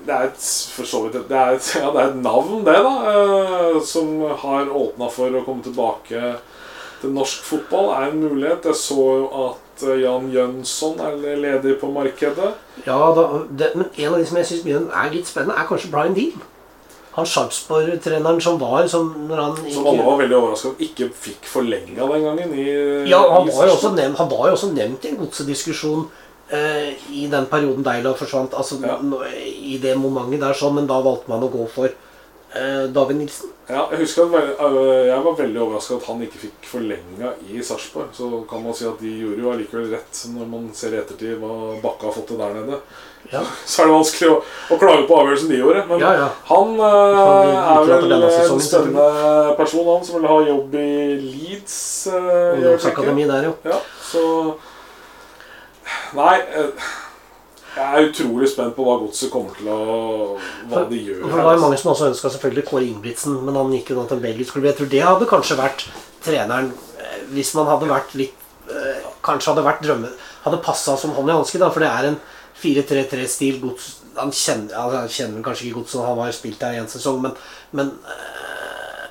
[0.07, 2.77] Det er et, for så vidt det er et, ja, det er et navn, det,
[2.85, 2.93] da.
[3.11, 6.37] eh, som har åpna for å komme tilbake
[7.01, 7.91] til norsk fotball.
[7.97, 8.69] Er en mulighet.
[8.71, 12.53] Jeg så jo at eh, Jan Jønsson er ledig på markedet.
[12.87, 15.91] Ja, da, det, men en av de som jeg syns er litt spennende, er kanskje
[15.91, 16.39] Brian Dean.
[17.17, 22.05] Han Sarpsborg-treneren som var som han Som alle var veldig overraska over ikke fikk forlenga
[22.13, 22.53] den gangen.
[22.53, 22.67] I,
[23.09, 26.03] Ja, han var nevnt, han var jo også nevnt i en godsediskusjon
[26.53, 28.53] eh, i den perioden Deila forsvant.
[28.53, 28.99] Altså Ja.
[29.33, 33.49] i det momentet der sånn, men da valgte man å gå for eh, David Nilsen.
[33.67, 34.61] Ja, jeg husker at
[35.09, 38.13] jeg var veldig overraska at han ikke fikk forlenga i Sarpsborg.
[38.13, 41.41] Så kan man si at de gjorde jo allikevel rett når man ser i ettertid
[41.41, 42.79] hva Bakke har fått til der nede.
[43.31, 43.41] Ja.
[43.69, 44.37] Så er det vanskelig å,
[44.71, 45.83] å klage på avgjørelsen de gjorde.
[45.89, 46.29] Men Ja, ja.
[46.51, 49.09] han uh, er vel en spennende
[49.59, 50.87] person, han som vil ha jobb i
[51.25, 51.77] Leeds.
[52.07, 52.63] Uh, i øyeblikket.
[52.63, 53.57] Ungdomsakademi der, jo.
[53.67, 54.23] Ja, så
[56.17, 56.39] Nei.
[56.57, 56.71] øh,
[57.77, 59.81] Jeg er utrolig spent på hva godset kommer til å
[60.71, 61.19] Hva de gjør.
[61.27, 63.99] For det var jo mange som også ønska selvfølgelig Kåre Ingebrigtsen, men han gikk jo
[63.99, 64.65] da til en belgisk klubb.
[64.71, 65.85] Jeg tror det hadde kanskje vært
[66.25, 70.09] treneren eh, Hvis man hadde vært litt eh, Kanskje hadde vært drømme
[70.47, 72.19] Hadde passa som hånd i hanske, da, for det er en
[72.61, 73.61] 4-3-3-stil.
[74.17, 77.35] Han kjenner, han kjenner kanskje ikke Godset, han har spilt der en sesong, men,
[77.77, 79.03] men eh,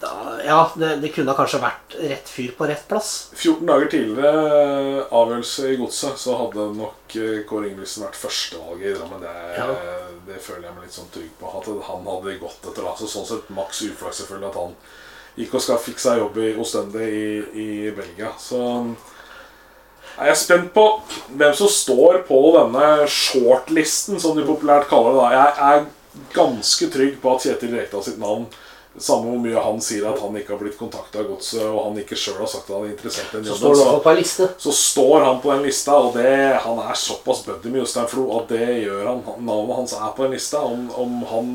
[0.00, 0.12] da,
[0.46, 3.10] Ja, det, det kunne kanskje vært rett fyr på rett plass.
[3.36, 8.88] 14 dager tidligere eh, avgjørelse i godset, så hadde nok eh, Kåre Ingebrigtsen vært førstevalget
[8.88, 9.26] i Drammen.
[9.26, 9.68] Det, Ja.
[10.28, 11.52] det føler jeg meg litt sånn trygg på.
[11.60, 14.74] At han hadde gått etter det, Så sånn sett maks uflaks selvfølgelig at han
[15.38, 18.32] gikk og skal fikk seg jobb i Ostende i, i Belgia.
[18.42, 18.58] Så
[20.18, 20.86] er jeg spent på
[21.38, 25.20] hvem som står på denne shortlisten, som de populært kaller det.
[25.20, 25.84] da Jeg er
[26.34, 28.48] ganske trygg på at Kjetil Rekdal sitt navn
[28.98, 32.00] samme hvor mye han sier at han ikke har blitt kontakta av godset, og han
[32.02, 34.48] ikke sjøl har sagt at han er interessert i den Så jobben, så, liste.
[34.58, 36.32] så står han på den lista, og det,
[36.64, 39.22] han er såpass buddy med Jostein Flo at det gjør han.
[39.38, 40.62] Navnet hans er på den lista.
[40.64, 41.52] Om, om han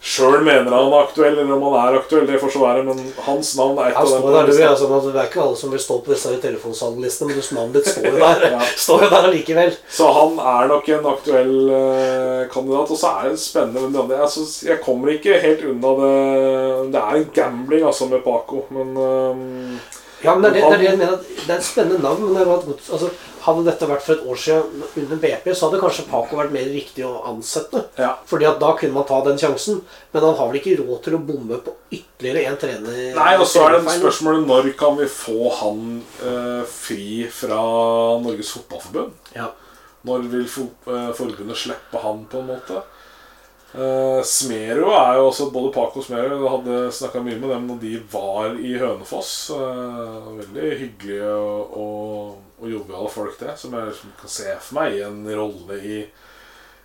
[0.00, 3.00] sjøl mener han er aktuell, eller om han er aktuell, det får så være, men
[3.26, 5.82] hans navn er et av dem der, den altså, Det er ikke alle som vil
[5.84, 8.44] stå på disse telefonsalglistene, men du- navnet ditt står jo der.
[8.54, 8.60] Ja.
[8.76, 9.76] Står jo der allikevel.
[9.92, 12.90] Så han er nok en aktuell uh, kandidat.
[12.90, 14.20] Og så er det spennende med de andre.
[14.24, 18.96] Altså, jeg kommer ikke helt unna det Det er en gambling altså med Paco, men
[18.96, 19.80] um,
[20.24, 21.12] Ja, men det er det, det, er det jeg mener.
[21.12, 23.08] at Det er et spennende navn, men det er godt, altså,
[23.50, 26.68] hadde dette vært for et år siden under BP, så hadde kanskje Paco vært mer
[26.70, 27.84] riktig å ansette.
[28.00, 28.14] ja.
[28.30, 29.82] Fordi at da kunne man ta den sjansen.
[30.12, 33.00] Men han har vel ikke råd til å bomme på ytterligere én trener?
[33.16, 35.82] Nei, og så er det spørsmålet når kan vi få han
[36.26, 37.60] eh, fri fra
[38.22, 39.18] Norges Fotballforbund?
[39.36, 39.50] Ja.
[40.08, 42.82] Når vil eh, forbundet slippe han, på en måte?
[43.70, 47.76] Eh, Smero er jo også Både Paco og Smero hadde snakka mye med dem når
[47.84, 49.34] de var i Hønefoss.
[49.54, 53.58] Eh, veldig hyggelige og, og, og joviale folk, det.
[53.58, 56.00] Som jeg liksom kan se for meg i en rolle i,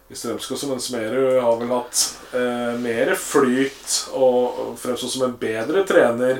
[0.09, 0.67] i Strømskog.
[0.71, 1.97] Men Smerud har vel hatt
[2.33, 6.35] eh, mer flyt og, fremstått som en bedre trener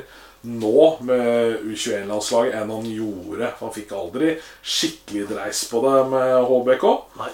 [0.46, 3.48] nå med U21-landslaget enn han gjorde.
[3.62, 6.86] Han fikk aldri skikkelig dreis på det med HBK.
[7.22, 7.32] Nei.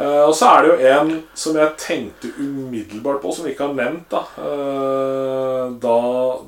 [0.00, 3.66] Eh, og så er det jo en som jeg tenkte umiddelbart på, som vi ikke
[3.68, 4.10] har nevnt.
[4.10, 5.98] Da Eh, Da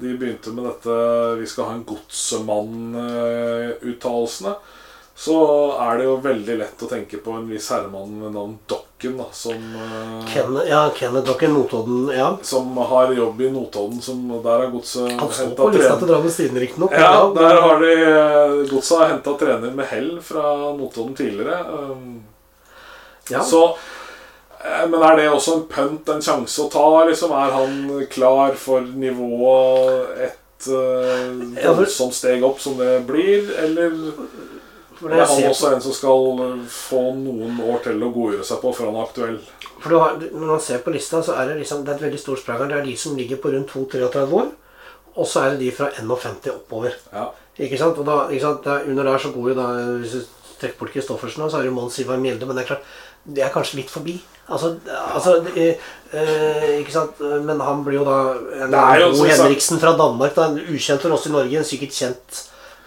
[0.01, 0.91] de begynte med dette
[1.39, 4.55] 'Vi skal ha en godsemann'-uttalelsene,
[5.15, 5.37] så
[5.77, 9.27] er det jo veldig lett å tenke på en viss herremann med navn Dokken, da,
[9.37, 12.09] som eh, Ken, ja, Kenneth Dokken Notodden.
[12.17, 12.31] Ja.
[12.43, 16.33] som har jobb i Notodden, som der har godset Han står på lista til Drammen
[16.33, 16.97] Stine, riktignok.
[16.97, 21.61] Ja, der har de eh, Godset har henta trener med hell fra Notodden tidligere.
[21.69, 22.23] Um,
[23.29, 23.45] ja.
[23.45, 23.63] Så
[24.65, 26.87] eh, Men er det også en pønt, en sjanse å ta?
[27.11, 27.37] Liksom?
[27.37, 33.53] Er han klar for nivået et uh, voldsomt steg opp som det blir?
[33.61, 33.93] Eller
[35.03, 38.61] For er han også en som skal eh, få noen år til å godgjøre seg
[38.63, 39.39] på før han er aktuell?
[39.83, 42.05] For du har, Når man ser på lista, så er det liksom, det er et
[42.07, 42.71] veldig stort sprang her.
[42.71, 44.53] Det er de som ligger på rundt 2-33 år.
[45.13, 46.95] Og så er det de fra 51 oppover.
[47.13, 47.27] Ja.
[47.67, 47.99] Ikke sant?
[47.99, 48.63] Og da, ikke sant?
[48.69, 49.67] Der, under der så går jo da
[50.01, 50.23] Hvis du
[50.61, 52.47] trekker bort Christoffersen, så er det Mons Ivar Mjelde.
[52.47, 52.95] Men det er klart,
[53.27, 54.15] det er kanskje litt forbi.
[54.53, 55.67] Altså, altså det,
[56.15, 57.21] eh, Ikke sant?
[57.43, 58.17] Men han blir jo da
[58.65, 60.39] en Det jo Henriksen fra Danmark.
[60.39, 62.43] Da, ukjent for oss i Norge, en sikkert kjent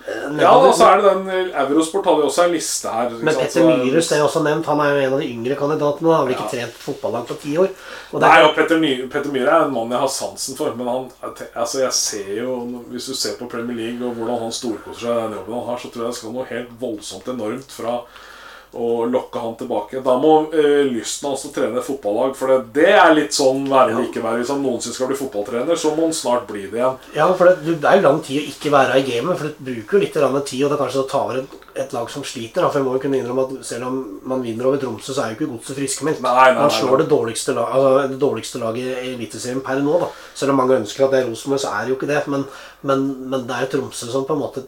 [0.06, 0.68] Ja, nedover.
[0.70, 3.14] og så er det den eh, Eurosport hadde jo også en liste her.
[3.26, 4.68] Men Petter Myhrus er jo også nevnt.
[4.70, 6.12] Han er jo en av de yngre kandidatene.
[6.12, 7.72] Han har vel ikke trent fotballag på ti år.
[8.22, 10.78] Nei, og Petter, Petter Myhre er en mann jeg har sansen for.
[10.78, 11.10] Men han,
[11.56, 12.60] altså jeg ser jo
[12.92, 15.68] Hvis du ser på Premier League og hvordan han storkoser seg i den jobben han
[15.72, 17.98] har, så tror jeg det skal noe helt voldsomt enormt fra
[18.76, 20.02] å lokke han tilbake.
[20.06, 23.64] Da må eh, lysten hans til å trene fotballag For det, det er litt sånn
[23.72, 24.42] være eller ikke være.
[24.42, 26.98] Hvis han noensinne skal bli fotballtrener, så må han snart bli det igjen.
[27.16, 29.40] ja, for det, det er lang tid å ikke være i gamet.
[29.40, 30.20] For det bruker jo litt
[30.52, 32.62] tid, og det er kanskje å ta over et, et lag som sliter.
[32.62, 32.70] Da.
[32.70, 35.34] For jeg må jo kunne innrømme at selv om man vinner over Tromsø, så er
[35.34, 36.24] jo ikke godset friskmeldt.
[36.26, 40.00] Man slår det dårligste, lag, altså, det dårligste laget i Eliteserien per nå.
[40.04, 42.24] da Selv om mange ønsker at det er Rosenborg, så er det jo ikke det.
[42.32, 42.48] Men,
[42.84, 44.68] men, men det er jo Tromsø som på en måte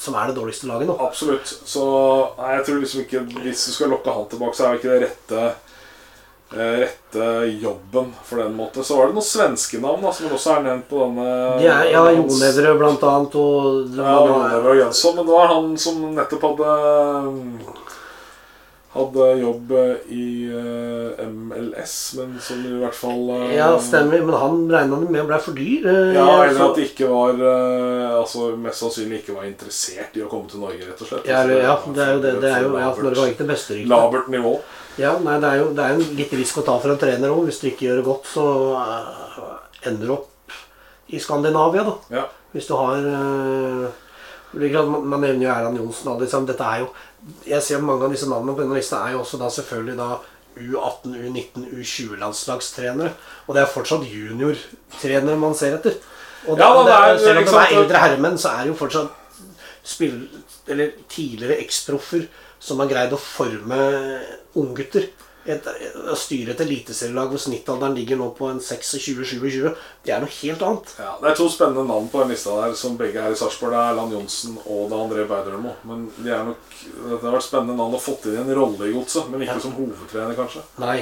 [0.00, 0.94] Som er det dårligste laget nå.
[1.04, 1.50] Absolutt.
[1.68, 1.82] Så
[2.38, 4.94] nei, jeg tror liksom ikke Hvis du skal lokke han tilbake, så er det ikke
[4.94, 7.26] det rette eh, Rette
[7.60, 8.84] jobben for den måte.
[8.86, 11.28] Så var det noen svenske navn da, som også er nevnt på denne
[11.60, 15.20] De er, ja, Jonevre blant annet, og Ja, Jonevre og Jønsson.
[15.20, 16.74] Men det var han som nettopp hadde
[18.90, 19.68] Hadde jobb
[20.10, 24.24] i eh, MLS, men som i hvert fall eh, Ja, stemmer.
[24.26, 25.86] Men han regna med ble for dyr.
[25.86, 30.24] eh, Ja, eller at de ikke var eh, Altså mest sannsynlig ikke var interessert i
[30.26, 31.30] å komme til Norge, rett og slett.
[31.30, 32.34] ja, ja, det er jo det.
[32.42, 33.94] det er jo, ja, Norge har ikke det beste ryktet.
[33.94, 34.56] Labert nivå.
[34.98, 37.30] Ja, nei, det er jo det er en litt risk å ta for en trener
[37.30, 37.46] òg.
[37.46, 38.46] Hvis du ikke gjør det godt, så
[38.82, 40.58] eh, ender du opp
[41.14, 41.96] i Skandinavia, da.
[42.10, 42.26] Ja.
[42.50, 43.90] Hvis du har eh,
[44.82, 46.10] man, nevner jo Erland Johnsen.
[46.18, 46.90] men Dette er jo
[47.46, 50.10] Jeg ser mange av disse navnene på denne lista er jo også da selvfølgelig da
[50.60, 53.12] U18, U19, U20-landslagstrenere.
[53.46, 55.96] Og det er fortsatt juniortrenere man ser etter.
[56.48, 58.72] Og da, Ja, det, det er- selv om de er eldre herremenn, så er det
[58.72, 59.10] jo fortsatt
[59.84, 60.28] spill,
[60.68, 62.26] eller tidligere eksproffer
[62.60, 63.80] som har greid å forme
[64.56, 65.08] unggutter.
[65.48, 65.64] Et,
[66.12, 69.70] å styre et eliteserielag hvor snittalderen ligger nå på en 26-27,
[70.04, 70.92] det er noe helt annet.
[71.00, 73.72] Ja, Det er to spennende navn på den lista der som begge er i Sarpsborg.
[73.72, 75.72] Det er Erland Johnsen og det er André Beidermo.
[75.88, 78.90] Men de er nok, det har vært spennende navn å fått inn i en rolle
[78.90, 79.64] i godset, men ikke Ja.
[79.64, 80.62] som hovedtrener, kanskje.
[80.84, 81.00] Nei.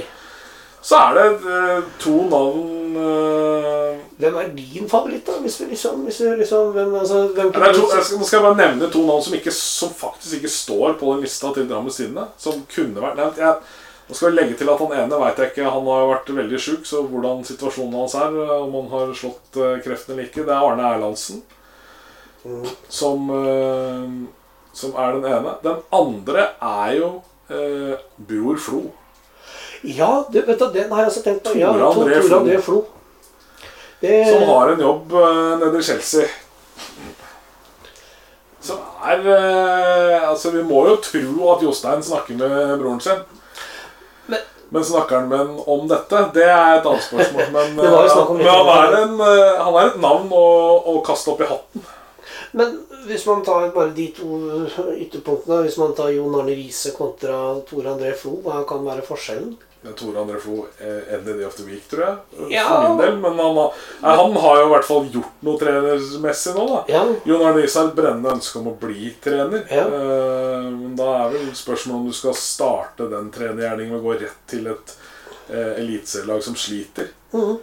[0.80, 5.34] Så er det eh, to navn eh, Hvem er din favoritt, da?
[5.42, 8.38] Hvis vi liksom, hvis vi liksom hvem, altså, hvem er to, jeg skal, Nå skal
[8.38, 11.66] jeg bare nevne to navn som, ikke, som faktisk ikke står på den lista til
[11.70, 12.28] Drammens Tidende.
[12.38, 13.42] Som kunne vært nevnt.
[13.42, 13.56] Jeg,
[14.08, 15.68] nå skal vi legge til at han ene vet jeg ikke.
[15.68, 19.58] Han har vært veldig sjuk, så hvordan situasjonen hans er, eh, om han har slått
[19.60, 21.42] eh, kreften eller ikke, det er Arne Erlandsen.
[22.88, 24.06] Som, eh,
[24.72, 25.54] som er den ene.
[25.64, 27.10] Den andre er jo
[27.52, 27.94] eh,
[28.30, 28.82] Bror Flo.
[29.84, 31.58] Ja, det, vet du, den har jeg også tenkt på.
[31.60, 32.40] Ja, Tore André Flo.
[32.40, 32.82] André Flo.
[34.00, 35.12] Det, Som har en jobb
[35.60, 36.28] nede i Chelsea.
[38.60, 43.20] Som er eh, Altså, vi må jo tro at Jostein snakker med broren sin.
[44.68, 46.24] Men- snakker han med en om dette?
[46.34, 47.46] Det er et annet spørsmål.
[47.56, 50.48] Men, eh, men han, er en, eh, han er et navn å,
[50.92, 51.86] å kaste opp i hatten.
[52.52, 52.74] Men
[53.06, 54.38] hvis man tar bare de to
[54.96, 57.38] ytterpunktene, hvis man tar Jon Arne Riise kontra
[57.68, 59.56] Tore André Flo, hva kan være forskjellen?
[59.96, 62.16] Tore André Flo er end of the week, tror jeg.
[62.56, 62.64] Ja.
[62.68, 63.16] For min del.
[63.22, 63.72] Men han, har-
[64.02, 66.80] eh, han har jo i hvert fall gjort noe trenermessig nå, da.
[66.92, 69.64] Ja, Jon Arne Riise har et brennende ønske om å bli trener.
[69.70, 69.84] Ja.
[69.86, 74.18] Eh, Men da er vel spørsmålet om du skal starte den trenergjerningen med å gå
[74.20, 74.94] rett til et
[75.50, 77.08] uh, eliteserielag som sliter.
[77.32, 77.58] Mhm.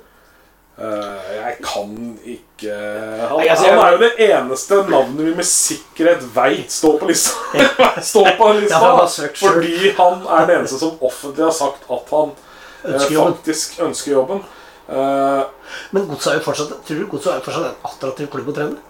[0.76, 1.92] Eh, jeg kan
[2.28, 6.98] ikke han, Nei, altså, han er jo det eneste navnet vi med sikkerhet veit står
[7.00, 7.62] på lista.
[8.04, 9.06] står på lista Ja,
[9.46, 14.12] fordi han er den eneste som offentlig har sagt at han eh, Ønsker faktisk ønsker
[14.18, 14.44] jobben.
[14.86, 15.48] Uh,
[15.96, 18.60] Men Godset er jo fortsatt Tror du Godset er jo fortsatt en attraktiv klubb å
[18.60, 18.84] trene?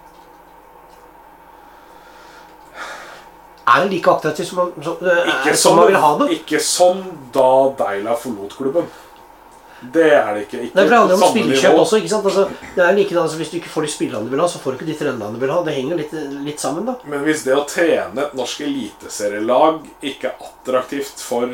[3.65, 6.33] Er det like attraktivt som som, eh, som som, man vil ha det?
[6.41, 6.99] ikke som
[7.33, 8.89] da Deila forlot klubben.
[9.93, 10.61] Det er det ikke.
[10.67, 11.71] ikke Nei, for Det handler om nivå.
[11.81, 11.99] også.
[12.01, 12.25] ikke sant?
[12.25, 14.59] Altså, det er like, altså, Hvis du ikke får de spillerne du vil ha, så
[14.59, 15.61] får du ikke de trenerne du vil ha.
[15.63, 16.13] Det henger litt,
[16.45, 16.97] litt sammen, da.
[17.05, 21.49] Men hvis det å trene et norsk eliteserielag ikke er attraktivt for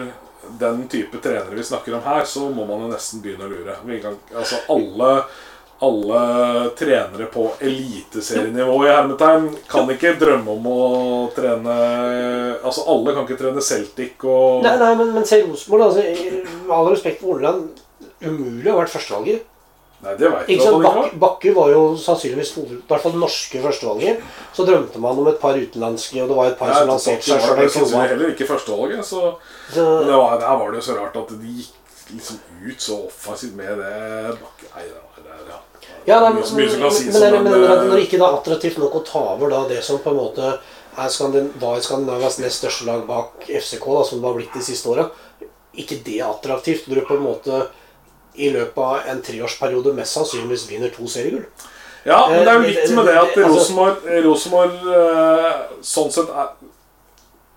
[0.60, 3.78] den type trenere vi snakker om her, så må man jo nesten begynne å lure.
[4.02, 5.14] Kan, altså alle
[5.82, 10.82] alle trenere på eliteserienivå i hermetegn kan ikke drømme om å
[11.34, 11.78] trene
[12.62, 16.03] Altså Alle kan ikke trene Celtic og Nei, nei, men, men se Rosenborg, altså,
[16.68, 17.82] med all respekt for Orland,
[18.26, 19.48] umulig å ha vært førstevalget.
[20.02, 20.81] Nei, det vet Ikke sant?
[20.81, 24.23] Bakke, Bakke var jo sannsynligvis i hvert fall det norske førstevalget.
[24.56, 27.27] Så drømte man om et par utenlandske, og det var et par Nei, som lanserte
[27.27, 27.61] seg sjøl.
[27.61, 29.35] det var heller ikke førstevalget, så
[29.69, 31.77] Så, det var, der var det jo så rart at de gikk
[32.15, 33.93] liksom ut så offensivt med det
[34.41, 35.60] Bakke Nei, det var det, ja.
[36.10, 39.53] ja, nei, men, men, men, eh, når det ikke er attraktivt nok å ta over
[39.53, 40.56] da det som på en måte
[40.98, 44.65] er Skandin var Skandinavias nest største lag bak FCK, da, som det har blitt de
[44.65, 45.06] siste åra,
[45.77, 46.89] ikke det attraktivt?
[46.89, 47.61] Når du på en måte
[48.36, 51.45] i løpet av en treårsperiode mest sannsynligvis vinner to seriegull?
[52.06, 53.90] Ja, men det er jo Eh, litt med det at det- altså-
[54.24, 56.48] Rosenborg, eh, sånn sett er,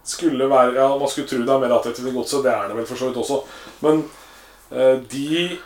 [0.05, 2.43] skulle være Ja, man skulle tro det er mer attraktivt enn godset.
[2.43, 3.45] Det er det vel for så vidt også.
[3.81, 4.11] Men
[4.73, 5.59] eh, de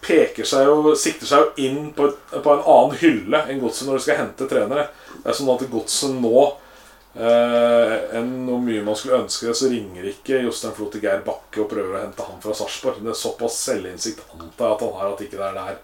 [0.00, 3.86] peker seg jo Sikter seg jo inn på, et, på en annen hylle enn godset
[3.86, 4.88] når de skal hente trenere.
[5.22, 6.52] Det er sånn at godset nå eh,
[7.16, 11.60] enn hvor mye man skulle ønske det, så ringer ikke Jostein Flo til Geir Bakke
[11.64, 13.02] og prøver å hente han fra Sarpsborg.
[13.04, 15.80] Det er såpass selvinnsikt antar jeg at han har, at ikke det er der.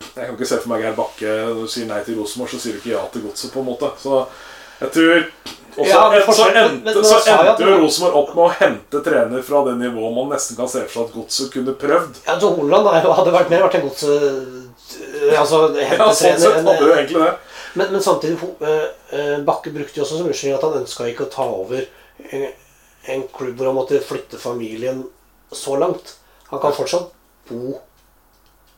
[0.00, 2.62] Jeg kan ikke se for meg Geir Bakke når du sier nei til Rosenborg, så
[2.62, 3.90] sier du ikke ja til godset, på en måte.
[4.00, 4.22] Så
[4.80, 8.54] jeg tror også, Ja, men så men- endte, men endte jo Rosenborg opp med å
[8.62, 12.22] hente trener fra det nivået man nesten kan se for seg at godset kunne prøvd.
[12.26, 12.88] Ja, så Horneland
[13.18, 14.16] hadde vært mer vært en godse...
[15.38, 17.34] Altså, Ja, sånn sett hadde jo egentlig det.
[17.74, 18.88] Men, men samtidig eh,
[19.18, 21.84] eh, Bakke brukte jo også som unnskyldning at han ønska ikke å ta over
[22.30, 22.46] en,
[23.14, 25.04] en klubb hvor han måtte flytte familien
[25.52, 26.16] så langt.
[26.50, 27.10] Han kan fortsatt
[27.48, 27.76] bo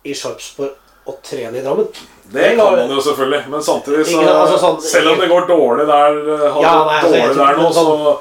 [0.09, 0.75] i Sarpsborg
[1.09, 1.89] og trene i Drammen.
[2.33, 5.87] Det kan man jo selvfølgelig, men samtidig så altså sånn- Selv om det går dårlig
[5.89, 8.21] der, eh, Ja, nei, altså, dårlig der nå, så,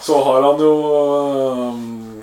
[0.00, 0.72] så har han jo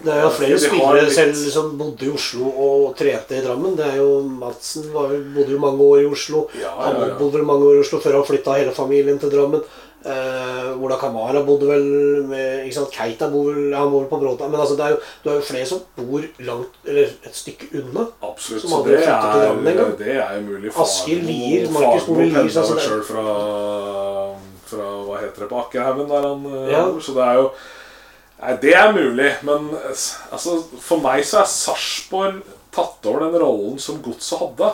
[0.03, 3.75] Det er jo flere spillere selv som bodde i Oslo og trente i Drammen.
[3.77, 6.47] Det er jo Madsen var, bodde jo mange år i Oslo.
[6.59, 9.31] Ja, Han ja, Han bodde mange år i Oslo før han flytta hele familien til
[9.33, 9.61] Drammen.
[9.99, 11.83] Eh, Ola Kamara bodde vel
[12.29, 12.93] med ikke sant?
[12.95, 14.47] Keita bor vel, han bor vel på Bråta.
[14.47, 17.67] Men altså, det er jo, du har jo flere som bor langt, eller et stykke
[17.81, 18.05] unna.
[18.23, 18.61] Absolutt.
[18.63, 19.97] Som Så det flyttet til Drammen er, engang.
[19.99, 20.71] det er mulig.
[20.85, 23.25] Asker Lier, Markus Bole Lier, altså det- fra,
[24.71, 26.85] fra Hva heter det på Akkerhaugen, der han eh, Ja.
[27.01, 27.49] Så det er jo
[28.39, 29.73] Nei, det er mulig, men
[30.31, 32.39] altså, for meg så er Sarpsborg
[32.71, 34.69] tatt over den rollen som Godset hadde.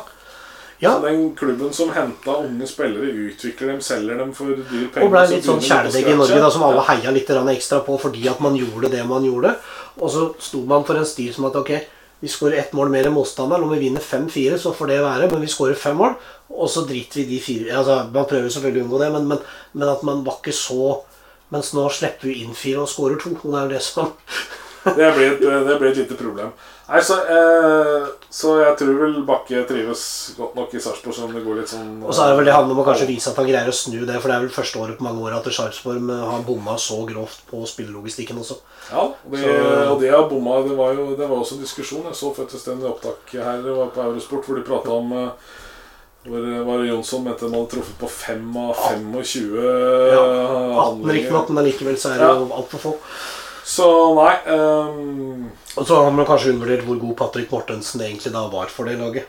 [0.83, 5.07] Ja, Så Den klubben som henta unge spillere, utvikler dem, selger dem for dyr penger
[5.07, 8.27] Og ble litt sånn kjæledegg i Norge, da, som alle heia litt ekstra på fordi
[8.27, 9.55] at man gjorde det man gjorde.
[9.97, 11.71] Og så sto man for en stil som at ok,
[12.19, 13.63] vi skårer ett mål mer enn motstanderen.
[13.63, 16.15] Om vi vinner 5-4, så får det være, men vi skårer fem mål.
[16.51, 19.41] Og så driter vi de fire altså, Man prøver selvfølgelig å unngå det, men, men,
[19.73, 20.99] men at man var ikke så
[21.53, 23.35] Mens nå slipper vi inn fire og skårer to.
[23.43, 24.13] Og det er jo det som
[24.85, 26.51] Det blir, et, det blir et lite problem.
[26.85, 30.03] Nei, så, eh, så jeg tror vel Bakke trives
[30.37, 32.53] godt nok i Sarpsborg, Sånn det går litt sånn Og så er det vel det
[32.53, 34.77] han må kanskje vise at han greier å snu det, for det er vel første
[34.83, 38.59] året på mange år at Sarpsborg har bomma så grovt på spillelogistikken også.
[38.91, 40.61] Ja, det, Så- og det har bomma.
[40.69, 42.05] Det var jo det var også en diskusjon.
[42.05, 45.29] Jeg så faktisk en opptak her på Eurosport hvor de prata om eh,
[46.25, 49.55] hvor var det Jonsson mente man hadde truffet på 5 av 25
[50.13, 51.13] Ja, 18 handlinger.
[51.19, 52.93] riktignok, men allikevel så er det jo altfor få.
[53.65, 53.87] Så
[54.17, 55.49] nei um...
[55.75, 58.97] Og så har man kanskje undervurdert hvor god Patrick Mortensen egentlig da var for det
[59.01, 59.25] laget.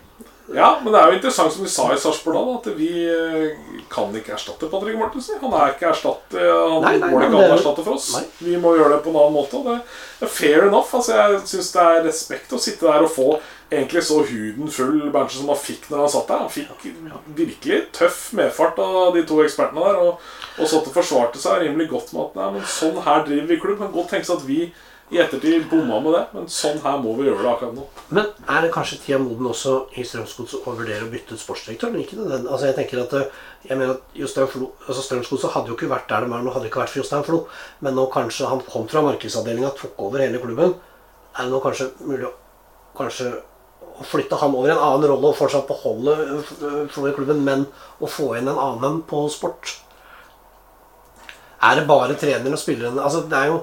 [0.55, 3.81] Ja, men det er jo interessant som de sa i Sarpsborg da, at vi eh,
[3.91, 5.41] kan ikke erstatte Patrick Mortensen.
[5.43, 8.13] Han er ikke erstatte, han Nei, nei, går ikke an å erstatte for oss.
[8.15, 8.23] nei.
[8.47, 9.65] Vi må gjøre det på en annen måte.
[9.67, 10.93] Det er fair enough.
[10.95, 13.27] Altså, jeg syns det er respekt å sitte der og få
[13.71, 16.43] egentlig så huden full Berntsen som han fikk når han satt der.
[16.45, 16.89] Han fikk
[17.39, 20.03] virkelig tøff medfart av de to ekspertene der.
[20.03, 20.27] Og,
[20.57, 23.63] og satt og forsvarte seg rimelig godt med at nei, men sånn her driver vi
[23.63, 23.81] klubb.
[23.83, 24.69] Kan godt tenkes at vi
[25.15, 27.85] i ettertid bomma med det, men sånn her må vi gjøre det akkurat nå.
[28.17, 31.95] Men er det kanskje tida moden også i Strømsgodset å vurdere å bytte ut sportsdirektør?
[32.03, 32.49] ikke den?
[32.49, 33.37] Altså jeg tenker at eh,
[33.69, 36.51] jeg mener at Jostein Flo, altså Strømsgodset hadde jo ikke vært der de er nå,
[36.51, 37.39] hadde det ikke vært for Jostein Flo.
[37.87, 40.75] Men nå kanskje han kom fra markedsavdelinga, tok over hele klubben.
[41.37, 42.35] Er det nå kanskje mulig å
[42.99, 43.31] kanskje
[44.01, 46.15] å flytte han over i en annen rolle og fortsatt beholde
[46.93, 47.67] Florø-klubben, men
[48.01, 49.77] å få inn en annen på sport?
[51.63, 53.63] Er det bare treneren og spillerne Altså det er jo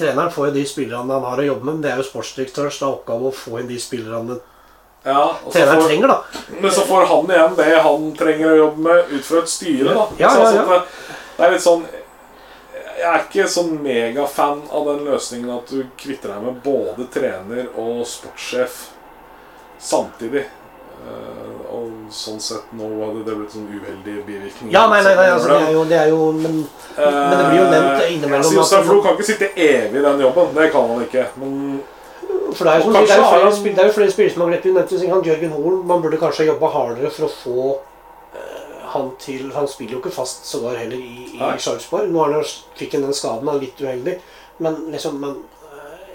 [0.00, 2.78] Treneren får jo de spillerne han har å jobbe med, men det er jo sportsdirektørs
[2.86, 4.36] oppgave å få inn de spillerne
[5.04, 6.18] Ja, treneren får- trenger, da.
[6.60, 9.94] Men så får han igjen det han trenger å jobbe med ut fra et styre,
[9.96, 10.04] da.
[10.20, 10.62] Ja, ja, ja.
[10.70, 10.78] Det,
[11.38, 11.84] det er litt sånn
[13.00, 17.70] Jeg er ikke sånn megafan av den løsningen at du kvitter deg med både trener
[17.80, 18.80] og sportssjef
[19.80, 20.44] samtidig.
[21.00, 24.72] Eh, og sånn sett nå hadde det blitt sånn uheldige bivirkninger.
[24.74, 26.58] Ja, nei, nei, nei altså, det er jo, det er jo Men,
[26.98, 30.04] men det blir jo nevnt innimellom Altså, Jostein at- Flo kan ikke sitte evig i
[30.04, 30.50] den jobben.
[30.58, 31.24] Det kan han ikke.
[31.40, 31.54] Men
[32.54, 34.50] For det er jo, det er jo flere, det er jo flere spillere som har
[34.50, 34.66] grepet
[34.98, 35.10] inn.
[35.14, 37.64] Han Jørgen Horn Man burde kanskje ha jobba hardere for å få
[38.34, 42.10] eh, han til Han spiller jo ikke fast sågar heller i, i Sarpsborg.
[42.10, 42.44] Nå han jo-
[42.76, 44.18] fikk han den skaden, han er litt uheldig.
[44.58, 45.59] Men liksom men, eh,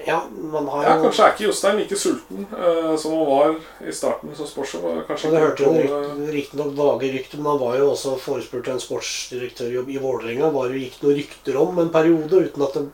[0.06, 0.20] Ja,
[0.52, 4.36] man har ja, kanskje er ikke Jostein like sulten eh, som han var i starten
[4.38, 4.84] som sportssjef.
[4.86, 8.76] og Kanskje det hørte jo riktignok vage rykter, men han var jo også forespurt til
[8.76, 10.52] en sportsdirektørjobb i Vålerenga.
[10.54, 12.86] Var det gikk noen rykter om en periode uten at det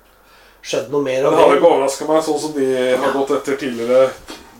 [0.61, 1.57] skjedde noe mer av det det.
[1.57, 2.69] ikke overraska meg, sånn som de
[3.01, 4.07] har gått etter tidligere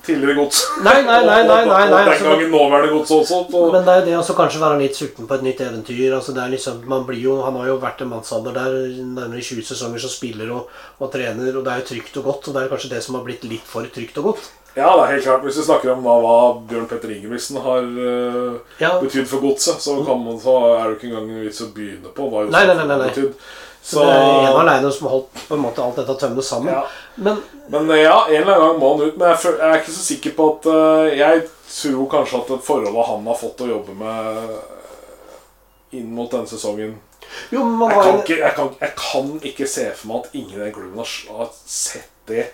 [0.06, 0.61] tidligere gods.
[0.86, 3.41] Nei, nei, nei, nei, nei, nei, og, og den altså, gangen nåværende gods også.
[3.52, 3.64] Så.
[3.73, 6.15] Men det er jo det å kanskje være litt sulten på et nytt eventyr.
[6.18, 9.44] altså det er liksom, man blir jo, Han har jo vært en mannsalder der nærmere
[9.44, 12.48] 20 sesonger som spiller og, og trener, og det er jo trygt og godt.
[12.48, 14.52] og Det er kanskje det som har blitt litt for trygt og godt.
[14.76, 15.44] Ja, det er helt klart.
[15.44, 16.36] Hvis vi snakker om da, hva
[16.69, 20.99] Bjørn Petter Ingebrigtsen har uh, Ja, betydd for godset, så, man, så er det jo
[20.99, 23.02] ikke engang en vits å begynne på hva nei, nei.
[23.10, 23.36] betydd.
[23.82, 26.74] Så Det er en alene som har holdt på en måte alt dette tømmet sammen.
[26.74, 26.84] ja.
[27.16, 29.18] Men Men eh, ja, en eller annen gang må han ut.
[29.18, 33.08] Men jeg, er ikke så sikker på at eh, Jeg tror kanskje at det forholdet
[33.08, 36.99] han har fått å jobbe med eh, inn mot denne sesongen
[37.52, 40.58] jo, jeg kan, en, ikke, jeg, kan, jeg kan ikke se for meg at ingen
[40.58, 42.49] i den klubben har, har sett det.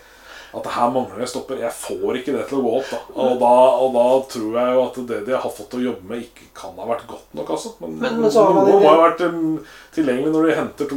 [0.56, 1.60] At det her mangler en stopper.
[1.60, 2.92] Jeg får ikke det til å gå opp.
[2.92, 3.54] da Og da,
[3.84, 6.78] og da tror jeg jo at det de har fått å jobbe med, ikke kan
[6.80, 7.50] ha vært godt nok.
[7.50, 9.60] altså Men, Men- men så har man noe må ha vært um,
[9.94, 10.96] tilgjengelig når de henter to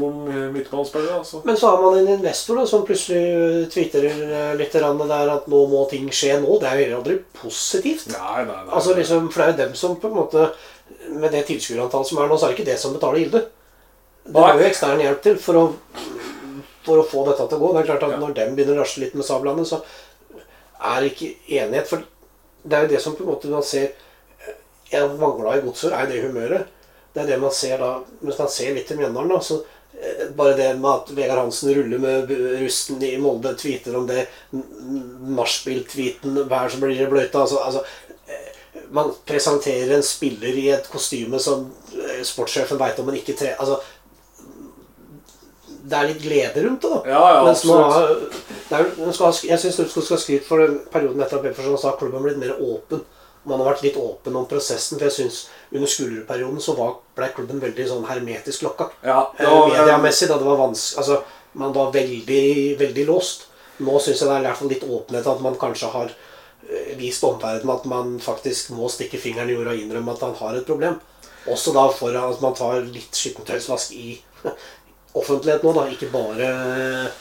[0.55, 1.19] midtbanespillere.
[1.19, 1.43] Altså.
[1.45, 5.89] Men så har man en investor da, som plutselig twitterer litt der at nå må
[5.91, 6.59] ting skje nå.
[6.61, 8.07] Det er jo aldri positivt.
[8.15, 8.75] Nei, nei, nei.
[8.75, 10.51] Altså liksom, For det er jo dem som på en måte
[11.11, 13.51] Med det tilskuerantallet som er nå, så er det ikke det som betaler gildet.
[14.27, 15.63] Det er jo ekstern hjelp til for å,
[16.85, 17.73] for å få dette til å gå.
[17.75, 18.21] Det er klart at.
[18.21, 19.81] Når dem begynner å rasle litt med sablene, så
[20.81, 21.91] er det ikke enighet.
[21.91, 22.05] For
[22.63, 23.93] det er jo det som på en måte man ser
[24.91, 26.71] Jeg mangla i godsord, er det humøret.
[27.15, 29.61] Det er det man ser da Hvis man ser litt til Mjøndalen, da, så
[29.95, 32.33] eh, bare det med at Vegard Hansen ruller med
[32.63, 37.85] rusten i Molde, tweeter om det, nachspiel-tweeten, hver som blir bløyta altså, altså
[38.27, 38.51] eh,
[38.95, 43.55] Man presenterer en spiller i et kostyme som eh, sportssjefen veit om, men ikke tre...
[43.59, 43.81] Altså,
[45.91, 47.01] det er litt glede rundt det, da.
[47.11, 48.13] Ja, ja, Mens nå har,
[48.71, 52.21] er, skal, jeg syns du skal skryte for den perioden etter at Bedford sa klubben
[52.21, 53.03] har blitt mer åpen.
[53.49, 54.99] Man har vært litt åpen om prosessen.
[55.01, 55.43] For jeg synes
[55.73, 58.91] under Skulerud-perioden så var, ble klubben veldig sånn hermetisk lokka.
[59.07, 61.23] Ja, Eh, Mediamessig, da det var vanskelig Altså,
[61.53, 63.47] man var veldig, veldig låst.
[63.81, 66.93] Nå syns jeg det er i hvert fall litt åpenhet at man kanskje har eh,
[67.01, 70.59] vist omverdenen at man faktisk må stikke fingeren i jorda og innrømme at han har
[70.61, 71.01] et problem.
[71.49, 74.19] Også da for at man tar litt skittentøysvask i
[75.19, 75.87] offentlighet nå, da.
[75.91, 77.19] Ikke bare eh,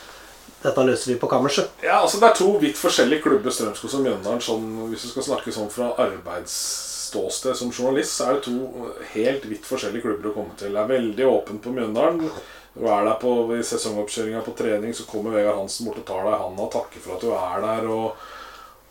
[0.63, 1.71] dette løser vi på kammerset.
[1.83, 4.41] Ja, altså Det er to vidt forskjellige klubber, Strømskog og Mjøndalen.
[4.43, 9.45] Sånn, hvis du skal snakke sånn fra arbeidsståsted som journalist, så er det to helt
[9.49, 10.73] vidt forskjellige klubber å komme til.
[10.75, 12.27] Det er veldig åpent på Mjøndalen.
[12.75, 16.27] Du er der på, I sesongoppkjøringa på trening så kommer Vegard Hansen bort og tar
[16.27, 17.87] deg i handa og takker for at du er der.
[17.89, 18.27] og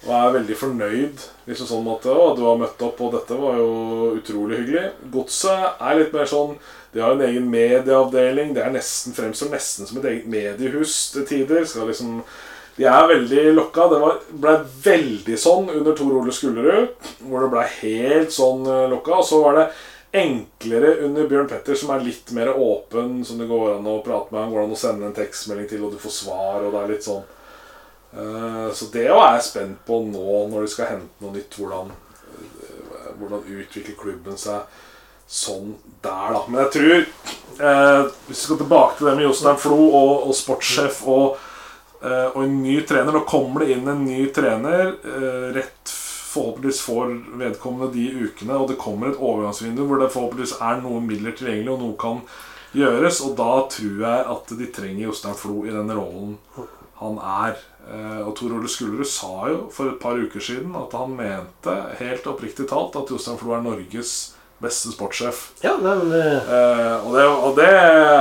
[0.07, 1.23] og er veldig fornøyd.
[1.49, 4.85] Liksom sånn at å, du har møtt opp, og dette var jo utrolig hyggelig.
[5.15, 6.59] Godset er litt mer sånn
[6.93, 8.55] De har en egen medieavdeling.
[8.57, 11.67] Det er nesten fremstår nesten som et eget mediehus til tider.
[11.69, 12.23] Skal liksom
[12.79, 13.89] De er veldig lokka.
[13.91, 14.57] Det var, ble
[14.87, 16.95] veldig sånn under Tor Ole Skullerud,
[17.27, 19.19] hvor det ble helt sånn eh, lokka.
[19.19, 19.69] Og så var det
[20.19, 24.33] enklere under Bjørn Petter, som er litt mer åpen, som det går an å prate
[24.33, 24.55] med.
[24.55, 27.05] Går an å sende en tekstmelding til, og du får svar, og det er litt
[27.05, 27.27] sånn
[28.09, 31.57] Så det òg er jeg spent på nå når de skal hente noe nytt.
[31.59, 31.91] Hvordan,
[32.65, 34.65] eh, hvordan utvikler klubben seg
[35.29, 36.41] sånn der, da.
[36.49, 40.37] Men jeg tror eh, Hvis vi skal tilbake til det med Jostein Flo og, og
[40.37, 41.37] sportssjef og,
[42.01, 44.95] eh, og en ny trener Nå kommer det inn en ny trener.
[45.05, 45.97] Eh, rett
[46.29, 51.07] Forhåpentligvis får vedkommende de ukene, og det kommer et overgangsvindu hvor det forhåpentligvis er noen
[51.09, 52.21] midler tilgjengelig, og noe kan
[52.77, 53.23] gjøres.
[53.25, 56.37] Og da tror jeg at de trenger Jostein Flo i den rollen
[57.01, 57.59] han er.
[57.89, 61.77] Eh, Og Tor Ole Skullerud sa jo for et par uker siden at han mente
[62.01, 65.53] helt oppriktig talt at Jostein Flo er Norges beste sportssjef.
[65.63, 67.69] Ja, nei, men det Eh, og, det, og det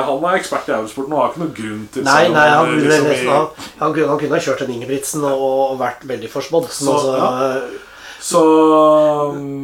[0.05, 3.07] Han er ekspert i eurosporten og har ikke noen grunn til Nei, nei, han, liksom,
[3.09, 3.47] i- han,
[3.79, 5.41] han, kunne, han kunne ha kjørt en Ingebrigtsen og,
[5.73, 6.69] og vært veldig forspådd.
[6.77, 7.83] Så, altså, ja.
[8.27, 8.39] Så,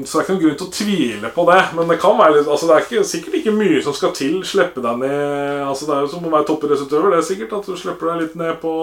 [0.07, 1.59] så det er ikke noen grunn til å tvile på det.
[1.75, 4.37] Men det kan være litt Altså det er ikke, sikkert ikke mye som skal til.
[4.47, 7.11] Slippe deg ned Altså Det er jo som å være toppidrettsutøver.
[7.11, 8.73] Det er sikkert at du slipper deg litt ned på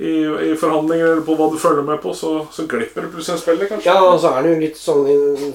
[0.00, 3.34] i, i forhandlinger eller på hva du følger med på, så, så glipper det plutselig
[3.34, 3.90] en spiller, kanskje.
[3.90, 5.02] Ja, og så er det jo litt sånn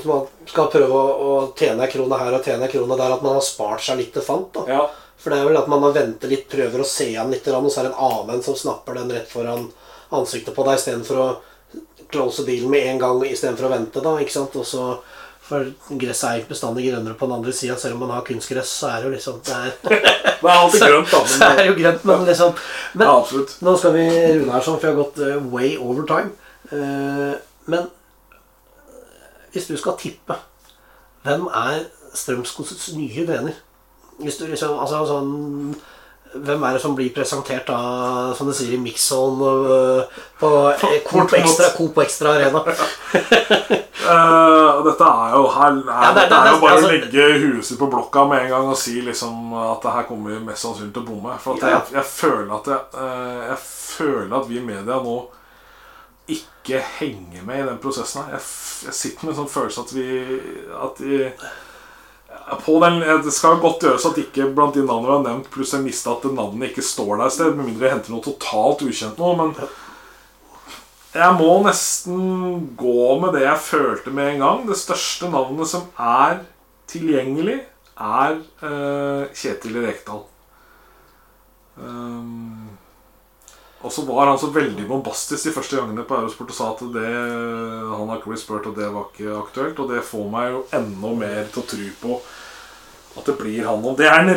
[0.03, 3.16] som man skal prøve å, å tjene ei krone her og tjene ei krone der,
[3.16, 4.52] at man har spart seg litt til fant.
[4.53, 4.68] da.
[4.70, 4.84] Ja.
[5.18, 7.72] For det er vel at man har ventet litt, prøver å se han litt, og
[7.74, 9.66] så er det en annen som snapper den rett foran
[10.14, 11.28] ansiktet på deg, istedenfor å
[12.11, 14.03] close dealen med en gang istedenfor å vente.
[14.03, 14.56] da, ikke sant?
[14.60, 14.88] Og så,
[15.45, 15.68] For
[16.02, 17.76] gresset er ikke bestandig grønnere på den andre sida.
[17.77, 19.76] Selv om man har kunstgress, så er det jo liksom Det er,
[20.41, 21.19] Det er alltid grønt, da.
[21.34, 22.56] så er det jo grønt, men liksom
[22.94, 26.07] Men ja, nå skal vi runde her sånn, for vi har gått uh, way over
[26.10, 26.34] time.
[26.72, 27.38] Uh,
[27.69, 27.91] men
[29.56, 30.36] hvis du skal tippe
[31.23, 33.56] Hvem er Strømskosets nye trener?
[34.19, 35.32] Hvis du liksom, altså sånn
[36.36, 37.78] Hvem er det som blir presentert da,
[38.36, 40.49] som du sier i mix-zone øh, på
[41.10, 42.60] Coop Extra, Coop Extra Arena?
[44.06, 47.28] uh, dette er jo her her Ja, det- Dette er jo bare altså- å legge
[47.45, 50.66] huet sitt på blokka med en gang og si liksom at det her kommer mest
[50.66, 51.38] sannsynlig til å bomme.
[51.40, 51.68] For Ja.
[51.78, 55.18] jeg, jeg føler at jeg, uh, jeg føler at vi i media nå
[56.36, 58.32] ikke henger med i den prosessen her.
[58.40, 58.41] Jeg,
[58.90, 60.07] jeg sitter med en sånn følelse at vi
[60.74, 61.12] At på
[62.45, 65.85] den, Det skal godt gjøres at ikke blant de navnene vi har nevnt, pluss en
[65.88, 69.17] liste at navnet ikke står der et sted, med mindre jeg henter noe totalt ukjent
[69.22, 69.31] nå.
[69.39, 69.55] Men
[71.15, 74.63] jeg må nesten gå med det jeg følte med en gang.
[74.67, 76.43] Det største navnet som er
[76.91, 77.61] tilgjengelig,
[77.95, 80.26] er uh, Kjetil Rekdal.
[81.80, 82.74] Um,
[83.86, 86.84] og så var han så veldig bombastisk de første gangene på Eurosport og sa at
[86.95, 87.10] det,
[87.91, 89.82] han har ikke blitt spurt, og det var ikke aktuelt.
[89.84, 92.18] Og det får meg jo enda mer til å tro på
[93.16, 93.86] at det blir han.
[93.86, 94.34] Og det er den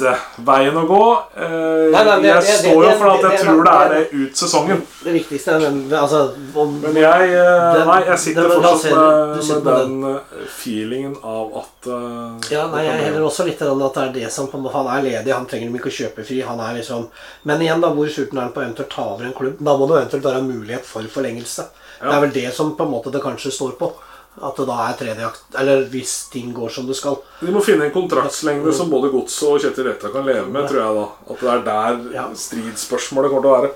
[0.00, 1.22] rette veien å gå.
[1.36, 4.12] Eh, Nei, nei, jeg det- står jo for at jeg det- tror det er det-
[4.12, 4.82] ut sesongen.
[5.04, 8.90] Det viktigste er den altså, om, Men jeg, eh, Den- nei, jeg sitter den- fortsatt
[8.90, 13.60] med, med sitter den eh, feelingen av at eh, Ja, nei, jeg heller også litt
[13.62, 16.40] at det er det som Han er ledig, han trenger dem ikke å kjøpe fri.
[16.42, 17.08] Han er liksom
[17.44, 19.58] Men igjen, da, hvor sulten er han på eventuelt ta over en klubb?
[19.62, 21.66] Da må det eventuelt være mulighet for forlengelse.
[22.00, 23.92] Det er vel det som på en måte det kanskje står på.
[24.40, 27.18] At det da er tredje akt Eller hvis ting går som det skal.
[27.42, 30.80] De må finne en kontraktslengde som både Godset og Kjetil Retta kan leve med, tror
[30.80, 31.04] jeg da.
[31.34, 32.24] At det er der Ja.
[32.32, 33.70] stridsspørsmålet kommer til å være.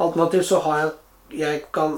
[0.00, 0.90] Alternativt så har jeg
[1.30, 1.92] jeg kan,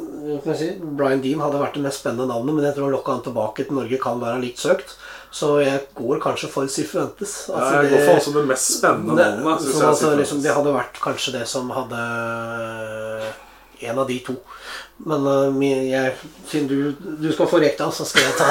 [0.44, 2.96] kan jeg si, Brian Dean hadde vært det mest spennende navnet, men jeg tror å
[2.98, 4.96] lokke han tilbake til Norge kan være litt søkt.
[5.32, 7.48] Så jeg går kanskje for Sifuentes.
[7.48, 9.62] jeg går for altså det mest spennende navnet.
[9.64, 12.02] som altså, liksom, det hadde vært kanskje det som hadde
[13.82, 14.36] En av de to.
[15.06, 16.14] Men uh, jeg,
[16.50, 16.92] siden du,
[17.22, 18.50] du skal få rekta, så skal jeg ta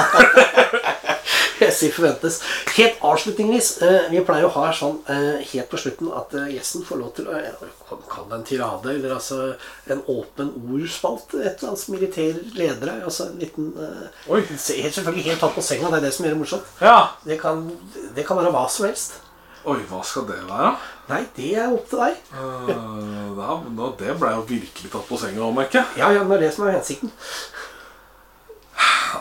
[1.72, 2.40] sier forventes.
[2.76, 7.00] Helt avslutningsvis, uh, vi pleier å ha sånn uh, helt på slutten at gjesten får
[7.00, 7.40] lov til å
[8.08, 9.38] Kall det en tirade, eller altså
[9.92, 11.34] en åpen ordspalt.
[11.36, 12.94] Et eller annet som irriterer ledere.
[13.04, 13.68] Altså en liten
[14.32, 14.40] Oi.
[14.40, 16.72] helt- Selvfølgelig helt tatt på senga, det er det som gjør det morsomt.
[16.80, 16.96] Ja.
[17.24, 17.66] Det kan,
[18.16, 19.20] det kan være hva som helst.
[19.62, 20.72] Oi, hva skal det være?
[21.06, 22.16] Nei, det er opp til deg.
[22.34, 25.84] uh, da, da, det ble jo virkelig tatt på senga, om ikke.
[26.00, 27.12] Ja, ja, det er det som er hensikten.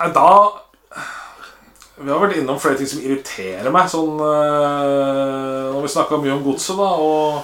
[0.02, 0.28] Nei, da
[2.02, 3.90] Vi har vært innom flere ting som irriterer meg.
[3.92, 7.42] Sånn uh, Når vi snakka mye om godset, da, og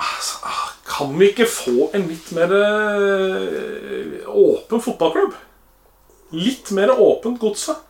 [0.00, 5.32] Altså, ah, Kan vi ikke få en litt mer øh, åpen fotballklubb?
[6.36, 7.86] Litt mer åpent godset.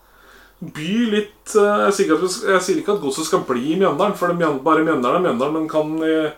[0.61, 3.79] By litt øh, Jeg sier ikke at, jeg sier ikke at godset skal bli i
[3.81, 6.31] Mjøndalen, for det er bare Mjøndalen er Mjøndalen, men kan øh,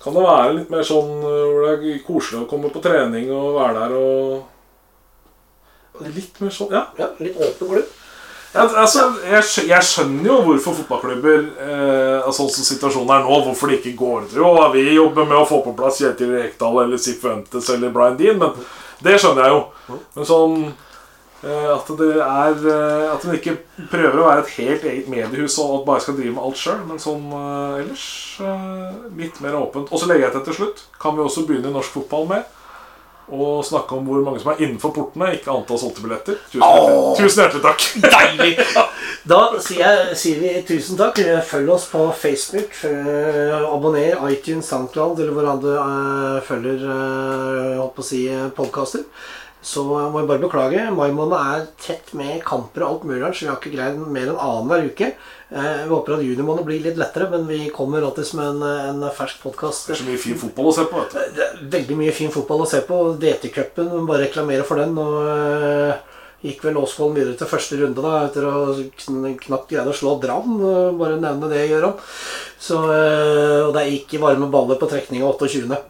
[0.00, 3.28] kan det være litt mer sånn øh, hvor det er koselig å komme på trening
[3.36, 4.48] og være der og
[6.00, 6.86] Litt mer sånn, ja.
[6.96, 7.88] Ja, Litt åpen klubb.
[8.54, 13.40] ja altså, jeg, jeg skjønner jo hvorfor fotballklubber eh, altså, Sånn som situasjonen er nå,
[13.44, 14.40] hvorfor det ikke går til.
[14.40, 18.40] Jo, vi jobber med å få på plass Kjetil Rekdal eller Sifuentes eller Brian Dean,
[18.40, 18.56] men
[19.04, 20.00] det skjønner jeg jo.
[20.16, 20.89] Men sånn eh,
[21.48, 23.56] at det er eh, At hun ikke
[23.90, 27.00] prøver å være et helt eget mediehus og bare skal drive med alt sjøl, men
[27.00, 28.06] sånn eh, ellers
[28.44, 29.88] eh, litt mer åpent.
[29.88, 30.86] Og så legger jeg til til slutt.
[31.00, 32.56] Kan vi også begynne i norsk fotball med
[33.30, 36.38] å snakke om hvor mange som er innenfor portene, ikke antall solgte billetter.
[36.50, 37.86] Tusen hjertelig, tusen hjertelig takk.
[38.10, 38.54] Deilig!
[39.30, 41.18] Da sier, jeg, sier vi tusen takk.
[41.44, 42.72] Følg oss på Facebook.
[42.88, 48.22] eh, Abonner iTunes, SoundCloud eller hvor andre eh, følger uh, holdt på å si,
[48.56, 49.04] podkaster.
[49.60, 50.86] Så må jeg bare beklage.
[50.96, 53.98] Mai måned er tett med kamper og alt mulig rart, så vi har ikke greid
[54.00, 55.10] mer enn annenhver uke.
[55.50, 59.02] Eh, vi håper at juni måned blir litt lettere, men vi kommer alltid med en,
[59.02, 59.88] en fersk podkast.
[59.88, 61.02] Det er så mye fin fotball å se på.
[61.02, 61.66] vet du.
[61.76, 63.02] Veldig mye fin fotball å se på.
[63.20, 64.96] DT-cupen, bare reklamere for den.
[64.96, 65.92] Og øh,
[66.40, 68.54] gikk vel Åsvollen videre til første runde da, etter å
[69.44, 70.56] knapt greide å slå Brann.
[70.96, 72.00] Bare nevne det, Gøran.
[72.56, 75.84] Så, øh, og det er ikke varme baller på trekninga 28.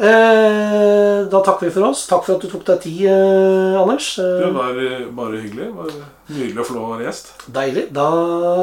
[0.00, 2.06] Eh, da takker vi for oss.
[2.08, 4.18] Takk for at du tok deg tid, eh, Anders.
[4.18, 4.72] Eh, Det var
[5.12, 5.66] bare hyggelig.
[5.66, 5.90] Det var
[6.30, 7.32] Nydelig å få lov å være gjest.
[7.52, 7.92] deilig.
[7.92, 8.06] Da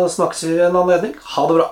[0.10, 1.14] snakkes vi ved en anledning.
[1.36, 1.70] Ha det bra.